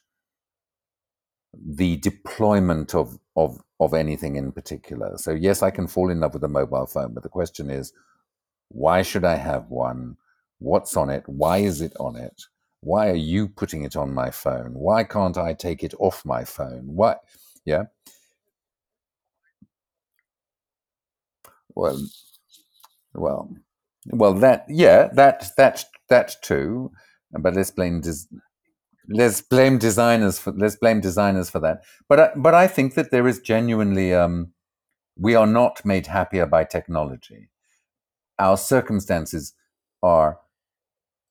the 1.55 1.97
deployment 1.99 2.95
of 2.95 3.19
of 3.37 3.61
of 3.81 3.95
anything 3.95 4.37
in 4.37 4.53
particular. 4.53 5.19
So 5.19 5.33
yes, 5.33 5.63
I 5.63 5.71
can 5.71 5.87
fall 5.89 6.11
in 6.11 6.21
love 6.21 6.35
with 6.35 6.45
a 6.45 6.49
mobile 6.49 6.87
phone, 6.87 7.15
but 7.15 7.23
the 7.23 7.29
question 7.29 7.71
is, 7.71 7.93
why 8.71 9.03
should 9.03 9.25
I 9.25 9.37
have 9.37 9.71
one? 9.71 10.17
What's 10.59 10.97
on 10.97 11.11
it? 11.11 11.25
Why 11.27 11.59
is 11.59 11.81
it 11.81 11.95
on 12.01 12.17
it? 12.17 12.43
Why 12.83 13.11
are 13.11 13.17
you 13.17 13.49
putting 13.49 13.85
it 13.85 13.97
on 13.97 14.15
my 14.15 14.31
phone? 14.31 14.75
Why 14.75 15.05
can't 15.05 15.39
I 15.39 15.55
take 15.55 15.83
it 15.85 15.95
off 16.01 16.25
my 16.25 16.45
phone? 16.45 16.85
Why? 16.87 17.17
Yeah. 17.65 17.85
Well, 21.75 22.01
well, 23.15 23.55
well. 24.07 24.35
That 24.35 24.67
yeah, 24.69 25.09
that 25.15 25.51
that 25.57 25.85
that 26.11 26.37
too. 26.43 26.93
But 27.33 27.55
let's 27.55 27.71
blame 27.71 28.01
des- 28.01 28.29
let's 29.09 29.41
blame 29.41 29.79
designers 29.79 30.39
for 30.39 30.53
let's 30.53 30.77
blame 30.77 31.01
designers 31.01 31.51
for 31.51 31.61
that. 31.61 31.83
But 32.09 32.21
I, 32.21 32.31
but 32.37 32.55
I 32.55 32.67
think 32.67 32.95
that 32.95 33.11
there 33.11 33.27
is 33.29 33.41
genuinely 33.41 34.15
um, 34.15 34.53
we 35.17 35.35
are 35.35 35.47
not 35.47 35.85
made 35.85 36.07
happier 36.07 36.47
by 36.47 36.65
technology. 36.65 37.49
Our 38.39 38.57
circumstances 38.57 39.55
are 40.03 40.39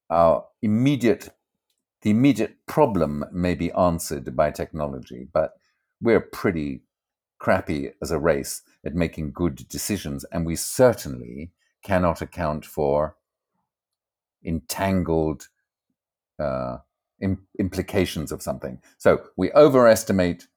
our 0.09 0.45
immediate 0.61 1.29
the 2.01 2.11
immediate 2.11 2.55
problem 2.65 3.25
may 3.31 3.55
be 3.55 3.71
answered 3.73 4.33
by 4.35 4.51
technology, 4.51 5.27
but 5.33 5.55
we're 6.01 6.21
pretty 6.21 6.83
crappy 7.39 7.91
as 8.01 8.11
a 8.11 8.19
race 8.19 8.61
at 8.85 8.95
making 8.95 9.31
good 9.33 9.67
decisions, 9.67 10.23
and 10.31 10.45
we 10.45 10.55
certainly 10.55 11.51
cannot 11.83 12.21
account 12.21 12.65
for 12.65 13.15
entangled 14.45 15.49
uh, 16.39 16.77
Im- 17.21 17.45
implications 17.59 18.31
of 18.31 18.41
something. 18.41 18.79
So 18.97 19.21
we 19.37 19.51
overestimate 19.51 20.47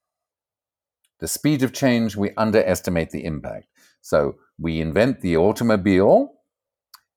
the 1.20 1.28
speed 1.28 1.62
of 1.62 1.72
change, 1.72 2.16
we 2.16 2.30
underestimate 2.36 3.10
the 3.10 3.24
impact. 3.24 3.66
So 4.00 4.36
we 4.58 4.80
invent 4.80 5.20
the 5.20 5.36
automobile 5.36 6.32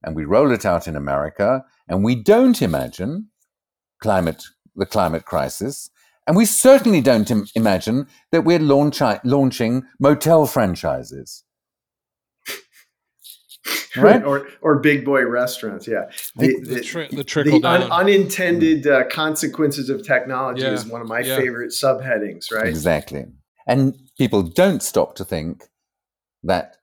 and 0.04 0.16
we 0.16 0.26
roll 0.26 0.52
it 0.52 0.66
out 0.66 0.88
in 0.88 0.96
America, 0.96 1.66
and 1.88 2.04
we 2.04 2.16
don't 2.16 2.62
imagine 2.62 3.30
climate 4.02 4.44
the 4.76 4.86
climate 4.86 5.26
crisis, 5.26 5.90
and 6.28 6.36
we 6.36 6.46
certainly 6.46 7.02
don't 7.02 7.32
Im- 7.32 7.48
imagine 7.56 8.08
that 8.32 8.44
we're 8.44 8.60
launch- 8.60 9.02
launching 9.24 9.84
motel 10.00 10.46
franchises. 10.46 11.45
Right? 14.02 14.24
or 14.24 14.48
or 14.62 14.80
big 14.80 15.06
boy 15.06 15.26
restaurants. 15.26 15.88
Yeah, 15.88 16.10
The, 16.36 16.60
the, 16.62 16.82
tri- 16.82 17.08
the 17.12 17.24
trickle 17.24 17.60
the 17.60 17.68
un- 17.68 17.92
unintended 17.92 18.88
uh, 18.88 19.06
consequences 19.10 19.90
of 19.90 20.06
technology 20.06 20.62
Yeah, 20.64 20.72
is 20.74 20.86
one 20.86 21.02
of 21.02 21.08
my 21.08 21.20
yeah. 21.22 21.38
favorite 21.38 21.72
subheadings. 21.72 22.52
Right? 22.52 22.68
Exactly. 22.68 23.26
And 23.68 23.96
people 24.18 24.44
don't 24.44 24.84
stop 24.84 25.16
to 25.16 25.26
think 25.26 25.64
that 26.44 26.78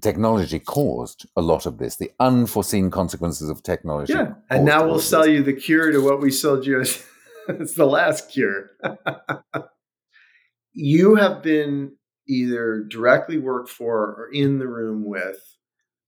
technology 0.00 0.60
caused 0.60 1.26
a 1.36 1.40
lot 1.42 1.66
of 1.66 1.78
this, 1.78 1.96
the 1.96 2.12
unforeseen 2.20 2.90
consequences 2.90 3.48
of 3.50 3.62
technology. 3.62 4.12
Yeah, 4.12 4.34
and 4.48 4.64
now 4.64 4.86
we'll 4.86 5.00
sell 5.00 5.22
this. 5.22 5.30
you 5.30 5.42
the 5.42 5.52
cure 5.52 5.90
to 5.90 5.98
what 5.98 6.20
we 6.20 6.30
sold 6.30 6.64
you 6.66 6.80
as 6.80 7.04
it's 7.48 7.74
the 7.74 7.86
last 7.86 8.30
cure. 8.30 8.70
you 10.72 11.16
have 11.16 11.42
been 11.42 11.96
either 12.28 12.84
directly 12.88 13.38
worked 13.38 13.68
for 13.70 13.96
or 14.14 14.28
in 14.32 14.58
the 14.58 14.68
room 14.68 15.04
with 15.04 15.40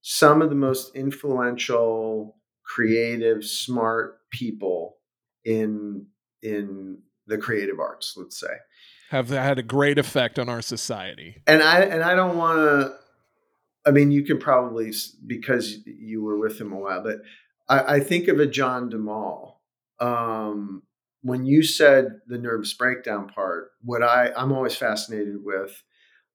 some 0.02 0.42
of 0.42 0.50
the 0.50 0.56
most 0.56 0.94
influential, 0.94 2.36
creative, 2.64 3.44
smart 3.44 4.18
people 4.30 4.98
in 5.44 6.06
in 6.42 6.98
the 7.26 7.38
creative 7.38 7.78
arts, 7.78 8.14
let's 8.16 8.38
say. 8.38 8.54
have 9.10 9.28
had 9.28 9.58
a 9.58 9.62
great 9.62 9.98
effect 9.98 10.38
on 10.38 10.48
our 10.48 10.60
society. 10.60 11.36
And 11.46 11.62
I 11.62 11.80
and 11.80 12.02
I 12.02 12.14
don't 12.14 12.36
want 12.36 12.58
to. 12.58 12.96
I 13.86 13.90
mean, 13.90 14.10
you 14.10 14.24
can 14.24 14.38
probably 14.38 14.92
because 15.26 15.78
you 15.86 16.22
were 16.22 16.38
with 16.38 16.60
him 16.60 16.72
a 16.72 16.78
while, 16.78 17.02
but 17.02 17.18
I, 17.68 17.96
I 17.96 18.00
think 18.00 18.28
of 18.28 18.38
a 18.38 18.46
John 18.46 18.88
de 18.88 18.98
Mol. 18.98 19.60
Um, 20.00 20.82
when 21.22 21.46
you 21.46 21.62
said 21.62 22.20
the 22.26 22.38
nervous 22.38 22.72
breakdown 22.74 23.28
part, 23.28 23.70
what 23.82 24.02
I 24.02 24.32
I'm 24.36 24.52
always 24.52 24.76
fascinated 24.76 25.36
with, 25.44 25.82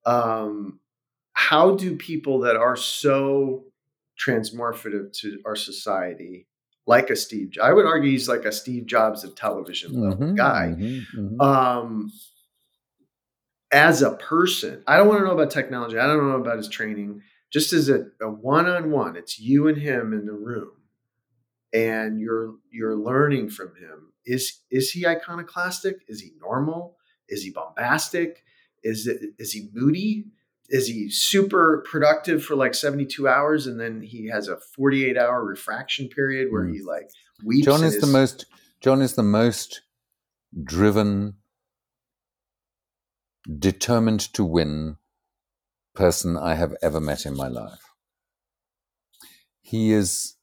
um, 0.06 0.80
how 1.38 1.76
do 1.76 1.96
people 1.96 2.40
that 2.40 2.56
are 2.56 2.76
so 2.76 3.64
transmorphative 4.20 5.14
to 5.14 5.40
our 5.46 5.56
society, 5.56 6.48
like 6.88 7.12
a 7.12 7.16
Steve, 7.16 7.52
I 7.62 7.74
would 7.74 7.86
argue 7.86 8.10
he's 8.10 8.28
like 8.28 8.44
a 8.44 8.52
Steve 8.52 8.88
Jobs 8.88 9.24
of 9.24 9.36
television 9.36 9.92
Mhm, 9.94 10.36
guy. 10.36 10.74
mhm, 10.76 11.06
mhm. 11.16 11.42
um 11.42 12.12
as 13.72 14.02
a 14.02 14.12
person 14.12 14.82
i 14.88 14.96
don't 14.96 15.08
want 15.10 15.20
to 15.20 15.26
know 15.26 15.34
about 15.34 15.52
technology 15.52 15.98
i 15.98 16.08
don't 16.08 16.26
know 16.26 16.38
about 16.38 16.56
his 16.56 16.70
training 16.70 17.22
just 17.52 17.74
as 17.74 17.90
a, 17.90 18.06
a 18.22 18.30
one-on-one 18.30 19.18
it's 19.18 19.38
you 19.38 19.68
and 19.68 19.78
him 19.78 20.14
in 20.14 20.26
the 20.26 20.32
room 20.32 20.72
and 21.74 22.20
you're 22.20 22.56
you're 22.72 22.96
learning 22.96 23.50
from 23.50 23.76
him. 23.76 24.14
Is 24.26 24.62
is 24.72 24.92
he 24.92 25.06
iconoclastic? 25.06 25.98
Is 26.08 26.22
he 26.22 26.32
normal? 26.42 26.98
Is 27.30 27.44
he 27.44 27.52
bombastic? 27.52 28.44
Is 28.84 29.08
it 29.08 29.22
is 29.38 29.52
he 29.52 29.70
moody 29.74 30.26
is 30.70 30.88
he 30.88 31.10
super 31.10 31.84
productive 31.90 32.44
for 32.44 32.56
like 32.56 32.74
72 32.76 33.28
hours 33.28 33.68
and 33.68 33.80
then 33.80 34.02
he 34.02 34.28
has 34.28 34.48
a 34.48 34.58
48 34.76 35.18
hour 35.18 35.44
refraction 35.44 36.10
period 36.10 36.52
where 36.52 36.64
Mm. 36.66 36.74
he 36.74 36.82
like 36.82 37.10
weeps 37.44 37.66
John 37.66 37.84
is 37.84 38.00
the 38.00 38.08
most 38.08 38.46
John 38.82 39.02
is 39.02 39.16
the 39.16 39.24
most 39.24 39.82
driven, 40.64 41.36
determined 43.60 44.20
to 44.34 44.44
win 44.44 44.98
person 45.96 46.38
I 46.38 46.56
have 46.56 46.76
ever 46.82 47.00
met 47.00 47.26
in 47.26 47.36
my 47.36 47.48
life. 47.48 47.82
He 49.62 49.92
is 49.92 50.36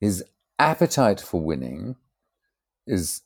his 0.00 0.22
appetite 0.58 1.20
for 1.20 1.40
winning 1.40 1.96
is 2.86 3.22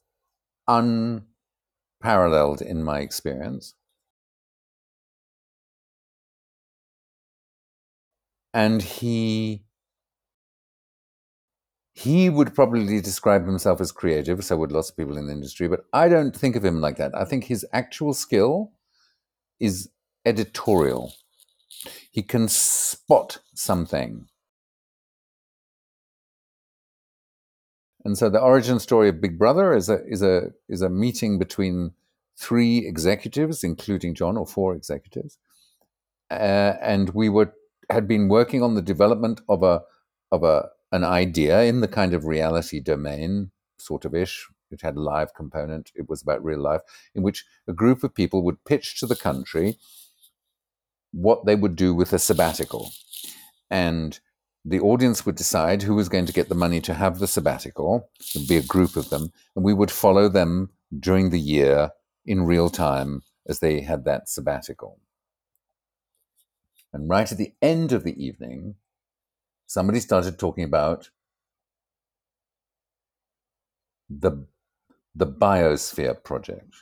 unparalleled 0.68 2.62
in 2.62 2.83
my 2.83 3.01
experience. 3.01 3.74
And 8.53 8.82
he 8.82 9.62
he 11.92 12.30
would 12.30 12.55
probably 12.55 13.01
describe 13.01 13.44
himself 13.44 13.80
as 13.80 13.92
creative, 13.92 14.42
so 14.42 14.57
would 14.57 14.72
lots 14.72 14.90
of 14.90 14.96
people 14.96 15.18
in 15.18 15.26
the 15.26 15.32
industry, 15.32 15.68
but 15.68 15.84
I 15.92 16.09
don't 16.09 16.34
think 16.34 16.57
of 16.57 16.64
him 16.64 16.80
like 16.80 16.96
that. 16.96 17.12
I 17.14 17.24
think 17.26 17.44
his 17.44 17.66
actual 17.72 18.14
skill 18.14 18.72
is 19.59 19.90
editorial. 20.24 21.12
He 22.11 22.22
can 22.22 22.48
spot 22.48 23.40
something. 23.55 24.28
And 28.05 28.16
so 28.16 28.30
the 28.30 28.40
origin 28.40 28.78
story 28.80 29.11
of 29.11 29.20
Big 29.20 29.38
Brother 29.38 29.74
is 29.74 29.90
a 29.90 30.03
is 30.07 30.22
a 30.22 30.53
is 30.68 30.80
a 30.80 30.88
meeting 30.88 31.38
between 31.38 31.92
three 32.38 32.78
executives, 32.86 33.62
including 33.62 34.14
John, 34.14 34.38
or 34.38 34.46
four 34.46 34.74
executives, 34.74 35.36
uh, 36.30 36.74
and 36.80 37.11
we 37.11 37.28
were 37.28 37.53
had 37.91 38.09
been 38.09 38.28
working 38.28 38.62
on 38.62 38.74
the 38.74 38.82
development 38.82 39.41
of 39.49 39.62
a 39.62 39.82
of 40.32 40.43
a 40.45 40.68
an 40.93 41.05
idea 41.05 41.62
in 41.62 41.80
the 41.80 41.88
kind 41.88 42.14
of 42.14 42.26
reality 42.26 42.80
domain, 42.80 43.51
sort 43.78 44.05
of 44.05 44.14
ish. 44.14 44.49
It 44.70 44.82
had 44.82 44.97
a 44.97 45.01
live 45.01 45.34
component. 45.34 45.91
It 45.97 46.09
was 46.09 46.22
about 46.22 46.45
real 46.45 46.61
life, 46.61 46.82
in 47.14 47.22
which 47.22 47.45
a 47.66 47.72
group 47.72 48.05
of 48.05 48.14
people 48.14 48.43
would 48.45 48.64
pitch 48.64 48.99
to 49.01 49.07
the 49.07 49.16
country 49.16 49.78
what 51.12 51.45
they 51.45 51.57
would 51.57 51.74
do 51.74 51.93
with 51.93 52.12
a 52.12 52.18
sabbatical, 52.18 52.93
and 53.68 54.20
the 54.64 54.80
audience 54.80 55.24
would 55.26 55.34
decide 55.36 55.82
who 55.82 55.95
was 55.95 56.09
going 56.09 56.26
to 56.26 56.32
get 56.32 56.49
the 56.49 56.55
money 56.55 56.80
to 56.82 56.95
have 56.95 57.18
the 57.18 57.26
sabbatical. 57.26 58.09
There'd 58.34 58.49
be 58.49 58.57
a 58.59 58.62
group 58.62 58.95
of 58.97 59.11
them, 59.11 59.32
and 59.57 59.64
we 59.64 59.74
would 59.74 59.91
follow 59.91 60.28
them 60.28 60.70
during 60.99 61.30
the 61.30 61.41
year 61.41 61.91
in 62.26 62.45
real 62.45 62.70
time 62.70 63.22
as 63.49 63.59
they 63.59 63.80
had 63.80 64.05
that 64.05 64.28
sabbatical. 64.28 65.01
And 66.93 67.09
right 67.09 67.30
at 67.30 67.38
the 67.38 67.55
end 67.62 67.93
of 67.93 68.05
the 68.05 68.22
evening, 68.22 68.74
somebody 69.66 70.01
started 70.01 70.38
talking 70.38 70.64
about 70.64 71.11
the, 74.09 74.45
the 75.14 75.26
Biosphere 75.26 76.22
Project, 76.22 76.74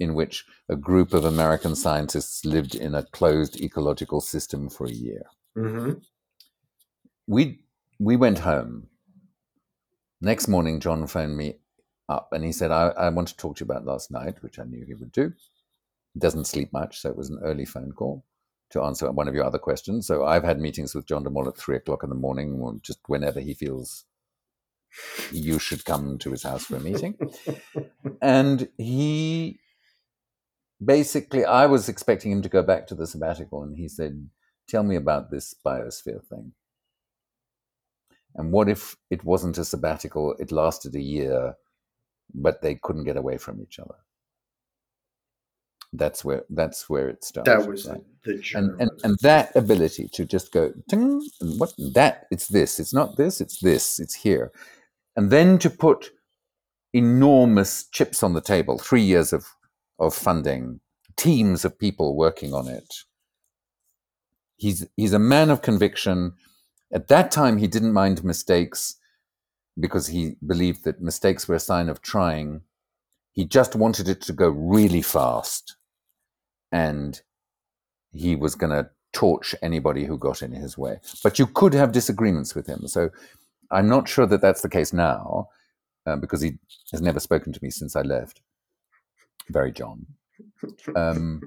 in 0.00 0.14
which 0.14 0.44
a 0.68 0.76
group 0.76 1.14
of 1.14 1.24
American 1.24 1.76
scientists 1.76 2.44
lived 2.44 2.74
in 2.74 2.94
a 2.94 3.04
closed 3.04 3.60
ecological 3.60 4.20
system 4.20 4.68
for 4.68 4.86
a 4.86 4.92
year. 4.92 5.22
Mhm. 5.56 6.04
We, 7.28 7.60
we 7.98 8.16
went 8.16 8.38
home. 8.38 8.88
Next 10.20 10.48
morning, 10.48 10.80
John 10.80 11.06
phoned 11.06 11.36
me 11.36 11.56
up 12.08 12.32
and 12.32 12.44
he 12.44 12.52
said, 12.52 12.70
I, 12.70 12.88
I 12.88 13.08
want 13.10 13.28
to 13.28 13.36
talk 13.36 13.56
to 13.56 13.64
you 13.64 13.70
about 13.70 13.84
last 13.84 14.10
night, 14.10 14.42
which 14.42 14.58
I 14.58 14.64
knew 14.64 14.84
he 14.84 14.94
would 14.94 15.12
do. 15.12 15.32
He 16.14 16.20
doesn't 16.20 16.46
sleep 16.46 16.72
much, 16.72 17.00
so 17.00 17.10
it 17.10 17.16
was 17.16 17.30
an 17.30 17.38
early 17.42 17.64
phone 17.64 17.92
call 17.92 18.24
to 18.70 18.82
answer 18.82 19.10
one 19.10 19.28
of 19.28 19.34
your 19.34 19.44
other 19.44 19.58
questions. 19.58 20.06
So 20.06 20.24
I've 20.24 20.44
had 20.44 20.60
meetings 20.60 20.94
with 20.94 21.06
John 21.06 21.24
de 21.24 21.30
Mol 21.30 21.48
at 21.48 21.56
three 21.56 21.76
o'clock 21.76 22.02
in 22.02 22.10
the 22.10 22.16
morning, 22.16 22.60
or 22.60 22.74
just 22.82 23.00
whenever 23.06 23.40
he 23.40 23.54
feels 23.54 24.04
you 25.30 25.58
should 25.58 25.84
come 25.84 26.18
to 26.18 26.30
his 26.30 26.42
house 26.42 26.64
for 26.64 26.76
a 26.76 26.80
meeting. 26.80 27.16
and 28.22 28.68
he 28.78 29.60
basically, 30.84 31.44
I 31.44 31.66
was 31.66 31.88
expecting 31.88 32.32
him 32.32 32.42
to 32.42 32.48
go 32.48 32.62
back 32.62 32.86
to 32.88 32.94
the 32.94 33.06
sabbatical, 33.06 33.62
and 33.62 33.76
he 33.76 33.88
said, 33.88 34.28
Tell 34.68 34.82
me 34.82 34.96
about 34.96 35.30
this 35.30 35.54
biosphere 35.64 36.24
thing. 36.24 36.52
And 38.34 38.52
what 38.52 38.68
if 38.68 38.96
it 39.10 39.24
wasn't 39.24 39.58
a 39.58 39.64
sabbatical? 39.64 40.34
It 40.40 40.50
lasted 40.50 40.94
a 40.96 41.00
year, 41.00 41.54
but 42.34 42.62
they 42.62 42.74
couldn't 42.74 43.04
get 43.04 43.16
away 43.16 43.38
from 43.38 43.62
each 43.62 43.78
other. 43.78 43.94
That's 45.92 46.24
where 46.24 46.44
that's 46.50 46.88
where 46.88 47.08
it 47.08 47.24
starts. 47.24 47.48
That 47.48 47.66
was 47.66 47.86
right? 47.86 48.02
the, 48.24 48.34
the 48.34 48.58
and, 48.58 48.80
and 48.80 48.90
and 49.04 49.18
that 49.22 49.54
ability 49.54 50.08
to 50.12 50.24
just 50.24 50.52
go 50.52 50.72
ting, 50.88 51.26
what 51.40 51.72
that 51.94 52.26
it's 52.30 52.48
this 52.48 52.78
it's 52.78 52.92
not 52.92 53.16
this 53.16 53.40
it's 53.40 53.60
this 53.60 53.98
it's 53.98 54.14
here 54.14 54.52
and 55.16 55.30
then 55.30 55.58
to 55.58 55.70
put 55.70 56.10
enormous 56.92 57.86
chips 57.92 58.22
on 58.22 58.34
the 58.34 58.40
table 58.40 58.78
three 58.78 59.02
years 59.02 59.32
of 59.32 59.46
of 59.98 60.14
funding 60.14 60.80
teams 61.16 61.64
of 61.64 61.78
people 61.78 62.16
working 62.16 62.52
on 62.52 62.68
it 62.68 62.94
he's 64.56 64.86
he's 64.96 65.12
a 65.12 65.18
man 65.18 65.50
of 65.50 65.62
conviction 65.62 66.32
at 66.92 67.08
that 67.08 67.30
time 67.30 67.58
he 67.58 67.66
didn't 67.66 67.92
mind 67.92 68.24
mistakes 68.24 68.96
because 69.78 70.06
he 70.08 70.36
believed 70.46 70.84
that 70.84 71.00
mistakes 71.00 71.46
were 71.46 71.54
a 71.54 71.60
sign 71.60 71.88
of 71.88 72.00
trying 72.00 72.62
he 73.36 73.44
just 73.44 73.76
wanted 73.76 74.08
it 74.08 74.20
to 74.22 74.32
go 74.32 74.48
really 74.48 75.02
fast 75.02 75.76
and 76.72 77.20
he 78.12 78.34
was 78.34 78.54
going 78.54 78.72
to 78.72 78.90
torch 79.12 79.54
anybody 79.62 80.04
who 80.04 80.18
got 80.18 80.42
in 80.42 80.52
his 80.52 80.76
way. 80.76 80.98
But 81.22 81.38
you 81.38 81.46
could 81.46 81.74
have 81.74 81.92
disagreements 81.92 82.54
with 82.54 82.66
him. 82.66 82.88
So 82.88 83.10
I'm 83.70 83.88
not 83.88 84.08
sure 84.08 84.26
that 84.26 84.40
that's 84.40 84.62
the 84.62 84.68
case 84.68 84.92
now 84.92 85.48
uh, 86.06 86.16
because 86.16 86.40
he 86.40 86.58
has 86.92 87.02
never 87.02 87.20
spoken 87.20 87.52
to 87.52 87.60
me 87.62 87.70
since 87.70 87.94
I 87.94 88.02
left. 88.02 88.40
Very 89.50 89.70
John. 89.70 90.06
Um, 90.94 91.42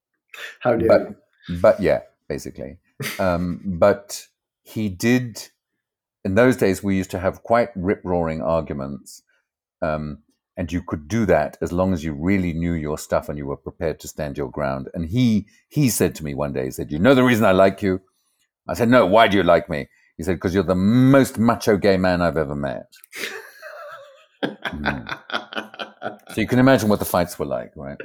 How 0.60 0.76
dare 0.76 0.88
but 0.88 1.08
you? 1.48 1.58
but 1.60 1.80
yeah, 1.80 2.00
basically. 2.28 2.78
Um, 3.18 3.60
but 3.64 4.26
he 4.62 4.88
did. 4.88 5.48
In 6.24 6.34
those 6.34 6.56
days, 6.56 6.82
we 6.82 6.96
used 6.96 7.10
to 7.12 7.20
have 7.20 7.42
quite 7.42 7.68
rip 7.76 8.00
roaring 8.04 8.42
arguments, 8.42 9.22
um, 9.80 10.18
and 10.56 10.72
you 10.72 10.82
could 10.82 11.06
do 11.08 11.26
that 11.26 11.58
as 11.60 11.72
long 11.72 11.92
as 11.92 12.02
you 12.04 12.12
really 12.14 12.52
knew 12.52 12.72
your 12.72 12.98
stuff 12.98 13.28
and 13.28 13.36
you 13.38 13.46
were 13.46 13.56
prepared 13.56 14.00
to 14.00 14.08
stand 14.08 14.38
your 14.38 14.50
ground. 14.50 14.88
And 14.94 15.06
he 15.06 15.46
he 15.68 15.88
said 15.90 16.14
to 16.16 16.24
me 16.24 16.34
one 16.34 16.52
day, 16.52 16.64
he 16.64 16.70
said, 16.70 16.90
"You 16.90 16.98
know 16.98 17.14
the 17.14 17.24
reason 17.24 17.44
I 17.44 17.52
like 17.52 17.82
you?" 17.82 18.00
I 18.68 18.74
said, 18.74 18.88
"No. 18.88 19.06
Why 19.06 19.28
do 19.28 19.36
you 19.36 19.42
like 19.42 19.68
me?" 19.68 19.88
He 20.16 20.22
said, 20.22 20.36
"Because 20.36 20.54
you're 20.54 20.62
the 20.64 20.74
most 20.74 21.38
macho 21.38 21.76
gay 21.76 21.96
man 21.96 22.22
I've 22.22 22.36
ever 22.38 22.56
met." 22.56 22.86
So 26.30 26.40
you 26.40 26.46
can 26.46 26.58
imagine 26.58 26.88
what 26.88 26.98
the 26.98 27.04
fights 27.04 27.38
were 27.38 27.46
like, 27.46 27.72
right? 27.74 27.96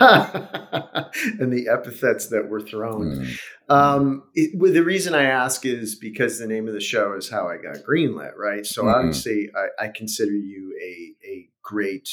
and 0.00 1.52
the 1.52 1.68
epithets 1.72 2.28
that 2.28 2.48
were 2.48 2.60
thrown. 2.60 3.16
Mm. 3.16 3.38
Um, 3.68 4.22
it, 4.34 4.50
well, 4.58 4.72
the 4.72 4.84
reason 4.84 5.14
I 5.14 5.24
ask 5.24 5.64
is 5.64 5.94
because 5.94 6.38
the 6.38 6.46
name 6.46 6.68
of 6.68 6.74
the 6.74 6.80
show 6.80 7.14
is 7.14 7.30
how 7.30 7.48
I 7.48 7.56
got 7.56 7.76
greenlit, 7.78 8.36
right? 8.36 8.64
So 8.66 8.84
Mhm. 8.84 8.94
obviously, 8.94 9.50
I, 9.54 9.86
I 9.86 9.88
consider 9.88 10.32
you 10.32 10.74
a 10.82 11.26
a 11.26 11.48
great 11.68 12.08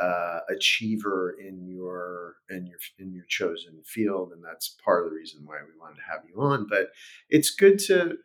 uh, 0.00 0.40
achiever 0.50 1.36
in 1.38 1.66
your 1.66 2.36
in 2.50 2.66
your 2.66 2.78
in 2.98 3.12
your 3.12 3.24
chosen 3.28 3.82
field, 3.84 4.32
and 4.32 4.44
that's 4.44 4.76
part 4.84 5.04
of 5.04 5.10
the 5.10 5.16
reason 5.16 5.42
why 5.44 5.56
we 5.66 5.78
wanted 5.80 5.96
to 5.96 6.10
have 6.10 6.22
you 6.28 6.40
on. 6.40 6.66
But 6.68 6.88
it's 7.28 7.50
good 7.50 7.78
to. 7.86 8.16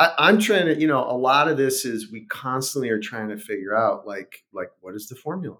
I, 0.00 0.12
I'm 0.18 0.38
trying 0.38 0.66
to, 0.66 0.80
you 0.80 0.86
know, 0.86 1.04
a 1.04 1.16
lot 1.16 1.48
of 1.48 1.56
this 1.56 1.84
is 1.84 2.12
we 2.12 2.24
constantly 2.26 2.88
are 2.90 3.00
trying 3.00 3.30
to 3.30 3.36
figure 3.36 3.76
out, 3.76 4.06
like, 4.06 4.44
like 4.52 4.70
what 4.80 4.94
is 4.94 5.08
the 5.08 5.16
formula? 5.16 5.58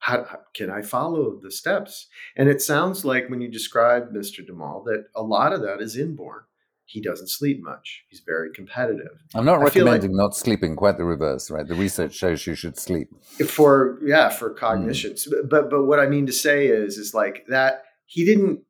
how, 0.00 0.24
how 0.24 0.40
can 0.54 0.70
I 0.70 0.82
follow 0.82 1.38
the 1.40 1.50
steps? 1.50 2.08
And 2.36 2.48
it 2.48 2.60
sounds 2.60 3.04
like 3.04 3.28
when 3.28 3.40
you 3.40 3.48
describe 3.48 4.12
Mr. 4.12 4.44
de 4.44 4.52
Mol 4.52 4.82
that 4.84 5.04
a 5.14 5.22
lot 5.22 5.52
of 5.52 5.60
that 5.62 5.80
is 5.80 5.96
inborn. 5.96 6.42
He 6.90 7.00
doesn't 7.00 7.28
sleep 7.28 7.62
much. 7.62 8.02
He's 8.08 8.20
very 8.26 8.50
competitive. 8.52 9.12
I'm 9.34 9.44
not 9.44 9.62
I 9.62 9.70
feel 9.70 9.84
like- 9.84 9.92
recommending 9.92 10.16
not 10.16 10.34
sleeping. 10.34 10.74
Quite 10.74 10.98
the 10.98 11.04
reverse, 11.04 11.48
right? 11.48 11.66
The 11.66 11.76
research 11.76 12.14
shows 12.14 12.44
you 12.46 12.56
should 12.56 12.76
sleep. 12.76 13.08
For 13.46 13.98
yeah, 14.04 14.28
for 14.28 14.50
cognitions. 14.50 15.28
But 15.48 15.70
but 15.70 15.84
what 15.84 16.00
I 16.00 16.06
mean 16.08 16.26
to 16.26 16.32
say 16.32 16.66
is 16.66 16.98
is 16.98 17.14
like 17.14 17.44
that 17.48 17.84
he 18.06 18.24
didn't 18.24 18.62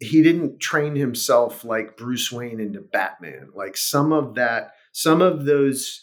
he 0.00 0.22
didn't 0.22 0.58
train 0.58 0.96
himself 0.96 1.64
like 1.64 1.98
Bruce 1.98 2.32
Wayne 2.32 2.60
into 2.60 2.80
Batman. 2.80 3.50
Like 3.54 3.76
some 3.76 4.10
of 4.12 4.34
that, 4.36 4.72
some 4.92 5.20
of 5.20 5.44
those 5.44 6.02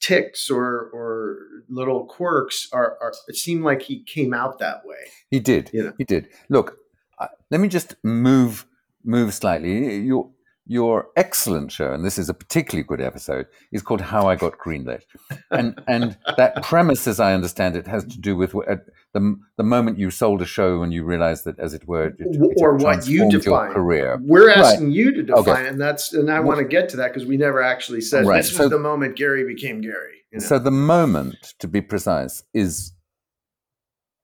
ticks 0.00 0.50
or 0.50 0.90
or 0.92 1.38
little 1.70 2.04
quirks 2.04 2.68
are, 2.74 2.98
are 3.00 3.14
it 3.28 3.36
seemed 3.36 3.64
like 3.64 3.80
he 3.82 4.04
came 4.04 4.34
out 4.34 4.58
that 4.58 4.82
way. 4.84 5.08
He 5.30 5.40
did. 5.40 5.70
You 5.72 5.84
know. 5.84 5.92
He 5.96 6.04
did. 6.04 6.28
Look, 6.50 6.76
uh, 7.18 7.28
let 7.50 7.60
me 7.62 7.68
just 7.68 7.96
move 8.04 8.66
move 9.02 9.32
slightly. 9.32 9.96
Your 10.00 10.30
your 10.66 11.08
excellent 11.16 11.70
show, 11.70 11.92
and 11.92 12.04
this 12.04 12.16
is 12.18 12.28
a 12.30 12.34
particularly 12.34 12.84
good 12.86 13.00
episode, 13.00 13.46
is 13.72 13.82
called 13.82 14.00
"How 14.00 14.26
I 14.28 14.36
Got 14.36 14.58
Greenlit," 14.58 15.02
and 15.50 15.78
and 15.86 16.16
that 16.36 16.62
premise, 16.62 17.06
as 17.06 17.20
I 17.20 17.34
understand 17.34 17.76
it, 17.76 17.86
has 17.86 18.04
to 18.04 18.18
do 18.18 18.34
with 18.34 18.54
uh, 18.54 18.76
the 19.12 19.36
the 19.58 19.62
moment 19.62 19.98
you 19.98 20.10
sold 20.10 20.40
a 20.42 20.46
show 20.46 20.82
and 20.82 20.92
you 20.92 21.04
realized 21.04 21.44
that, 21.44 21.58
as 21.58 21.74
it 21.74 21.86
were, 21.86 22.06
it, 22.06 22.14
it 22.18 22.54
or 22.62 22.76
what 22.76 23.06
you 23.06 23.28
define. 23.30 23.66
your 23.66 23.74
career. 23.74 24.18
We're 24.22 24.50
asking 24.50 24.90
you 24.92 25.12
to 25.12 25.22
define, 25.22 25.40
Okay. 25.48 25.68
and 25.68 25.80
that's 25.80 26.12
and 26.14 26.30
I 26.30 26.40
Well- 26.40 26.48
want 26.48 26.58
to 26.60 26.64
get 26.64 26.88
to 26.90 26.96
that 26.96 27.12
because 27.12 27.26
we 27.28 27.36
never 27.36 27.62
actually 27.62 28.00
said 28.00 28.24
Right. 28.26 28.38
this 28.38 28.50
was 28.50 28.56
So- 28.56 28.68
the 28.68 28.78
moment 28.78 29.16
Gary 29.16 29.44
became 29.44 29.80
Gary. 29.82 30.22
you 30.32 30.38
know? 30.38 30.44
So 30.46 30.58
the 30.58 30.70
moment, 30.70 31.54
to 31.58 31.68
be 31.68 31.80
precise, 31.82 32.42
is 32.54 32.92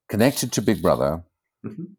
connected 0.09 0.53
to 0.53 0.63
Big 0.63 0.81
Brother. 0.83 1.23
Mhm. 1.65 1.97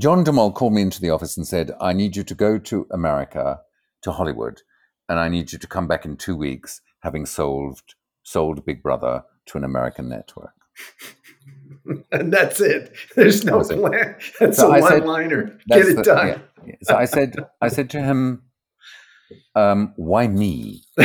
John 0.00 0.24
de 0.24 0.32
Mol 0.32 0.50
called 0.52 0.72
me 0.72 0.80
into 0.82 1.00
the 1.00 1.10
office 1.10 1.36
and 1.36 1.46
said, 1.46 1.72
I 1.80 1.92
need 1.92 2.16
you 2.16 2.22
to 2.24 2.34
go 2.34 2.58
to 2.58 2.86
America, 2.90 3.60
to 4.02 4.12
Hollywood, 4.12 4.62
and 5.08 5.18
I 5.18 5.28
need 5.28 5.52
you 5.52 5.58
to 5.58 5.66
come 5.66 5.86
back 5.86 6.04
in 6.06 6.16
two 6.16 6.34
weeks, 6.36 6.80
having 7.00 7.26
solved 7.26 7.94
sold 8.22 8.64
Big 8.64 8.82
Brother 8.82 9.24
to 9.46 9.58
an 9.58 9.64
American 9.64 10.08
network. 10.08 10.54
and 12.12 12.32
that's 12.32 12.60
it. 12.60 12.94
There's 13.16 13.44
no 13.44 13.52
That 13.52 13.58
was 13.58 13.70
it. 13.70 13.78
plan. 13.80 14.16
That's 14.38 14.56
So 14.56 14.70
a 14.70 14.74
I 14.76 14.80
said- 14.80 15.04
one-liner. 15.04 15.58
Get 15.68 15.86
it 15.86 15.96
the- 15.96 16.02
done. 16.02 16.42
yeah. 16.66 16.74
So 16.82 16.96
I 16.96 17.04
said, 17.04 17.36
I 17.60 17.68
said 17.68 17.90
to 17.90 18.00
him, 18.00 18.42
um, 19.54 19.92
"Why 19.96 20.28
me?" 20.28 20.82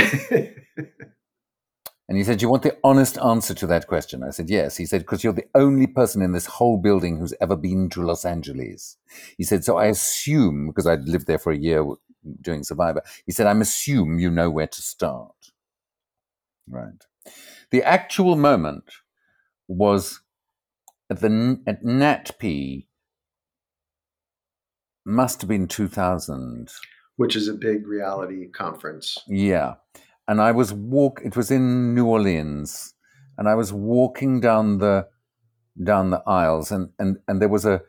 And 2.08 2.18
he 2.18 2.24
said, 2.24 2.42
"You 2.42 2.50
want 2.50 2.64
the 2.64 2.78
honest 2.84 3.18
answer 3.18 3.56
to 3.56 3.68
that 3.68 3.88
question?" 3.88 4.24
I 4.24 4.30
said, 4.30 4.50
"Yes." 4.50 4.78
He 4.78 4.86
said, 4.86 5.02
"Because 5.02 5.24
you're 5.24 5.34
the 5.34 5.50
only 5.56 5.88
person 5.88 6.22
in 6.22 6.34
this 6.34 6.46
whole 6.46 6.78
building 6.78 7.18
who's 7.18 7.34
ever 7.42 7.56
been 7.56 7.90
to 7.92 8.04
Los 8.04 8.26
Angeles." 8.26 8.98
He 9.38 9.44
said, 9.44 9.64
"So 9.64 9.78
I 9.78 9.86
assume 9.86 10.68
because 10.68 10.86
I'd 10.86 11.08
lived 11.08 11.26
there 11.26 11.40
for 11.40 11.52
a 11.52 11.58
year 11.58 11.84
doing 12.42 12.64
Survivor." 12.64 13.02
He 13.26 13.32
said, 13.32 13.48
"I'm 13.48 13.62
assume 13.62 14.20
you 14.20 14.30
know 14.30 14.52
where 14.52 14.68
to 14.68 14.82
start." 14.82 15.52
Right. 16.68 17.06
The 17.72 17.84
actual 17.84 18.36
moment 18.36 18.86
was 19.68 20.22
at 21.10 21.22
the 21.22 21.60
at 21.66 21.84
NATPE. 21.84 22.88
Must 25.08 25.42
have 25.42 25.48
been 25.48 25.68
2000. 25.68 26.72
Which 27.16 27.36
is 27.36 27.48
a 27.48 27.54
big 27.54 27.88
reality 27.88 28.50
conference. 28.50 29.18
Yeah. 29.28 29.76
And 30.28 30.42
I 30.42 30.52
was 30.52 30.74
walk 30.74 31.22
it 31.24 31.36
was 31.36 31.52
in 31.52 31.94
New 31.94 32.06
Orleans 32.06 32.94
and 33.38 33.48
I 33.48 33.56
was 33.56 33.72
walking 33.72 34.40
down 34.40 34.80
the 34.80 35.08
down 35.84 36.10
the 36.10 36.24
aisles 36.26 36.72
and 36.72 36.90
and 37.00 37.18
and 37.28 37.42
there 37.42 37.50
was 37.50 37.66
a, 37.66 37.82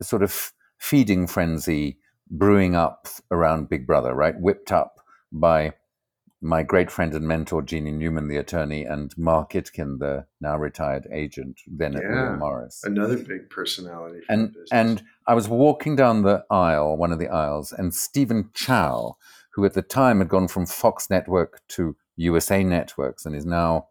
a 0.00 0.04
sort 0.04 0.22
of 0.22 0.52
feeding 0.78 1.26
frenzy 1.26 1.98
brewing 2.30 2.74
up 2.74 3.06
around 3.30 3.68
Big 3.68 3.86
Brother, 3.86 4.14
right? 4.14 4.38
Whipped 4.38 4.72
up 4.72 5.00
by 5.30 5.74
my 6.40 6.62
great 6.62 6.90
friend 6.90 7.14
and 7.14 7.26
mentor 7.26 7.62
Jeannie 7.62 7.90
Newman, 7.90 8.28
the 8.28 8.36
attorney, 8.36 8.84
and 8.84 9.16
Mark 9.16 9.52
Itkin, 9.52 9.98
the 9.98 10.26
now 10.42 10.58
retired 10.58 11.08
agent, 11.10 11.60
then 11.66 11.96
at 11.96 12.02
William 12.02 12.38
Morris 12.38 12.82
Another 12.84 13.16
big 13.16 13.48
personality. 13.48 14.20
And 14.28 14.54
and 14.70 15.02
I 15.26 15.34
was 15.34 15.48
walking 15.48 15.96
down 15.96 16.22
the 16.22 16.44
aisle, 16.50 16.96
one 16.96 17.12
of 17.12 17.18
the 17.18 17.28
aisles, 17.28 17.72
and 17.72 17.94
Stephen 17.94 18.50
Chao, 18.52 19.16
who 19.54 19.64
at 19.64 19.74
the 19.74 19.82
time 19.82 20.18
had 20.18 20.28
gone 20.28 20.48
from 20.48 20.66
Fox 20.66 21.08
Network 21.08 21.62
to 21.68 21.96
USA 22.16 22.64
Networks 22.64 23.24
and 23.24 23.34
is 23.34 23.46
now 23.46 23.88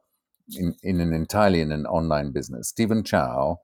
in, 0.55 0.75
in 0.83 0.99
an 0.99 1.13
entirely 1.13 1.61
in 1.61 1.71
an 1.71 1.85
online 1.85 2.31
business. 2.31 2.69
Stephen 2.69 3.03
Chao 3.03 3.61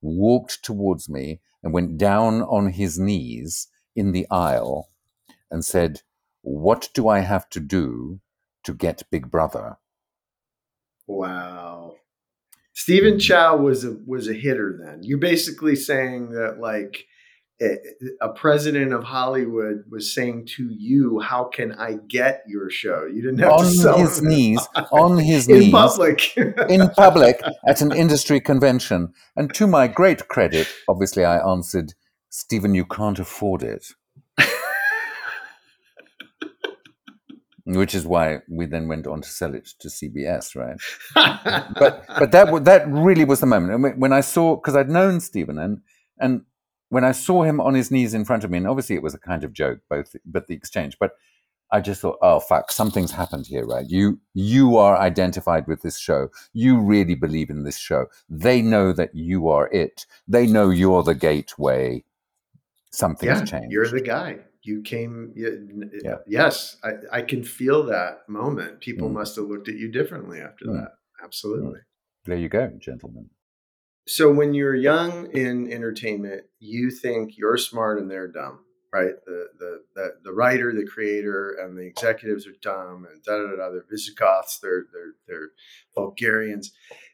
walked 0.00 0.62
towards 0.62 1.08
me 1.08 1.40
and 1.62 1.72
went 1.72 1.98
down 1.98 2.42
on 2.42 2.70
his 2.72 2.98
knees 2.98 3.68
in 3.94 4.12
the 4.12 4.26
aisle 4.30 4.88
and 5.50 5.64
said, 5.64 6.02
"What 6.42 6.88
do 6.94 7.08
I 7.08 7.20
have 7.20 7.48
to 7.50 7.60
do 7.60 8.20
to 8.64 8.72
get 8.72 9.10
Big 9.10 9.30
Brother?" 9.30 9.76
Wow. 11.06 11.96
Stephen 12.72 13.18
Chao 13.18 13.56
was 13.56 13.84
a 13.84 13.96
was 14.06 14.28
a 14.28 14.34
hitter 14.34 14.78
then. 14.82 15.00
You're 15.02 15.18
basically 15.18 15.76
saying 15.76 16.30
that 16.30 16.58
like 16.60 17.06
a 18.20 18.28
president 18.28 18.92
of 18.92 19.02
Hollywood 19.04 19.84
was 19.90 20.12
saying 20.12 20.46
to 20.56 20.68
you, 20.70 21.20
"How 21.20 21.44
can 21.44 21.72
I 21.72 21.94
get 22.06 22.42
your 22.46 22.68
show?" 22.68 23.06
You 23.06 23.22
didn't 23.22 23.38
have 23.38 23.52
on 23.52 23.64
to 23.64 23.70
sell 23.70 23.98
his 23.98 24.20
knees, 24.22 24.60
on 24.92 25.18
his 25.18 25.48
knees. 25.48 25.56
in 25.56 25.60
knees, 25.60 25.72
public. 25.72 26.36
in 26.68 26.90
public 26.90 27.40
at 27.66 27.80
an 27.80 27.92
industry 27.92 28.40
convention. 28.40 29.12
And 29.36 29.52
to 29.54 29.66
my 29.66 29.88
great 29.88 30.28
credit, 30.28 30.68
obviously, 30.88 31.24
I 31.24 31.38
answered, 31.38 31.94
Stephen, 32.28 32.74
you 32.74 32.84
can't 32.84 33.18
afford 33.18 33.62
it. 33.62 33.86
Which 37.68 37.96
is 37.96 38.06
why 38.06 38.42
we 38.48 38.66
then 38.66 38.86
went 38.86 39.08
on 39.08 39.22
to 39.22 39.28
sell 39.28 39.52
it 39.52 39.66
to 39.80 39.88
CBS, 39.88 40.54
right? 40.54 40.76
But 41.14 42.04
but 42.16 42.30
that 42.30 42.64
that 42.64 42.86
really 42.86 43.24
was 43.24 43.40
the 43.40 43.46
moment 43.46 43.80
when- 43.82 43.98
when 43.98 44.12
I 44.12 44.20
saw 44.20 44.54
because 44.54 44.76
I'd 44.76 44.88
known 44.88 45.18
Stephen 45.20 45.58
and 45.58 45.80
and 46.20 46.42
when 46.88 47.04
I 47.04 47.12
saw 47.12 47.42
him 47.42 47.60
on 47.60 47.74
his 47.74 47.90
knees 47.90 48.14
in 48.14 48.24
front 48.24 48.44
of 48.44 48.50
me, 48.50 48.58
and 48.58 48.66
obviously 48.68 48.96
it 48.96 49.02
was 49.02 49.14
a 49.14 49.18
kind 49.18 49.44
of 49.44 49.52
joke, 49.52 49.80
both 49.88 50.14
but 50.24 50.46
the 50.46 50.54
exchange, 50.54 50.96
but 50.98 51.12
I 51.72 51.80
just 51.80 52.00
thought, 52.00 52.18
oh 52.22 52.38
fuck, 52.38 52.70
something's 52.70 53.10
happened 53.10 53.46
here, 53.48 53.66
right? 53.66 53.84
You 53.88 54.20
you 54.34 54.76
are 54.76 54.96
identified 54.96 55.66
with 55.66 55.82
this 55.82 55.98
show. 55.98 56.28
You 56.52 56.78
really 56.80 57.16
believe 57.16 57.50
in 57.50 57.64
this 57.64 57.76
show. 57.76 58.06
They 58.28 58.62
know 58.62 58.92
that 58.92 59.14
you 59.14 59.48
are 59.48 59.68
it. 59.72 60.06
They 60.28 60.46
know 60.46 60.70
you're 60.70 61.02
the 61.02 61.14
gateway. 61.16 62.04
Something's 62.92 63.40
yeah, 63.40 63.44
changed. 63.44 63.72
you're 63.72 63.88
the 63.88 64.00
guy. 64.00 64.38
You 64.62 64.82
came. 64.82 65.32
You, 65.34 65.90
Yeah. 66.04 66.16
Yes, 66.26 66.76
I, 66.84 66.92
I 67.18 67.22
can 67.22 67.42
feel 67.44 67.82
that 67.86 68.28
moment. 68.28 68.80
People 68.80 69.08
Mm. 69.08 69.14
must 69.14 69.36
have 69.36 69.46
looked 69.46 69.68
at 69.68 69.74
you 69.76 69.90
differently 69.90 70.40
after 70.40 70.66
Mm. 70.66 70.74
that. 70.80 70.92
Absolutely. 71.22 71.80
there 72.24 72.36
you 72.36 72.48
go, 72.48 72.68
gentlemen. 72.78 73.30
So 74.06 74.32
when 74.32 74.54
you're 74.54 74.74
young 74.74 75.30
in 75.32 75.72
entertainment, 75.72 76.44
you 76.60 76.90
think 76.90 77.36
you're 77.36 77.56
smart 77.56 77.98
and 77.98 78.10
they're 78.10 78.28
dumb, 78.28 78.60
right? 78.92 79.14
The 79.26 79.48
the 79.58 79.82
the, 79.94 80.08
the 80.24 80.32
writer, 80.32 80.72
the 80.72 80.86
creator, 80.86 81.56
and 81.60 81.76
the 81.76 81.86
executives 81.86 82.46
are 82.46 82.54
dumb, 82.62 83.06
and 83.10 83.22
da 83.24 83.36
da 83.38 83.56
da. 83.56 83.70
They're 83.70 83.84
Visigoths. 83.90 84.58
They're 84.60 84.84
they're 84.92 85.14
they're 85.26 85.50
Bulgarians, 85.94 86.72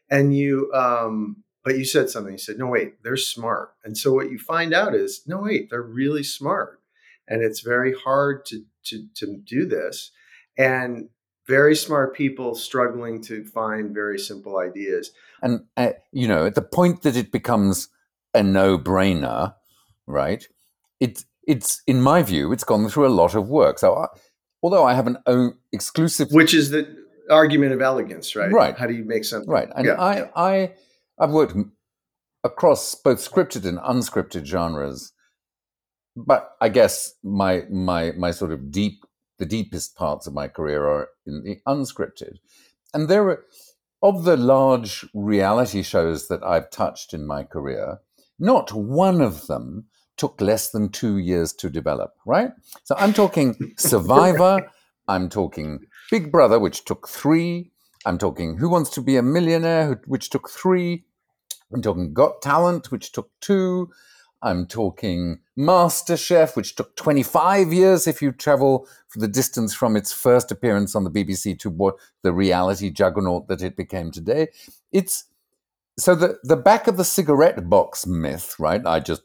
and 0.09 0.35
you. 0.35 0.71
um 0.73 1.43
but 1.63 1.77
you 1.77 1.85
said 1.85 2.09
something. 2.09 2.33
You 2.33 2.37
said, 2.37 2.57
"No, 2.57 2.67
wait, 2.67 3.01
they're 3.03 3.15
smart." 3.17 3.69
And 3.85 3.97
so 3.97 4.11
what 4.11 4.29
you 4.29 4.37
find 4.37 4.73
out 4.73 4.93
is, 4.93 5.21
no, 5.25 5.43
wait, 5.43 5.69
they're 5.69 5.81
really 5.81 6.23
smart, 6.23 6.81
and 7.25 7.41
it's 7.41 7.61
very 7.61 7.93
hard 7.93 8.45
to 8.47 8.65
to 8.85 9.07
to 9.15 9.37
do 9.37 9.65
this, 9.65 10.11
and 10.57 11.09
very 11.47 11.75
smart 11.75 12.15
people 12.15 12.55
struggling 12.55 13.21
to 13.21 13.43
find 13.43 13.93
very 13.93 14.17
simple 14.17 14.57
ideas. 14.57 15.11
And 15.41 15.65
uh, 15.77 15.91
you 16.11 16.27
know, 16.27 16.45
at 16.45 16.55
the 16.55 16.61
point 16.61 17.01
that 17.03 17.15
it 17.15 17.31
becomes 17.31 17.89
a 18.33 18.41
no-brainer, 18.43 19.53
right? 20.07 20.47
It's 20.99 21.25
it's 21.45 21.81
in 21.87 22.01
my 22.01 22.23
view, 22.23 22.51
it's 22.51 22.63
gone 22.63 22.87
through 22.89 23.07
a 23.07 23.09
lot 23.09 23.35
of 23.35 23.49
work. 23.49 23.79
So, 23.79 23.95
I, 23.95 24.07
although 24.61 24.85
I 24.85 24.93
have 24.93 25.07
an 25.07 25.17
own 25.27 25.55
exclusive 25.71 26.31
which 26.31 26.53
is 26.53 26.69
the 26.69 27.03
argument 27.29 27.73
of 27.73 27.81
elegance, 27.81 28.35
right? 28.35 28.51
Right. 28.51 28.77
How 28.77 28.87
do 28.87 28.93
you 28.93 29.03
make 29.03 29.25
something 29.25 29.49
right, 29.49 29.69
and 29.75 29.85
Yeah, 29.85 29.93
I 29.93 30.15
yeah. 30.15 30.27
I 30.35 30.71
I've 31.19 31.31
worked 31.31 31.55
across 32.43 32.95
both 32.95 33.19
scripted 33.19 33.65
and 33.65 33.77
unscripted 33.79 34.45
genres, 34.45 35.11
but 36.15 36.55
I 36.61 36.69
guess 36.69 37.13
my 37.23 37.63
my 37.69 38.11
my 38.13 38.31
sort 38.31 38.51
of 38.51 38.71
deep 38.71 39.03
the 39.43 39.49
deepest 39.49 39.95
parts 39.97 40.25
of 40.25 40.33
my 40.33 40.47
career 40.47 40.85
are 40.87 41.09
in 41.25 41.43
the 41.43 41.59
unscripted, 41.67 42.37
and 42.93 43.09
there 43.09 43.27
are 43.27 43.43
of 44.01 44.23
the 44.23 44.37
large 44.37 45.05
reality 45.13 45.81
shows 45.81 46.29
that 46.29 46.41
I've 46.43 46.69
touched 46.69 47.13
in 47.13 47.27
my 47.27 47.43
career, 47.43 47.99
not 48.39 48.71
one 48.71 49.19
of 49.19 49.47
them 49.47 49.87
took 50.15 50.39
less 50.39 50.71
than 50.71 50.89
two 50.89 51.17
years 51.17 51.51
to 51.53 51.69
develop. 51.69 52.13
Right, 52.25 52.51
so 52.85 52.95
I'm 52.97 53.11
talking 53.11 53.73
Survivor, 53.77 54.71
I'm 55.09 55.27
talking 55.27 55.79
Big 56.09 56.31
Brother, 56.31 56.57
which 56.57 56.85
took 56.85 57.09
three. 57.09 57.71
I'm 58.05 58.17
talking 58.17 58.57
Who 58.57 58.69
Wants 58.69 58.91
to 58.91 59.01
Be 59.01 59.17
a 59.17 59.21
Millionaire, 59.21 60.01
which 60.05 60.29
took 60.29 60.49
three. 60.49 61.03
I'm 61.73 61.81
talking 61.81 62.13
Got 62.13 62.41
Talent, 62.41 62.91
which 62.91 63.11
took 63.11 63.29
two. 63.41 63.89
I'm 64.43 64.67
talking 64.67 65.39
MasterChef, 65.57 66.55
which 66.55 66.75
took 66.75 66.95
25 66.95 67.71
years 67.71 68.07
if 68.07 68.21
you 68.21 68.31
travel 68.31 68.87
for 69.07 69.19
the 69.19 69.27
distance 69.27 69.73
from 69.73 69.95
its 69.95 70.11
first 70.11 70.51
appearance 70.51 70.95
on 70.95 71.05
the 71.05 71.09
BBC 71.09 71.57
to 71.59 71.69
what 71.69 71.95
the 72.23 72.33
reality 72.33 72.89
juggernaut 72.91 73.47
that 73.47 73.61
it 73.61 73.77
became 73.77 74.11
today. 74.11 74.49
It's 74.91 75.25
so 75.97 76.15
the 76.15 76.39
the 76.43 76.57
back 76.57 76.87
of 76.87 76.97
the 76.97 77.05
cigarette 77.05 77.69
box 77.69 78.05
myth, 78.05 78.55
right? 78.59 78.85
I 78.85 78.99
just 78.99 79.21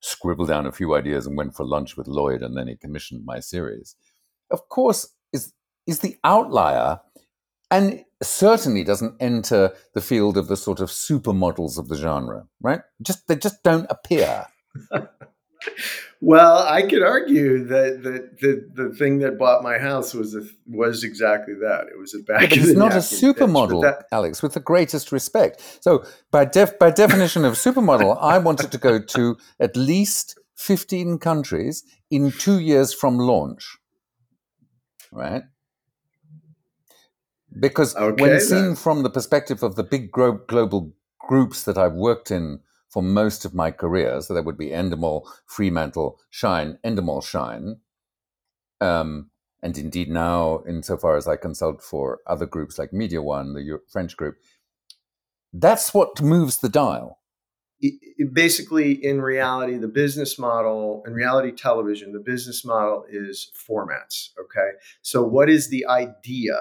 scribbled 0.00 0.48
down 0.48 0.66
a 0.66 0.72
few 0.72 0.94
ideas 0.94 1.26
and 1.26 1.36
went 1.36 1.54
for 1.54 1.64
lunch 1.64 1.96
with 1.96 2.08
Lloyd, 2.08 2.42
and 2.42 2.56
then 2.56 2.68
he 2.68 2.76
commissioned 2.76 3.24
my 3.24 3.40
series. 3.40 3.96
Of 4.50 4.68
course, 4.68 5.08
is 5.32 5.52
is 5.86 6.00
the 6.00 6.16
outlier, 6.24 7.00
and 7.70 8.04
certainly 8.22 8.82
doesn't 8.82 9.16
enter 9.20 9.72
the 9.94 10.00
field 10.00 10.36
of 10.36 10.48
the 10.48 10.56
sort 10.56 10.80
of 10.80 10.88
supermodels 10.88 11.78
of 11.78 11.88
the 11.88 11.96
genre, 11.96 12.46
right? 12.60 12.80
Just 13.02 13.28
they 13.28 13.36
just 13.36 13.62
don't 13.62 13.86
appear. 13.90 14.46
Well, 16.20 16.58
I 16.66 16.82
could 16.82 17.02
argue 17.02 17.64
that 17.64 18.02
that 18.02 18.40
the, 18.40 18.70
the 18.74 18.94
thing 18.94 19.18
that 19.18 19.38
bought 19.38 19.62
my 19.62 19.78
house 19.78 20.14
was 20.14 20.34
a, 20.34 20.42
was 20.66 21.04
exactly 21.04 21.54
that. 21.54 21.88
It 21.92 21.98
was 21.98 22.14
a 22.14 22.20
back. 22.20 22.42
Yeah, 22.42 22.48
but 22.48 22.58
it's 22.58 22.72
not 22.72 22.92
a 22.92 22.96
napkin 22.96 23.10
pitch, 23.10 23.36
supermodel, 23.36 23.82
that- 23.82 24.06
Alex, 24.12 24.42
with 24.42 24.54
the 24.54 24.60
greatest 24.60 25.12
respect. 25.12 25.60
So, 25.80 26.04
by 26.30 26.46
def- 26.46 26.78
by 26.78 26.90
definition 26.90 27.44
of 27.44 27.54
supermodel, 27.54 28.16
I 28.20 28.38
wanted 28.38 28.72
to 28.72 28.78
go 28.78 28.98
to 28.98 29.36
at 29.60 29.76
least 29.76 30.38
15 30.56 31.18
countries 31.18 31.84
in 32.10 32.30
two 32.32 32.60
years 32.60 32.94
from 32.94 33.18
launch. 33.18 33.76
Right? 35.12 35.42
Because 37.58 37.94
Okay, 37.96 38.22
when 38.22 38.30
then. 38.32 38.40
seen 38.40 38.74
from 38.74 39.02
the 39.02 39.10
perspective 39.10 39.62
of 39.62 39.76
the 39.76 39.84
big 39.84 40.10
gro- 40.10 40.40
global 40.46 40.92
groups 41.18 41.64
that 41.64 41.76
I've 41.78 41.94
worked 41.94 42.30
in 42.30 42.60
for 42.96 43.02
most 43.02 43.44
of 43.44 43.52
my 43.52 43.70
career, 43.70 44.22
so 44.22 44.32
that 44.32 44.46
would 44.46 44.56
be 44.56 44.70
Endemol, 44.70 45.28
Fremantle, 45.44 46.18
Shine, 46.30 46.78
Endemol, 46.82 47.22
Shine, 47.22 47.76
um, 48.80 49.28
and 49.62 49.76
indeed 49.76 50.08
now, 50.08 50.62
insofar 50.66 51.18
as 51.18 51.28
I 51.28 51.36
consult 51.36 51.82
for 51.82 52.20
other 52.26 52.46
groups 52.46 52.78
like 52.78 52.92
Mediawan, 52.92 53.52
the 53.52 53.60
Eu- 53.60 53.80
French 53.86 54.16
group, 54.16 54.36
that's 55.52 55.92
what 55.92 56.22
moves 56.22 56.56
the 56.56 56.70
dial. 56.70 57.18
it- 57.82 58.00
it 58.16 58.32
basically 58.32 58.92
in 59.04 59.20
reality 59.20 59.76
the 59.76 59.86
business 60.02 60.38
model 60.38 61.02
in 61.06 61.12
reality 61.12 61.52
television 61.52 62.12
the 62.14 62.18
business 62.18 62.64
model 62.64 63.04
is 63.10 63.52
formats 63.68 64.30
okay? 64.40 64.70
So 65.02 65.22
what 65.22 65.50
is 65.50 65.68
the 65.68 65.84
idea 65.86 66.56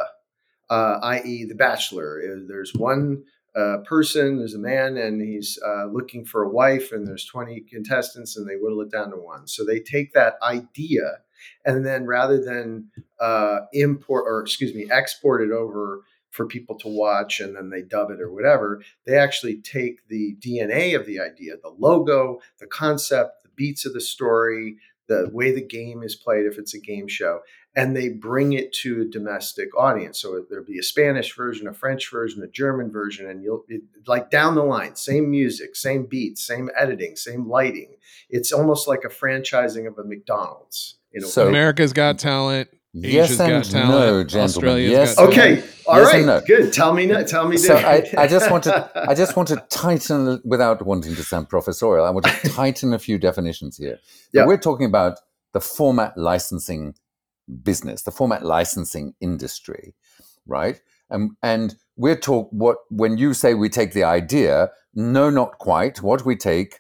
uh, 0.70 1.00
i.e 1.04 1.46
the 1.46 1.56
bachelor? 1.56 2.20
Uh, 2.22 2.42
there's 2.50 2.74
one 2.76 3.24
uh, 3.56 3.78
person 3.86 4.38
there's 4.38 4.54
a 4.54 4.60
man 4.60 4.98
and 4.98 5.22
he's 5.22 5.58
uh, 5.66 5.86
looking 5.86 6.26
for 6.26 6.44
a 6.44 6.50
wife 6.50 6.92
and 6.92 7.08
there's 7.08 7.26
20 7.26 7.62
contestants 7.62 8.36
and 8.36 8.48
they 8.48 8.56
whittle 8.56 8.82
it 8.82 8.92
down 8.92 9.12
to 9.12 9.18
one. 9.18 9.48
So 9.48 9.64
they 9.64 9.80
take 9.80 10.14
that 10.14 10.36
idea 10.44 11.20
and 11.64 11.86
then 11.86 12.06
rather 12.06 12.44
than 12.44 12.90
uh, 13.20 13.60
import 13.74 14.26
or 14.28 14.42
excuse 14.42 14.74
me 14.74 14.88
export 14.92 15.42
it 15.42 15.52
over 15.52 16.02
for 16.32 16.46
people 16.46 16.78
to 16.78 16.90
watch 16.90 17.40
and 17.40 17.56
then 17.56 17.70
they 17.70 17.82
dub 17.82 18.12
it 18.12 18.20
or 18.20 18.32
whatever 18.32 18.82
they 19.06 19.18
actually 19.18 19.62
take 19.62 20.06
the 20.10 20.36
DNA 20.40 20.94
of 20.94 21.06
the 21.06 21.20
idea, 21.20 21.54
the 21.62 21.74
logo, 21.78 22.40
the 22.60 22.68
concept, 22.68 23.44
the 23.44 23.50
beats 23.56 23.86
of 23.86 23.94
the 23.94 24.02
story, 24.02 24.76
the 25.08 25.30
way 25.32 25.54
the 25.54 25.66
game 25.66 26.04
is 26.04 26.16
played 26.16 26.46
if 26.46 26.58
it's 26.58 26.74
a 26.74 26.80
game 26.80 27.08
show, 27.08 27.40
and 27.76 27.96
they 27.96 28.10
bring 28.10 28.54
it 28.54 28.72
to 28.74 29.02
a 29.02 29.06
domestic 29.06 29.70
audience. 29.78 30.20
So 30.20 30.46
there'll 30.50 30.66
be 30.66 30.80
a 30.80 30.84
Spanish 30.84 31.36
version, 31.36 31.68
a 31.68 31.74
French 31.74 32.10
version, 32.12 32.42
a 32.44 32.48
German 32.48 32.92
version, 32.92 33.30
and 33.30 33.44
you'll 33.44 33.66
it, 33.68 33.82
like 34.08 34.30
down 34.32 34.56
the 34.56 34.64
line, 34.64 34.96
same 34.96 35.30
music, 35.30 35.76
same 35.76 36.06
beats, 36.06 36.46
same 36.46 36.70
editing, 36.78 37.16
same 37.16 37.50
lighting. 37.50 37.96
It's 38.30 38.52
almost 38.52 38.88
like 38.88 39.04
a 39.04 39.10
franchising 39.10 39.88
of 39.88 39.98
a 39.98 40.04
McDonald's. 40.04 40.98
In 41.14 41.24
a 41.24 41.28
So- 41.28 41.44
way. 41.44 41.50
America's 41.50 41.94
Got 41.94 42.20
Talent. 42.20 42.70
yes 42.94 43.26
Asia's 43.32 43.40
and 43.42 43.50
Got 43.52 43.64
talent, 43.66 43.90
no, 43.90 44.24
gentlemen. 44.24 44.44
Australia's 44.44 44.92
yes. 44.92 45.16
got 45.16 45.24
and- 45.24 45.34
Okay, 45.34 45.64
all 45.86 45.98
Yes 46.02 46.14
right, 46.14 46.26
no. 46.26 46.42
good. 46.48 46.72
Tell 46.74 46.94
me, 46.94 47.06
no- 47.06 47.24
tell 47.24 47.48
me. 47.48 47.58
So 47.58 47.76
I. 47.76 48.10
I 48.18 48.28
just 48.28 48.50
want 48.50 48.64
to 48.66 48.90
I 49.10 49.14
just 49.14 49.36
want 49.36 49.48
to 49.50 49.58
tighten 49.70 50.42
without 50.46 50.86
wanting 50.86 51.14
to 51.16 51.24
sound 51.24 51.50
professorial. 51.50 52.06
I 52.06 52.10
want 52.10 52.26
to 52.26 52.50
tighten 52.62 52.94
a 52.94 53.00
few 53.00 53.18
definitions 53.18 53.76
here. 53.78 54.00
So 54.02 54.30
Yeah. 54.34 54.46
We're 54.46 54.58
talking 54.58 54.86
about 54.86 55.20
the 55.54 55.60
format 55.62 56.18
licensing 56.18 56.96
business, 57.64 58.04
the 58.04 58.12
format 58.12 58.44
licensing 58.46 59.14
industry, 59.20 59.94
right? 60.46 60.82
And 61.10 61.32
and 61.44 61.76
we're 61.96 62.16
talk 62.20 62.50
what 62.52 62.78
when 62.90 63.18
you 63.18 63.34
say 63.34 63.54
we 63.54 63.70
take 63.70 63.94
the 63.94 64.04
idea, 64.04 64.70
no, 64.94 65.30
not 65.30 65.58
quite. 65.60 66.02
What 66.02 66.26
we 66.26 66.36
take 66.36 66.80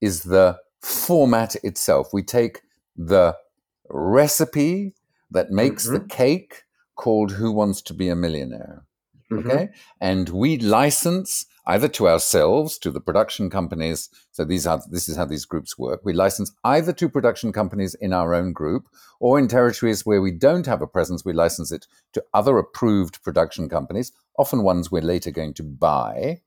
is 0.00 0.22
the 0.22 0.58
format 0.80 1.56
itself. 1.64 2.12
We 2.12 2.22
take 2.22 2.62
the 2.96 3.36
recipe 3.90 4.94
that 5.30 5.50
makes 5.50 5.84
the 5.86 6.00
cake 6.00 6.62
called 6.96 7.32
Who 7.32 7.50
Wants 7.52 7.82
to 7.82 7.94
Be 7.94 8.08
a 8.08 8.14
Millionaire 8.16 8.84
Mhm. 9.30 9.38
okay 9.38 9.68
and 10.00 10.28
we 10.28 10.58
license 10.58 11.46
either 11.66 11.88
to 11.88 12.08
ourselves, 12.08 12.78
to 12.78 12.90
the 12.90 13.00
production 13.00 13.50
companies. 13.50 14.08
So 14.32 14.44
these 14.44 14.66
are 14.66 14.80
this 14.90 15.08
is 15.08 15.16
how 15.16 15.24
these 15.24 15.44
groups 15.44 15.78
work. 15.78 16.00
We 16.04 16.12
license 16.12 16.52
either 16.64 16.92
to 16.94 17.08
production 17.08 17.52
companies 17.52 17.94
in 17.94 18.12
our 18.12 18.34
own 18.34 18.52
group, 18.52 18.86
or 19.20 19.38
in 19.38 19.48
territories 19.48 20.04
where 20.04 20.20
we 20.20 20.30
don't 20.32 20.66
have 20.66 20.82
a 20.82 20.86
presence, 20.86 21.24
we 21.24 21.32
license 21.32 21.72
it 21.72 21.86
to 22.12 22.24
other 22.34 22.58
approved 22.58 23.22
production 23.22 23.68
companies, 23.68 24.12
often 24.38 24.62
ones 24.62 24.90
we're 24.90 25.02
later 25.02 25.30
going 25.30 25.54
to 25.54 25.62
buy. 25.62 26.40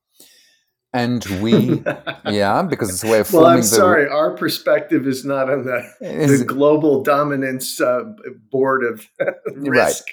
And 0.94 1.22
we, 1.42 1.82
yeah, 2.30 2.62
because 2.62 2.88
it's 2.88 3.04
a 3.04 3.08
way 3.08 3.20
of 3.20 3.30
well, 3.32 3.44
I'm 3.46 3.58
the- 3.58 3.62
sorry, 3.62 4.08
our 4.08 4.34
perspective 4.34 5.06
is 5.06 5.22
not 5.24 5.50
on 5.50 5.64
the, 5.64 5.86
Is- 6.00 6.38
the 6.38 6.44
global 6.46 7.02
dominance 7.02 7.78
uh, 7.80 8.04
board 8.50 8.84
of 8.84 9.06
risk. 9.54 10.04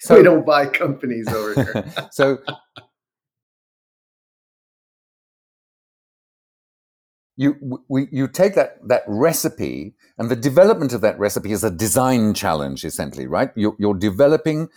So- 0.00 0.16
we 0.16 0.22
don't 0.22 0.46
buy 0.46 0.66
companies 0.66 1.26
over 1.28 1.54
here. 1.54 1.92
so 2.12 2.38
you 7.36 7.80
we, 7.88 8.08
you 8.10 8.28
take 8.28 8.54
that 8.54 8.76
that 8.86 9.02
recipe 9.06 9.94
and 10.18 10.30
the 10.30 10.36
development 10.36 10.92
of 10.92 11.00
that 11.00 11.18
recipe 11.18 11.52
is 11.52 11.64
a 11.64 11.70
design 11.70 12.34
challenge 12.34 12.84
essentially 12.84 13.26
right? 13.26 13.50
You're, 13.56 13.76
you're 13.78 13.94
developing 13.94 14.68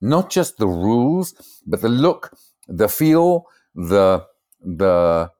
not 0.00 0.30
just 0.30 0.58
the 0.58 0.66
rules 0.68 1.34
but 1.66 1.80
the 1.80 1.88
look 1.88 2.36
the 2.68 2.88
feel 2.88 3.46
the 3.74 4.24
the 4.60 5.30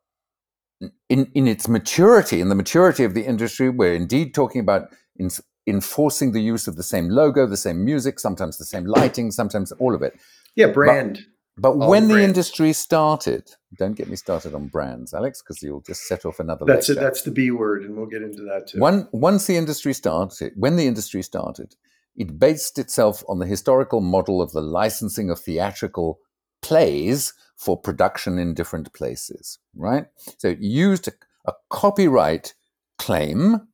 in 1.08 1.30
in 1.34 1.46
its 1.46 1.68
maturity 1.68 2.40
in 2.40 2.48
the 2.48 2.54
maturity 2.54 3.04
of 3.04 3.14
the 3.14 3.24
industry 3.24 3.68
we're 3.68 3.94
indeed 3.94 4.34
talking 4.34 4.60
about 4.60 4.88
in, 5.16 5.30
enforcing 5.66 6.32
the 6.32 6.40
use 6.40 6.66
of 6.66 6.76
the 6.76 6.82
same 6.82 7.08
logo 7.08 7.46
the 7.46 7.56
same 7.56 7.84
music 7.84 8.18
sometimes 8.18 8.58
the 8.58 8.64
same 8.64 8.84
lighting 8.84 9.30
sometimes 9.30 9.72
all 9.72 9.94
of 9.94 10.02
it. 10.02 10.14
Yeah, 10.56 10.68
brand. 10.68 11.20
but 11.56 11.70
All 11.70 11.88
when 11.88 12.08
the 12.08 12.22
industry 12.22 12.72
started, 12.72 13.50
don't 13.76 13.94
get 13.94 14.08
me 14.08 14.16
started 14.16 14.54
on 14.54 14.68
brands, 14.68 15.14
Alex, 15.14 15.42
because 15.42 15.62
you'll 15.62 15.80
just 15.80 16.06
set 16.06 16.24
off 16.24 16.40
another 16.40 16.64
that's 16.66 16.88
it. 16.88 16.94
lecture. 16.94 17.04
That's 17.04 17.22
the 17.22 17.30
B 17.30 17.50
word, 17.50 17.84
and 17.84 17.96
we'll 17.96 18.06
get 18.06 18.22
into 18.22 18.42
that 18.42 18.68
too. 18.68 18.78
One, 18.78 19.08
once 19.12 19.46
the 19.46 19.56
industry 19.56 19.94
started, 19.94 20.52
when 20.56 20.76
the 20.76 20.86
industry 20.86 21.22
started, 21.22 21.74
it 22.16 22.38
based 22.38 22.78
itself 22.78 23.24
on 23.28 23.38
the 23.38 23.46
historical 23.46 24.00
model 24.00 24.42
of 24.42 24.52
the 24.52 24.60
licensing 24.60 25.30
of 25.30 25.38
theatrical 25.38 26.18
plays 26.60 27.32
for 27.56 27.76
production 27.76 28.38
in 28.38 28.54
different 28.54 28.92
places, 28.92 29.58
right? 29.74 30.06
So 30.38 30.48
it 30.48 30.60
used 30.60 31.08
a, 31.08 31.12
a 31.46 31.52
copyright 31.70 32.54
claim 32.98 33.68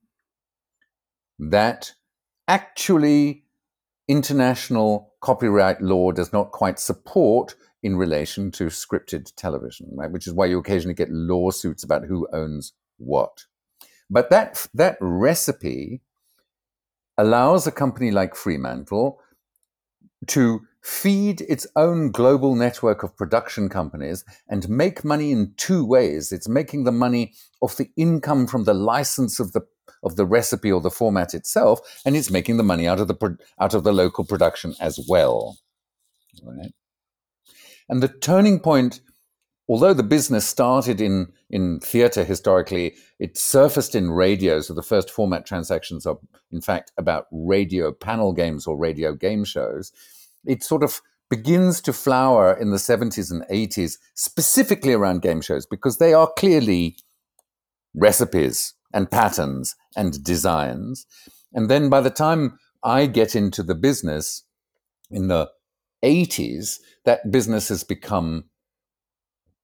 that 1.38 1.92
actually 2.46 3.44
international 4.08 5.12
copyright 5.20 5.82
law 5.82 6.12
does 6.12 6.32
not 6.32 6.52
quite 6.52 6.78
support 6.78 7.54
in 7.82 7.96
relation 7.96 8.50
to 8.50 8.66
scripted 8.66 9.32
television, 9.36 9.88
right? 9.92 10.10
Which 10.10 10.26
is 10.26 10.32
why 10.32 10.46
you 10.46 10.58
occasionally 10.58 10.94
get 10.94 11.10
lawsuits 11.10 11.84
about 11.84 12.04
who 12.04 12.28
owns 12.32 12.72
what. 12.98 13.46
But 14.10 14.30
that 14.30 14.66
that 14.74 14.96
recipe 15.00 16.00
allows 17.16 17.66
a 17.66 17.72
company 17.72 18.10
like 18.10 18.34
Fremantle 18.34 19.20
to 20.28 20.62
feed 20.82 21.42
its 21.42 21.66
own 21.76 22.10
global 22.10 22.54
network 22.54 23.02
of 23.02 23.16
production 23.16 23.68
companies 23.68 24.24
and 24.48 24.68
make 24.68 25.04
money 25.04 25.32
in 25.32 25.52
two 25.56 25.84
ways. 25.84 26.32
It's 26.32 26.48
making 26.48 26.84
the 26.84 26.92
money 26.92 27.34
off 27.60 27.76
the 27.76 27.90
income 27.96 28.46
from 28.46 28.64
the 28.64 28.74
license 28.74 29.38
of 29.38 29.52
the 29.52 29.62
of 30.04 30.16
the 30.16 30.26
recipe 30.26 30.70
or 30.70 30.80
the 30.80 30.90
format 30.90 31.34
itself, 31.34 31.80
and 32.04 32.16
it's 32.16 32.30
making 32.30 32.56
the 32.56 32.62
money 32.62 32.86
out 32.86 33.00
of 33.00 33.08
the 33.08 33.38
out 33.60 33.74
of 33.74 33.84
the 33.84 33.92
local 33.92 34.24
production 34.24 34.74
as 34.80 34.98
well. 35.08 35.58
Right? 36.42 36.72
And 37.88 38.02
the 38.02 38.08
turning 38.08 38.60
point, 38.60 39.00
although 39.68 39.94
the 39.94 40.02
business 40.02 40.46
started 40.46 41.00
in 41.00 41.32
in 41.50 41.80
theatre 41.80 42.24
historically, 42.24 42.94
it 43.18 43.36
surfaced 43.36 43.94
in 43.94 44.10
radio. 44.10 44.60
So 44.60 44.74
the 44.74 44.82
first 44.82 45.10
format 45.10 45.46
transactions 45.46 46.06
are, 46.06 46.18
in 46.50 46.60
fact, 46.60 46.92
about 46.98 47.26
radio 47.32 47.92
panel 47.92 48.32
games 48.32 48.66
or 48.66 48.76
radio 48.76 49.14
game 49.14 49.44
shows. 49.44 49.92
It 50.44 50.62
sort 50.62 50.82
of 50.82 51.00
begins 51.30 51.80
to 51.82 51.92
flower 51.92 52.54
in 52.54 52.70
the 52.70 52.76
70s 52.76 53.30
and 53.30 53.44
80s, 53.50 53.98
specifically 54.14 54.92
around 54.92 55.22
game 55.22 55.40
shows, 55.40 55.66
because 55.66 55.98
they 55.98 56.14
are 56.14 56.30
clearly 56.38 56.96
recipes 57.94 58.74
and 58.92 59.10
patterns 59.10 59.76
and 59.96 60.22
designs. 60.22 61.06
And 61.52 61.70
then 61.70 61.88
by 61.88 62.00
the 62.00 62.10
time 62.10 62.58
I 62.82 63.06
get 63.06 63.34
into 63.34 63.62
the 63.62 63.74
business 63.74 64.44
in 65.10 65.28
the 65.28 65.50
80s, 66.04 66.78
that 67.04 67.30
business 67.30 67.68
has 67.68 67.84
become 67.84 68.44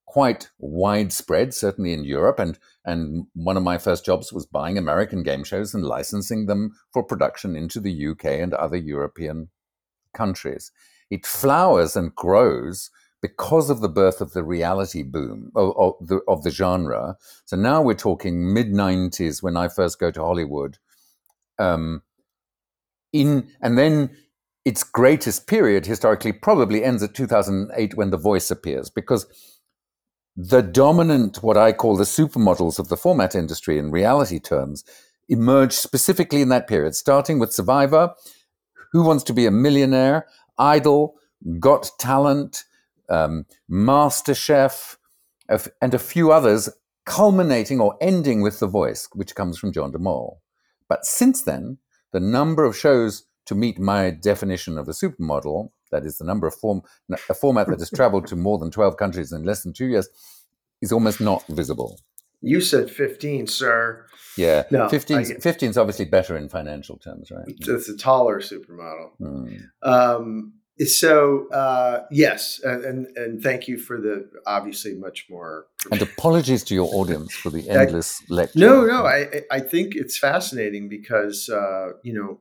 quite 0.07 0.49
widespread, 0.59 1.53
certainly 1.53 1.93
in 1.93 2.05
Europe. 2.05 2.39
And, 2.39 2.59
and 2.85 3.27
one 3.35 3.57
of 3.57 3.63
my 3.63 3.79
first 3.79 4.05
jobs 4.05 4.33
was 4.33 4.47
buying 4.47 4.79
American 4.79 5.23
game 5.23 5.43
shows 5.43 5.75
and 5.75 5.85
licensing 5.85 6.47
them 6.47 6.77
for 6.93 7.03
production 7.03 7.57
into 7.57 7.81
the 7.81 8.09
UK 8.09 8.27
and 8.27 8.55
other 8.55 8.77
European 8.77 9.49
countries. 10.13 10.71
It 11.11 11.27
flowers 11.27 11.97
and 11.97 12.15
grows 12.15 12.91
because 13.21 13.71
of 13.71 13.81
the 13.81 13.89
birth 13.89 14.21
of 14.21 14.35
the 14.35 14.45
reality 14.45 15.03
boom 15.03 15.51
of, 15.57 15.75
of, 15.77 16.07
the, 16.07 16.21
of 16.29 16.45
the 16.45 16.51
genre. 16.51 17.17
So 17.45 17.57
now 17.57 17.83
we're 17.83 17.95
talking 17.95 18.53
mid 18.53 18.71
90s 18.71 19.43
when 19.43 19.57
I 19.57 19.69
first 19.69 19.99
go 19.99 20.11
to 20.11 20.21
Hollywood. 20.21 20.79
Um, 21.59 22.03
in 23.13 23.49
and 23.61 23.79
then 23.79 24.11
its 24.65 24.83
greatest 24.83 25.47
period 25.47 25.87
historically 25.87 26.33
probably 26.33 26.83
ends 26.83 27.03
at 27.03 27.15
2008 27.15 27.95
when 27.97 28.11
The 28.11 28.17
Voice 28.17 28.51
appears 28.51 28.89
because 28.91 29.27
the 30.37 30.63
dominant, 30.63 31.43
what 31.43 31.57
I 31.57 31.73
call 31.73 31.97
the 31.97 32.05
supermodels 32.05 32.79
of 32.79 32.89
the 32.89 32.97
format 32.97 33.35
industry 33.35 33.79
in 33.79 33.91
reality 33.91 34.41
terms, 34.41 34.85
emerged 35.29 35.75
specifically 35.75 36.43
in 36.43 36.49
that 36.49 36.67
period, 36.67 36.95
starting 36.95 37.39
with 37.39 37.53
Survivor, 37.53 38.15
Who 38.93 39.05
Wants 39.05 39.23
to 39.25 39.33
Be 39.33 39.47
a 39.47 39.51
Millionaire, 39.51 40.27
Idol, 40.59 41.15
Got 41.61 41.91
Talent, 41.99 42.65
um, 43.09 43.47
MasterChef, 43.71 44.97
and 45.81 45.95
a 45.95 45.99
few 45.99 46.33
others, 46.33 46.69
culminating 47.05 47.81
or 47.81 47.97
ending 48.01 48.41
with 48.41 48.61
The 48.61 48.67
Voice, 48.67 49.09
which 49.13 49.35
comes 49.35 49.59
from 49.59 49.73
John 49.73 49.93
de 49.93 49.99
Mol. 49.99 50.41
But 50.89 51.05
since 51.05 51.43
then, 51.43 51.79
the 52.13 52.21
number 52.21 52.65
of 52.65 52.77
shows 52.77 53.25
to 53.47 53.55
meet 53.55 53.79
my 53.79 54.11
definition 54.11 54.79
of 54.79 54.89
a 54.89 54.93
supermodel, 54.93 55.71
that 55.91 56.05
is 56.05 56.19
the 56.19 56.25
number 56.25 56.47
of 56.47 56.55
form, 56.55 56.83
a 57.29 57.35
format 57.35 57.67
that 57.69 57.79
has 57.79 57.91
traveled 57.95 58.27
to 58.29 58.37
more 58.37 58.59
than 58.59 58.71
12 58.71 58.97
countries 58.97 59.33
in 59.33 59.45
less 59.45 59.63
than 59.63 59.73
two 59.73 59.87
years, 59.87 60.09
is 60.81 60.93
almost 60.93 61.21
not 61.21 61.47
visible. 61.49 62.01
You 62.41 62.61
said 62.61 62.91
15, 62.91 63.47
sir. 63.47 64.05
Yeah, 64.37 64.65
No, 64.71 64.89
15, 64.89 65.23
get- 65.23 65.43
15 65.43 65.71
is 65.71 65.79
obviously 65.79 66.05
better 66.05 66.37
in 66.37 66.49
financial 66.49 66.99
terms, 66.99 67.31
right? 67.31 67.45
It's 67.47 67.89
a 67.89 67.97
taller 67.97 68.41
supermodel. 68.41 69.11
Hmm. 69.19 69.57
Um, 69.83 70.53
so 70.85 71.49
uh, 71.53 72.03
yes, 72.11 72.61
and, 72.65 72.85
and 72.85 73.07
and 73.17 73.41
thank 73.43 73.69
you 73.69 73.79
for 73.79 74.01
the 74.01 74.29
obviously 74.45 74.95
much 74.95 75.27
more. 75.31 75.67
And 75.93 76.03
apologies 76.03 76.65
to 76.65 76.75
your 76.75 76.93
audience 76.93 77.33
for 77.33 77.51
the 77.51 77.71
I- 77.71 77.75
endless 77.83 78.21
lecture. 78.29 78.59
No, 78.59 78.85
no, 78.85 79.07
I 79.07 79.19
I- 79.19 79.43
I 79.53 79.61
think 79.61 79.95
it's 79.95 80.19
fascinating 80.19 80.89
because 80.89 81.49
uh, 81.49 81.91
you 82.03 82.13
know, 82.13 82.41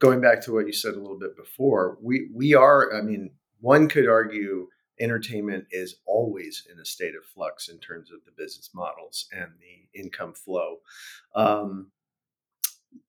going 0.00 0.20
back 0.20 0.40
to 0.42 0.52
what 0.52 0.66
you 0.66 0.72
said 0.72 0.94
a 0.94 1.00
little 1.00 1.18
bit 1.18 1.36
before, 1.36 1.98
we 2.02 2.28
we 2.34 2.54
are. 2.54 2.92
I 2.92 3.02
mean, 3.02 3.30
one 3.60 3.88
could 3.88 4.08
argue 4.08 4.66
entertainment 4.98 5.66
is 5.70 5.96
always 6.06 6.66
in 6.70 6.78
a 6.78 6.84
state 6.84 7.14
of 7.14 7.24
flux 7.24 7.68
in 7.68 7.78
terms 7.78 8.10
of 8.10 8.20
the 8.24 8.32
business 8.36 8.70
models 8.74 9.28
and 9.32 9.52
the 9.60 10.00
income 10.00 10.34
flow. 10.34 10.78
Um, 11.34 11.90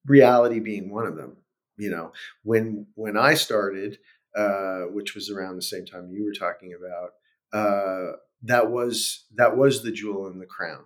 reality 0.05 0.59
being 0.59 0.91
one 0.91 1.07
of 1.07 1.15
them. 1.15 1.37
You 1.77 1.89
know, 1.89 2.11
when 2.43 2.87
when 2.95 3.17
I 3.17 3.33
started, 3.33 3.97
uh, 4.35 4.81
which 4.91 5.15
was 5.15 5.29
around 5.29 5.55
the 5.55 5.61
same 5.61 5.85
time 5.85 6.11
you 6.11 6.23
were 6.23 6.33
talking 6.33 6.73
about, 6.73 7.11
uh, 7.53 8.17
that 8.43 8.69
was 8.69 9.25
that 9.35 9.57
was 9.57 9.81
the 9.81 9.91
jewel 9.91 10.27
in 10.27 10.39
the 10.39 10.45
crown. 10.45 10.85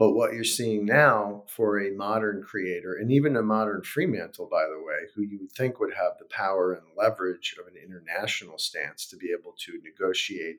But 0.00 0.12
what 0.12 0.32
you're 0.32 0.44
seeing 0.44 0.86
now 0.86 1.44
for 1.46 1.78
a 1.78 1.90
modern 1.90 2.42
creator, 2.42 2.94
and 2.94 3.12
even 3.12 3.36
a 3.36 3.42
modern 3.42 3.82
Fremantle, 3.82 4.48
by 4.50 4.64
the 4.64 4.82
way, 4.82 4.96
who 5.14 5.20
you 5.20 5.38
would 5.42 5.52
think 5.52 5.78
would 5.78 5.92
have 5.92 6.12
the 6.18 6.24
power 6.24 6.72
and 6.72 6.86
leverage 6.96 7.54
of 7.60 7.66
an 7.66 7.74
international 7.76 8.56
stance 8.56 9.06
to 9.08 9.18
be 9.18 9.26
able 9.30 9.54
to 9.66 9.78
negotiate 9.84 10.56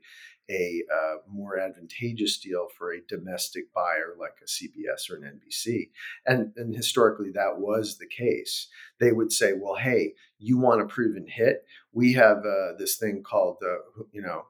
a 0.48 0.84
uh, 0.94 1.16
more 1.28 1.58
advantageous 1.58 2.38
deal 2.38 2.68
for 2.78 2.94
a 2.94 3.02
domestic 3.10 3.74
buyer 3.74 4.14
like 4.20 4.36
a 4.44 4.46
CBS 4.46 5.10
or 5.10 5.16
an 5.16 5.39
NBC. 5.39 5.89
And, 6.28 6.54
and 6.56 6.76
historically, 6.76 7.32
that 7.32 7.58
was 7.58 7.98
the 7.98 8.06
case. 8.06 8.68
They 9.00 9.12
would 9.12 9.32
say, 9.32 9.54
well, 9.60 9.76
hey, 9.76 10.14
you 10.38 10.60
want 10.60 10.82
a 10.82 10.86
proven 10.86 11.26
hit? 11.28 11.66
We 11.94 12.14
have 12.14 12.46
uh, 12.46 12.74
this 12.78 12.98
thing 12.98 13.24
called, 13.24 13.58
uh, 13.64 14.04
you 14.12 14.22
know, 14.22 14.46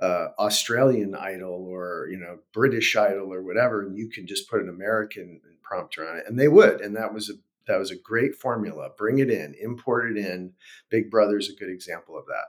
uh, 0.00 0.28
Australian 0.38 1.14
Idol 1.14 1.66
or 1.70 2.08
you 2.10 2.18
know 2.18 2.38
British 2.52 2.96
Idol 2.96 3.32
or 3.32 3.42
whatever, 3.42 3.82
and 3.82 3.96
you 3.96 4.08
can 4.08 4.26
just 4.26 4.48
put 4.50 4.60
an 4.62 4.68
American 4.68 5.40
prompter 5.62 6.08
on 6.08 6.18
it, 6.18 6.24
and 6.26 6.38
they 6.38 6.48
would, 6.48 6.80
and 6.80 6.96
that 6.96 7.12
was 7.14 7.30
a 7.30 7.34
that 7.66 7.78
was 7.78 7.90
a 7.90 7.96
great 7.96 8.34
formula. 8.34 8.90
Bring 8.96 9.18
it 9.18 9.30
in, 9.30 9.54
import 9.60 10.10
it 10.10 10.18
in. 10.18 10.52
Big 10.90 11.10
Brother 11.10 11.38
is 11.38 11.48
a 11.48 11.54
good 11.56 11.70
example 11.70 12.18
of 12.18 12.26
that. 12.26 12.44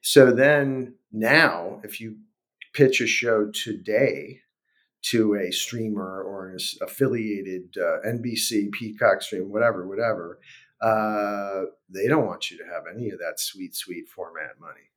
So 0.00 0.32
then 0.32 0.94
now, 1.12 1.80
if 1.84 2.00
you 2.00 2.16
pitch 2.72 3.00
a 3.00 3.06
show 3.06 3.50
today 3.50 4.40
to 5.02 5.34
a 5.34 5.50
streamer 5.52 6.22
or 6.22 6.48
an 6.48 6.58
affiliated 6.82 7.76
uh, 7.78 7.98
NBC, 8.06 8.70
Peacock 8.72 9.22
stream, 9.22 9.50
whatever, 9.50 9.86
whatever, 9.86 10.40
uh, 10.80 11.62
they 11.88 12.06
don't 12.08 12.26
want 12.26 12.50
you 12.50 12.58
to 12.58 12.64
have 12.64 12.84
any 12.92 13.10
of 13.10 13.18
that 13.18 13.38
sweet, 13.38 13.74
sweet 13.74 14.08
format 14.08 14.58
money. 14.60 14.90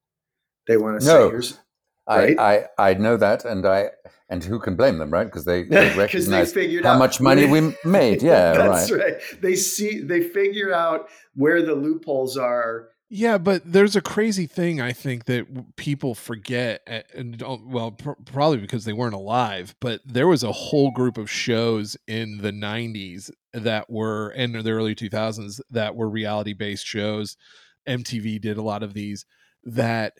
They 0.68 0.78
want 0.78 1.02
to 1.02 1.06
No. 1.08 1.28
say, 1.28 1.32
"Here's 1.32 1.60
right? 2.08 2.38
I, 2.39 2.66
I 2.78 2.91
I 2.91 2.93
know 2.95 3.18
that, 3.18 3.45
and 3.45 3.66
I 3.66 3.89
and 4.30 4.43
who 4.43 4.60
can 4.60 4.76
blame 4.76 4.97
them, 4.97 5.12
right? 5.12 5.26
Because 5.26 5.45
they, 5.45 5.64
they 5.70 5.88
'Cause 5.89 5.93
they 5.95 5.97
recognize 5.99 6.54
figured 6.54 6.86
how 6.86 6.93
out 6.93 6.99
much 6.99 7.22
money 7.22 7.45
we 7.45 7.76
made. 7.86 8.22
Yeah, 8.22 8.54
That's 8.54 8.91
right. 8.91 8.99
right. 9.14 9.41
They 9.41 9.56
see, 9.56 10.01
they 10.01 10.22
figure 10.22 10.74
out 10.74 11.08
where 11.36 11.62
the 11.62 11.76
loopholes 11.76 12.38
are. 12.38 12.89
Yeah, 13.16 13.38
but 13.38 13.62
there's 13.72 13.95
a 13.95 14.01
crazy 14.01 14.47
thing 14.47 14.82
I 14.82 14.91
think 14.91 15.26
that 15.26 15.76
people 15.76 16.16
forget, 16.16 16.82
and 17.14 17.38
don't, 17.38 17.68
well, 17.68 17.91
pr- 17.91 18.14
probably 18.26 18.58
because 18.58 18.86
they 18.86 18.93
weren't 18.93 19.14
alive. 19.14 19.76
But 19.80 20.01
there 20.04 20.28
was 20.28 20.41
a 20.41 20.51
whole 20.51 20.89
group 20.89 21.20
of 21.20 21.30
shows 21.30 21.95
in 22.08 22.39
the 22.39 22.51
'90s 22.51 23.30
that 23.54 23.88
were, 23.88 24.30
and 24.30 24.56
the 24.56 24.72
early 24.72 24.95
2000s 24.95 25.60
that 25.70 25.95
were 25.95 26.10
reality-based 26.10 26.88
shows. 26.88 27.38
MTV 27.88 28.41
did 28.41 28.58
a 28.58 28.64
lot 28.64 28.82
of 28.82 28.93
these 28.95 29.26
that 29.64 30.14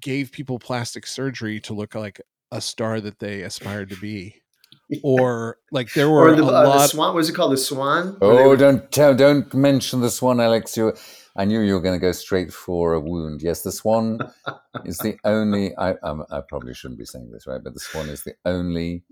gave 0.00 0.32
people 0.32 0.58
plastic 0.58 1.06
surgery 1.06 1.60
to 1.60 1.74
look 1.74 1.94
like 1.94 2.20
a 2.52 2.60
star 2.60 3.00
that 3.00 3.18
they 3.18 3.42
aspired 3.42 3.90
to 3.90 3.96
be, 3.96 4.42
or 5.02 5.58
like 5.72 5.92
there 5.94 6.08
were 6.10 6.30
Or 6.32 6.36
the, 6.36 6.42
a 6.42 6.46
uh, 6.46 6.62
the 6.62 6.68
lot. 6.68 6.90
swan, 6.90 7.14
was 7.14 7.28
it 7.28 7.34
called 7.34 7.52
the 7.52 7.56
swan? 7.56 8.16
Oh, 8.20 8.50
would- 8.50 8.58
don't 8.60 8.90
tell, 8.92 9.14
don't 9.14 9.52
mention 9.54 10.00
the 10.00 10.10
swan, 10.10 10.40
Alex. 10.40 10.76
You, 10.76 10.94
I 11.36 11.44
knew 11.44 11.60
you 11.60 11.74
were 11.74 11.80
going 11.80 11.98
to 11.98 12.04
go 12.04 12.12
straight 12.12 12.52
for 12.52 12.94
a 12.94 13.00
wound. 13.00 13.42
Yes, 13.42 13.62
the 13.62 13.72
swan 13.72 14.18
is 14.86 14.98
the 14.98 15.18
only. 15.24 15.76
I, 15.76 15.92
um, 16.02 16.24
I 16.30 16.40
probably 16.48 16.74
shouldn't 16.74 16.98
be 16.98 17.04
saying 17.06 17.30
this, 17.30 17.46
right? 17.46 17.62
But 17.62 17.74
the 17.74 17.80
swan 17.80 18.08
is 18.08 18.22
the 18.24 18.34
only 18.44 19.04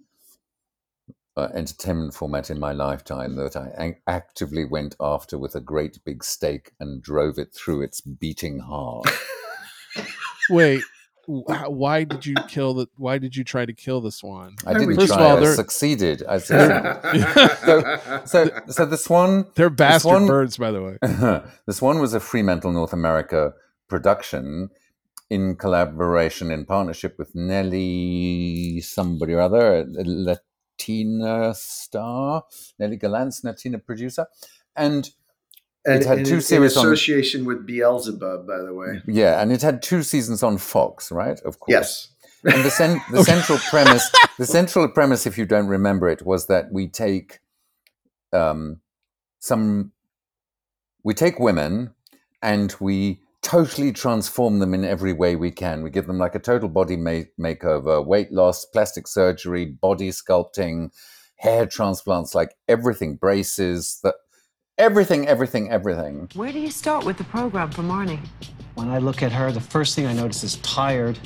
uh, 1.36 1.48
entertainment 1.54 2.14
format 2.14 2.50
in 2.50 2.58
my 2.60 2.72
lifetime 2.72 3.36
that 3.36 3.56
I 3.56 3.96
actively 4.06 4.64
went 4.64 4.94
after 5.00 5.38
with 5.38 5.54
a 5.54 5.60
great 5.60 5.98
big 6.04 6.22
stake 6.24 6.72
and 6.80 7.02
drove 7.02 7.38
it 7.38 7.54
through 7.54 7.82
its 7.82 8.00
beating 8.00 8.60
heart. 8.60 9.06
Wait, 10.50 10.82
why 11.26 12.04
did 12.04 12.26
you 12.26 12.34
kill 12.48 12.74
the? 12.74 12.86
Why 12.96 13.18
did 13.18 13.34
you 13.34 13.44
try 13.44 13.64
to 13.64 13.72
kill 13.72 14.00
the 14.00 14.12
swan? 14.12 14.56
I 14.66 14.74
didn't 14.74 14.94
First 14.94 15.12
of 15.12 15.18
try. 15.18 15.26
all, 15.30 15.36
I 15.36 15.40
they're- 15.40 15.54
succeeded. 15.54 16.22
I 16.28 16.38
succeeded. 16.38 18.20
so, 18.28 18.50
so 18.68 18.84
the 18.86 18.98
swan 18.98 19.46
They're 19.54 19.70
bastard 19.70 20.00
swan- 20.10 20.26
birds, 20.34 20.56
by 20.58 20.70
the 20.70 20.82
way. 20.82 20.98
this 21.66 21.80
one 21.80 21.98
was 21.98 22.12
a 22.14 22.20
Fremantle 22.20 22.72
North 22.72 22.92
America 22.92 23.52
production 23.88 24.68
in 25.30 25.56
collaboration, 25.56 26.50
in 26.50 26.66
partnership 26.66 27.16
with 27.18 27.34
Nely 27.34 28.80
somebody 28.82 29.32
or 29.32 29.40
other, 29.40 29.78
a 29.78 29.84
Latina 30.04 31.54
star, 31.54 32.42
Nely 32.78 32.98
Galán's 32.98 33.42
Latina 33.42 33.78
producer. 33.78 34.26
And 34.76 35.08
and, 35.86 36.02
It 36.02 36.06
had 36.06 36.24
two 36.24 36.40
series 36.40 36.72
in 36.76 36.78
on- 36.80 36.86
association 36.86 37.44
with 37.44 37.66
Beelzebub, 37.66 38.46
by 38.46 38.58
the 38.62 38.72
way. 38.74 39.02
yeah, 39.06 39.40
and 39.42 39.52
it 39.52 39.62
had 39.62 39.82
two 39.82 40.02
seasons 40.02 40.42
on 40.42 40.58
Fox, 40.58 41.12
right? 41.12 41.38
Of 41.40 41.60
course. 41.60 41.70
Yes. 41.72 42.08
And 42.44 42.64
the, 42.64 42.70
cen- 42.70 43.00
the 43.10 43.24
central 43.32 43.58
premise, 43.70 44.10
the 44.38 44.46
central 44.46 44.88
premise, 44.88 45.26
if 45.26 45.38
you 45.38 45.46
don't 45.46 45.66
remember 45.66 46.08
it, 46.08 46.24
was 46.26 46.46
that 46.46 46.70
we 46.72 46.88
take 46.88 47.40
um, 48.32 48.80
some, 49.38 49.92
we 51.02 51.14
take 51.14 51.38
women 51.38 51.94
and 52.42 52.74
we 52.80 53.20
totally 53.40 53.92
transform 53.92 54.58
them 54.58 54.74
in 54.74 54.84
every 54.84 55.12
way 55.12 55.36
we 55.36 55.50
can. 55.50 55.82
We 55.82 55.90
give 55.90 56.06
them 56.06 56.18
like 56.18 56.34
a 56.34 56.38
total 56.38 56.68
body 56.68 56.96
ma- 56.96 57.22
makeover, 57.40 58.04
weight 58.04 58.32
loss, 58.32 58.64
plastic 58.66 59.06
surgery, 59.06 59.64
body 59.66 60.10
sculpting, 60.10 60.90
hair 61.36 61.66
transplants, 61.66 62.34
like 62.34 62.54
everything, 62.68 63.16
braces, 63.16 64.00
the, 64.02 64.14
everything, 64.78 65.26
everything, 65.28 65.70
everything. 65.70 66.28
Where 66.34 66.52
do 66.52 66.58
you 66.58 66.70
start 66.70 67.04
with 67.04 67.16
the 67.16 67.24
program 67.24 67.70
for 67.70 67.82
Marnie? 67.82 68.18
When 68.74 68.88
I 68.88 68.98
look 68.98 69.22
at 69.22 69.32
her, 69.32 69.52
the 69.52 69.60
first 69.60 69.94
thing 69.94 70.06
I 70.06 70.12
notice 70.12 70.42
is 70.42 70.56
tired, 70.56 71.18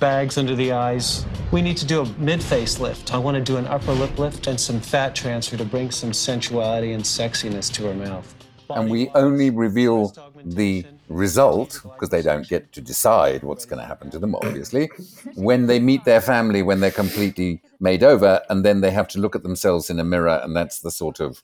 bags 0.00 0.38
under 0.38 0.54
the 0.54 0.72
eyes. 0.72 1.26
We 1.50 1.60
need 1.60 1.76
to 1.78 1.86
do 1.86 2.00
a 2.00 2.06
mid 2.18 2.42
face 2.42 2.80
lift. 2.80 3.12
I 3.14 3.18
want 3.18 3.34
to 3.36 3.42
do 3.42 3.58
an 3.58 3.66
upper 3.66 3.92
lip 3.92 4.18
lift 4.18 4.46
and 4.46 4.58
some 4.58 4.80
fat 4.80 5.14
transfer 5.14 5.56
to 5.56 5.64
bring 5.64 5.90
some 5.90 6.12
sensuality 6.12 6.92
and 6.92 7.02
sexiness 7.02 7.70
to 7.74 7.86
her 7.88 7.94
mouth. 7.94 8.34
and 8.70 8.90
we 8.90 9.10
only 9.14 9.50
reveal 9.50 10.14
the 10.44 10.82
result 11.08 11.80
because 11.82 12.08
they 12.08 12.22
don't 12.22 12.48
get 12.48 12.72
to 12.72 12.80
decide 12.80 13.42
what's 13.42 13.66
going 13.66 13.78
to 13.78 13.84
happen 13.86 14.10
to 14.10 14.18
them 14.18 14.34
obviously 14.36 14.88
when 15.34 15.66
they 15.66 15.78
meet 15.78 16.02
their 16.06 16.22
family 16.22 16.62
when 16.62 16.80
they're 16.80 16.90
completely 16.90 17.60
made 17.80 18.02
over 18.02 18.40
and 18.48 18.64
then 18.64 18.80
they 18.80 18.90
have 18.90 19.06
to 19.06 19.18
look 19.20 19.36
at 19.36 19.42
themselves 19.42 19.90
in 19.90 19.98
a 19.98 20.04
mirror 20.04 20.40
and 20.42 20.56
that's 20.56 20.78
the 20.80 20.90
sort 20.90 21.20
of 21.20 21.42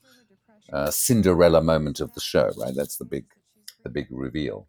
uh, 0.73 0.91
cinderella 0.91 1.63
moment 1.63 2.01
of 2.01 2.13
the 2.15 2.21
show 2.21 2.51
right? 2.57 2.75
That's 2.75 2.97
the 2.97 3.05
big 3.05 3.27
the 3.85 3.91
big 3.91 4.07
reveal. 4.11 4.67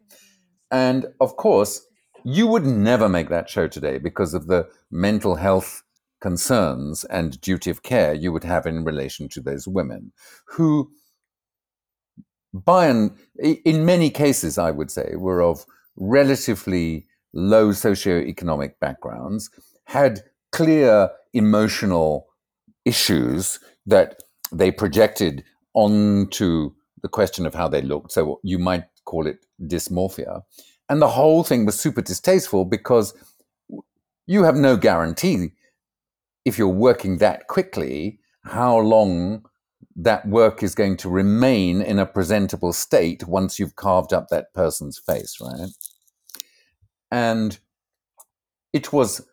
And 0.70 1.06
of 1.20 1.36
course 1.36 1.86
you 2.24 2.46
would 2.46 2.66
never 2.66 3.08
make 3.08 3.28
that 3.30 3.48
show 3.48 3.66
today 3.66 3.98
because 3.98 4.34
of 4.34 4.46
the 4.46 4.68
mental 4.90 5.36
health 5.36 5.82
concerns 6.20 7.04
and 7.04 7.40
duty 7.40 7.70
of 7.70 7.82
care 7.82 8.12
you 8.12 8.30
would 8.30 8.44
have 8.44 8.66
in 8.66 8.84
relation 8.84 9.26
to 9.26 9.40
those 9.40 9.66
women 9.66 10.12
who 10.44 10.90
by 12.52 12.86
and 12.86 13.12
in 13.38 13.84
many 13.84 14.10
cases, 14.10 14.58
I 14.58 14.70
would 14.70 14.90
say, 14.90 15.14
were 15.16 15.42
of 15.42 15.64
relatively 15.96 17.06
low 17.32 17.70
socioeconomic 17.70 18.72
backgrounds, 18.80 19.50
had 19.84 20.22
clear 20.52 21.10
emotional 21.32 22.26
issues 22.84 23.60
that 23.86 24.20
they 24.52 24.70
projected 24.70 25.44
onto 25.74 26.72
the 27.02 27.08
question 27.08 27.46
of 27.46 27.54
how 27.54 27.68
they 27.68 27.82
looked. 27.82 28.12
So 28.12 28.40
you 28.42 28.58
might 28.58 28.84
call 29.04 29.26
it 29.26 29.46
dysmorphia. 29.62 30.42
And 30.88 31.00
the 31.00 31.08
whole 31.08 31.44
thing 31.44 31.66
was 31.66 31.78
super 31.78 32.02
distasteful 32.02 32.64
because 32.64 33.14
you 34.26 34.44
have 34.44 34.56
no 34.56 34.76
guarantee 34.76 35.52
if 36.44 36.58
you're 36.58 36.68
working 36.68 37.18
that 37.18 37.46
quickly 37.46 38.18
how 38.44 38.78
long 38.78 39.44
that 39.96 40.26
work 40.26 40.62
is 40.62 40.74
going 40.74 40.96
to 40.96 41.08
remain 41.08 41.82
in 41.82 41.98
a 41.98 42.06
presentable 42.06 42.72
state 42.72 43.26
once 43.26 43.58
you've 43.58 43.76
carved 43.76 44.12
up 44.12 44.28
that 44.28 44.52
person's 44.54 44.98
face, 44.98 45.38
right? 45.40 45.68
And 47.10 47.58
it 48.72 48.92
was, 48.92 49.26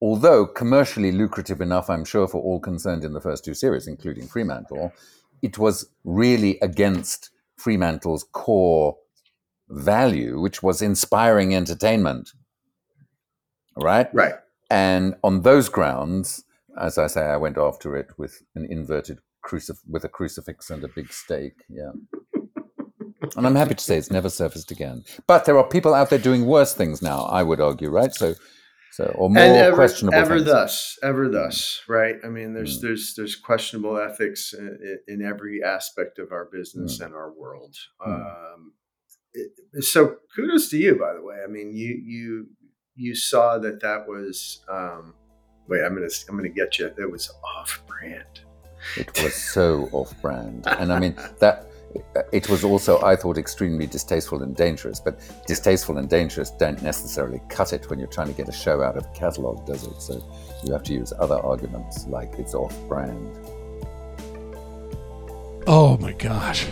although 0.00 0.46
commercially 0.46 1.12
lucrative 1.12 1.60
enough, 1.60 1.90
I'm 1.90 2.04
sure, 2.04 2.26
for 2.26 2.40
all 2.40 2.58
concerned 2.58 3.04
in 3.04 3.12
the 3.12 3.20
first 3.20 3.44
two 3.44 3.54
series, 3.54 3.86
including 3.86 4.26
Fremantle, 4.26 4.92
it 5.42 5.58
was 5.58 5.90
really 6.04 6.58
against 6.60 7.30
Fremantle's 7.56 8.24
core 8.32 8.96
value, 9.68 10.40
which 10.40 10.62
was 10.62 10.82
inspiring 10.82 11.54
entertainment, 11.54 12.30
right? 13.76 14.08
Right. 14.14 14.34
And 14.70 15.16
on 15.22 15.42
those 15.42 15.68
grounds, 15.68 16.44
as 16.80 16.96
I 16.98 17.06
say, 17.06 17.22
I 17.22 17.36
went 17.36 17.58
after 17.58 17.96
it 17.96 18.08
with 18.16 18.42
an 18.54 18.66
inverted 18.70 19.18
crucif- 19.44 19.86
with 19.88 20.04
a 20.04 20.08
crucifix 20.08 20.70
and 20.70 20.82
a 20.84 20.88
big 20.88 21.12
stake. 21.12 21.64
Yeah. 21.68 21.92
And 23.36 23.46
I'm 23.46 23.54
happy 23.54 23.74
to 23.74 23.84
say 23.84 23.96
it's 23.96 24.10
never 24.10 24.28
surfaced 24.28 24.70
again. 24.70 25.04
But 25.26 25.44
there 25.44 25.56
are 25.58 25.66
people 25.66 25.94
out 25.94 26.10
there 26.10 26.18
doing 26.18 26.46
worse 26.46 26.74
things 26.74 27.02
now, 27.02 27.24
I 27.24 27.42
would 27.42 27.60
argue, 27.60 27.88
right? 27.88 28.12
So, 28.14 28.34
so 28.92 29.04
or 29.16 29.30
more 29.30 29.42
ever, 29.42 29.74
questionable 29.74 30.16
ever 30.18 30.36
things. 30.36 30.46
thus, 30.50 30.98
ever 31.02 31.28
thus, 31.28 31.82
right? 31.88 32.16
I 32.24 32.28
mean, 32.28 32.52
there's 32.54 32.78
Mm. 32.78 32.82
there's 32.82 33.14
there's 33.16 33.36
questionable 33.36 33.98
ethics 33.98 34.52
in, 34.52 34.98
in 35.08 35.22
every 35.22 35.62
aspect 35.62 36.18
of 36.18 36.30
our 36.32 36.44
business 36.44 37.00
and 37.00 37.14
our 37.14 37.32
world. 37.32 37.74
Mm. 38.06 38.26
Um, 38.54 38.72
it, 39.34 39.84
so 39.84 40.16
kudos 40.36 40.68
to 40.70 40.76
you, 40.76 40.94
by 40.96 41.14
the 41.14 41.22
way. 41.22 41.36
I 41.42 41.48
mean, 41.50 41.72
you 41.72 41.94
you 42.04 42.46
you 42.94 43.14
saw 43.14 43.58
that 43.58 43.80
that 43.80 44.06
was. 44.06 44.62
Um, 44.68 45.14
wait, 45.68 45.82
I'm 45.82 45.94
gonna 45.94 46.08
I'm 46.28 46.36
gonna 46.36 46.50
get 46.50 46.78
you. 46.78 46.90
That 46.96 47.10
was 47.10 47.30
off 47.58 47.82
brand. 47.86 48.40
It 48.96 49.22
was 49.22 49.34
so 49.34 49.88
off-brand, 49.92 50.66
and 50.66 50.92
I 50.92 50.98
mean 50.98 51.14
that. 51.38 51.71
Uh, 52.16 52.22
it 52.32 52.48
was 52.48 52.64
also, 52.64 53.00
I 53.02 53.16
thought, 53.16 53.38
extremely 53.38 53.86
distasteful 53.86 54.42
and 54.42 54.56
dangerous. 54.56 55.00
But 55.00 55.20
distasteful 55.46 55.98
and 55.98 56.08
dangerous 56.08 56.50
don't 56.50 56.82
necessarily 56.82 57.40
cut 57.48 57.72
it 57.72 57.88
when 57.90 57.98
you're 57.98 58.08
trying 58.08 58.28
to 58.28 58.34
get 58.34 58.48
a 58.48 58.52
show 58.52 58.82
out 58.82 58.96
of 58.96 59.04
a 59.04 59.08
catalog, 59.10 59.66
does 59.66 59.86
it? 59.86 60.00
So 60.00 60.22
you 60.64 60.72
have 60.72 60.82
to 60.84 60.92
use 60.92 61.12
other 61.18 61.36
arguments 61.36 62.06
like 62.06 62.34
it's 62.38 62.54
off-brand. 62.54 63.36
Oh 65.66 65.96
my 65.98 66.12
gosh. 66.12 66.66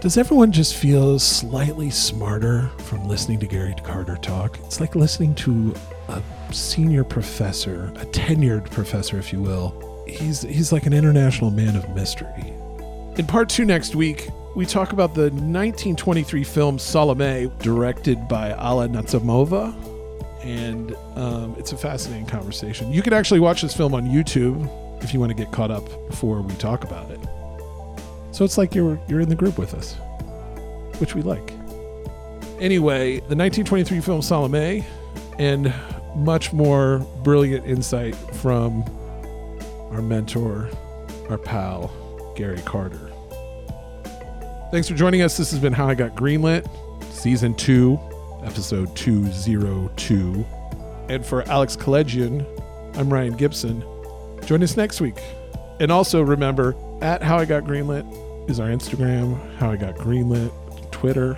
Does 0.00 0.16
everyone 0.16 0.50
just 0.50 0.76
feel 0.76 1.18
slightly 1.18 1.90
smarter 1.90 2.70
from 2.78 3.06
listening 3.06 3.38
to 3.40 3.46
Gary 3.46 3.74
Carter 3.84 4.16
talk? 4.16 4.58
It's 4.60 4.80
like 4.80 4.94
listening 4.94 5.34
to 5.36 5.74
a 6.08 6.22
senior 6.52 7.04
professor, 7.04 7.92
a 7.96 8.06
tenured 8.06 8.70
professor, 8.70 9.18
if 9.18 9.30
you 9.30 9.42
will. 9.42 10.04
He's 10.08 10.40
he's 10.40 10.72
like 10.72 10.86
an 10.86 10.94
international 10.94 11.50
man 11.50 11.76
of 11.76 11.88
mystery. 11.94 12.54
In 13.16 13.26
part 13.26 13.50
two 13.50 13.66
next 13.66 13.94
week, 13.94 14.30
we 14.54 14.66
talk 14.66 14.92
about 14.92 15.14
the 15.14 15.30
1923 15.30 16.44
film 16.44 16.78
Salome, 16.78 17.50
directed 17.60 18.26
by 18.28 18.52
Alla 18.52 18.88
Nazimova. 18.88 19.74
and 20.42 20.94
um, 21.16 21.54
it's 21.58 21.72
a 21.72 21.76
fascinating 21.76 22.26
conversation. 22.26 22.92
You 22.92 23.02
can 23.02 23.12
actually 23.12 23.40
watch 23.40 23.62
this 23.62 23.76
film 23.76 23.94
on 23.94 24.06
YouTube 24.06 24.68
if 25.02 25.14
you 25.14 25.20
want 25.20 25.30
to 25.30 25.36
get 25.36 25.52
caught 25.52 25.70
up 25.70 25.84
before 26.08 26.40
we 26.42 26.54
talk 26.54 26.84
about 26.84 27.10
it. 27.10 27.20
So 28.32 28.44
it's 28.44 28.58
like 28.58 28.74
you're 28.74 29.00
you're 29.08 29.20
in 29.20 29.28
the 29.28 29.34
group 29.34 29.58
with 29.58 29.74
us, 29.74 29.94
which 30.98 31.14
we 31.14 31.22
like. 31.22 31.52
Anyway, 32.58 33.14
the 33.28 33.36
1923 33.36 34.00
film 34.00 34.22
Salome, 34.22 34.84
and 35.38 35.72
much 36.16 36.52
more 36.52 36.98
brilliant 37.22 37.66
insight 37.66 38.14
from 38.34 38.84
our 39.92 40.02
mentor, 40.02 40.68
our 41.28 41.38
pal, 41.38 41.90
Gary 42.36 42.60
Carter. 42.64 43.09
Thanks 44.70 44.88
for 44.88 44.94
joining 44.94 45.22
us. 45.22 45.36
This 45.36 45.50
has 45.50 45.58
been 45.58 45.72
How 45.72 45.88
I 45.88 45.96
Got 45.96 46.14
Greenlit, 46.14 46.64
Season 47.12 47.54
2, 47.54 47.98
Episode 48.44 48.94
202. 48.94 50.46
And 51.08 51.26
for 51.26 51.42
Alex 51.48 51.74
Keledjian, 51.74 52.46
I'm 52.96 53.12
Ryan 53.12 53.36
Gibson. 53.36 53.82
Join 54.46 54.62
us 54.62 54.76
next 54.76 55.00
week. 55.00 55.20
And 55.80 55.90
also 55.90 56.22
remember, 56.22 56.76
at 57.02 57.20
How 57.20 57.38
I 57.38 57.46
Got 57.46 57.64
Greenlit 57.64 58.48
is 58.48 58.60
our 58.60 58.68
Instagram, 58.68 59.56
How 59.56 59.72
I 59.72 59.76
Got 59.76 59.96
Greenlit, 59.96 60.52
Twitter. 60.92 61.36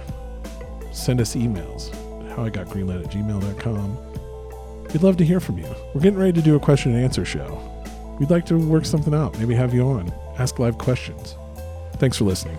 Send 0.92 1.18
us 1.18 1.34
emails, 1.34 1.90
How 2.36 2.44
I 2.44 2.50
Got 2.50 2.66
Greenlit 2.66 3.02
at 3.02 3.10
gmail.com. 3.10 3.96
We'd 4.92 5.02
love 5.02 5.16
to 5.16 5.24
hear 5.24 5.40
from 5.40 5.56
you. 5.56 5.74
We're 5.94 6.02
getting 6.02 6.18
ready 6.18 6.34
to 6.34 6.42
do 6.42 6.54
a 6.54 6.60
question 6.60 6.94
and 6.94 7.02
answer 7.02 7.24
show. 7.24 7.58
We'd 8.20 8.28
like 8.28 8.44
to 8.46 8.58
work 8.58 8.84
something 8.84 9.14
out, 9.14 9.38
maybe 9.38 9.54
have 9.54 9.72
you 9.72 9.88
on, 9.88 10.12
ask 10.38 10.58
live 10.58 10.76
questions. 10.76 11.34
Thanks 11.94 12.18
for 12.18 12.24
listening. 12.24 12.58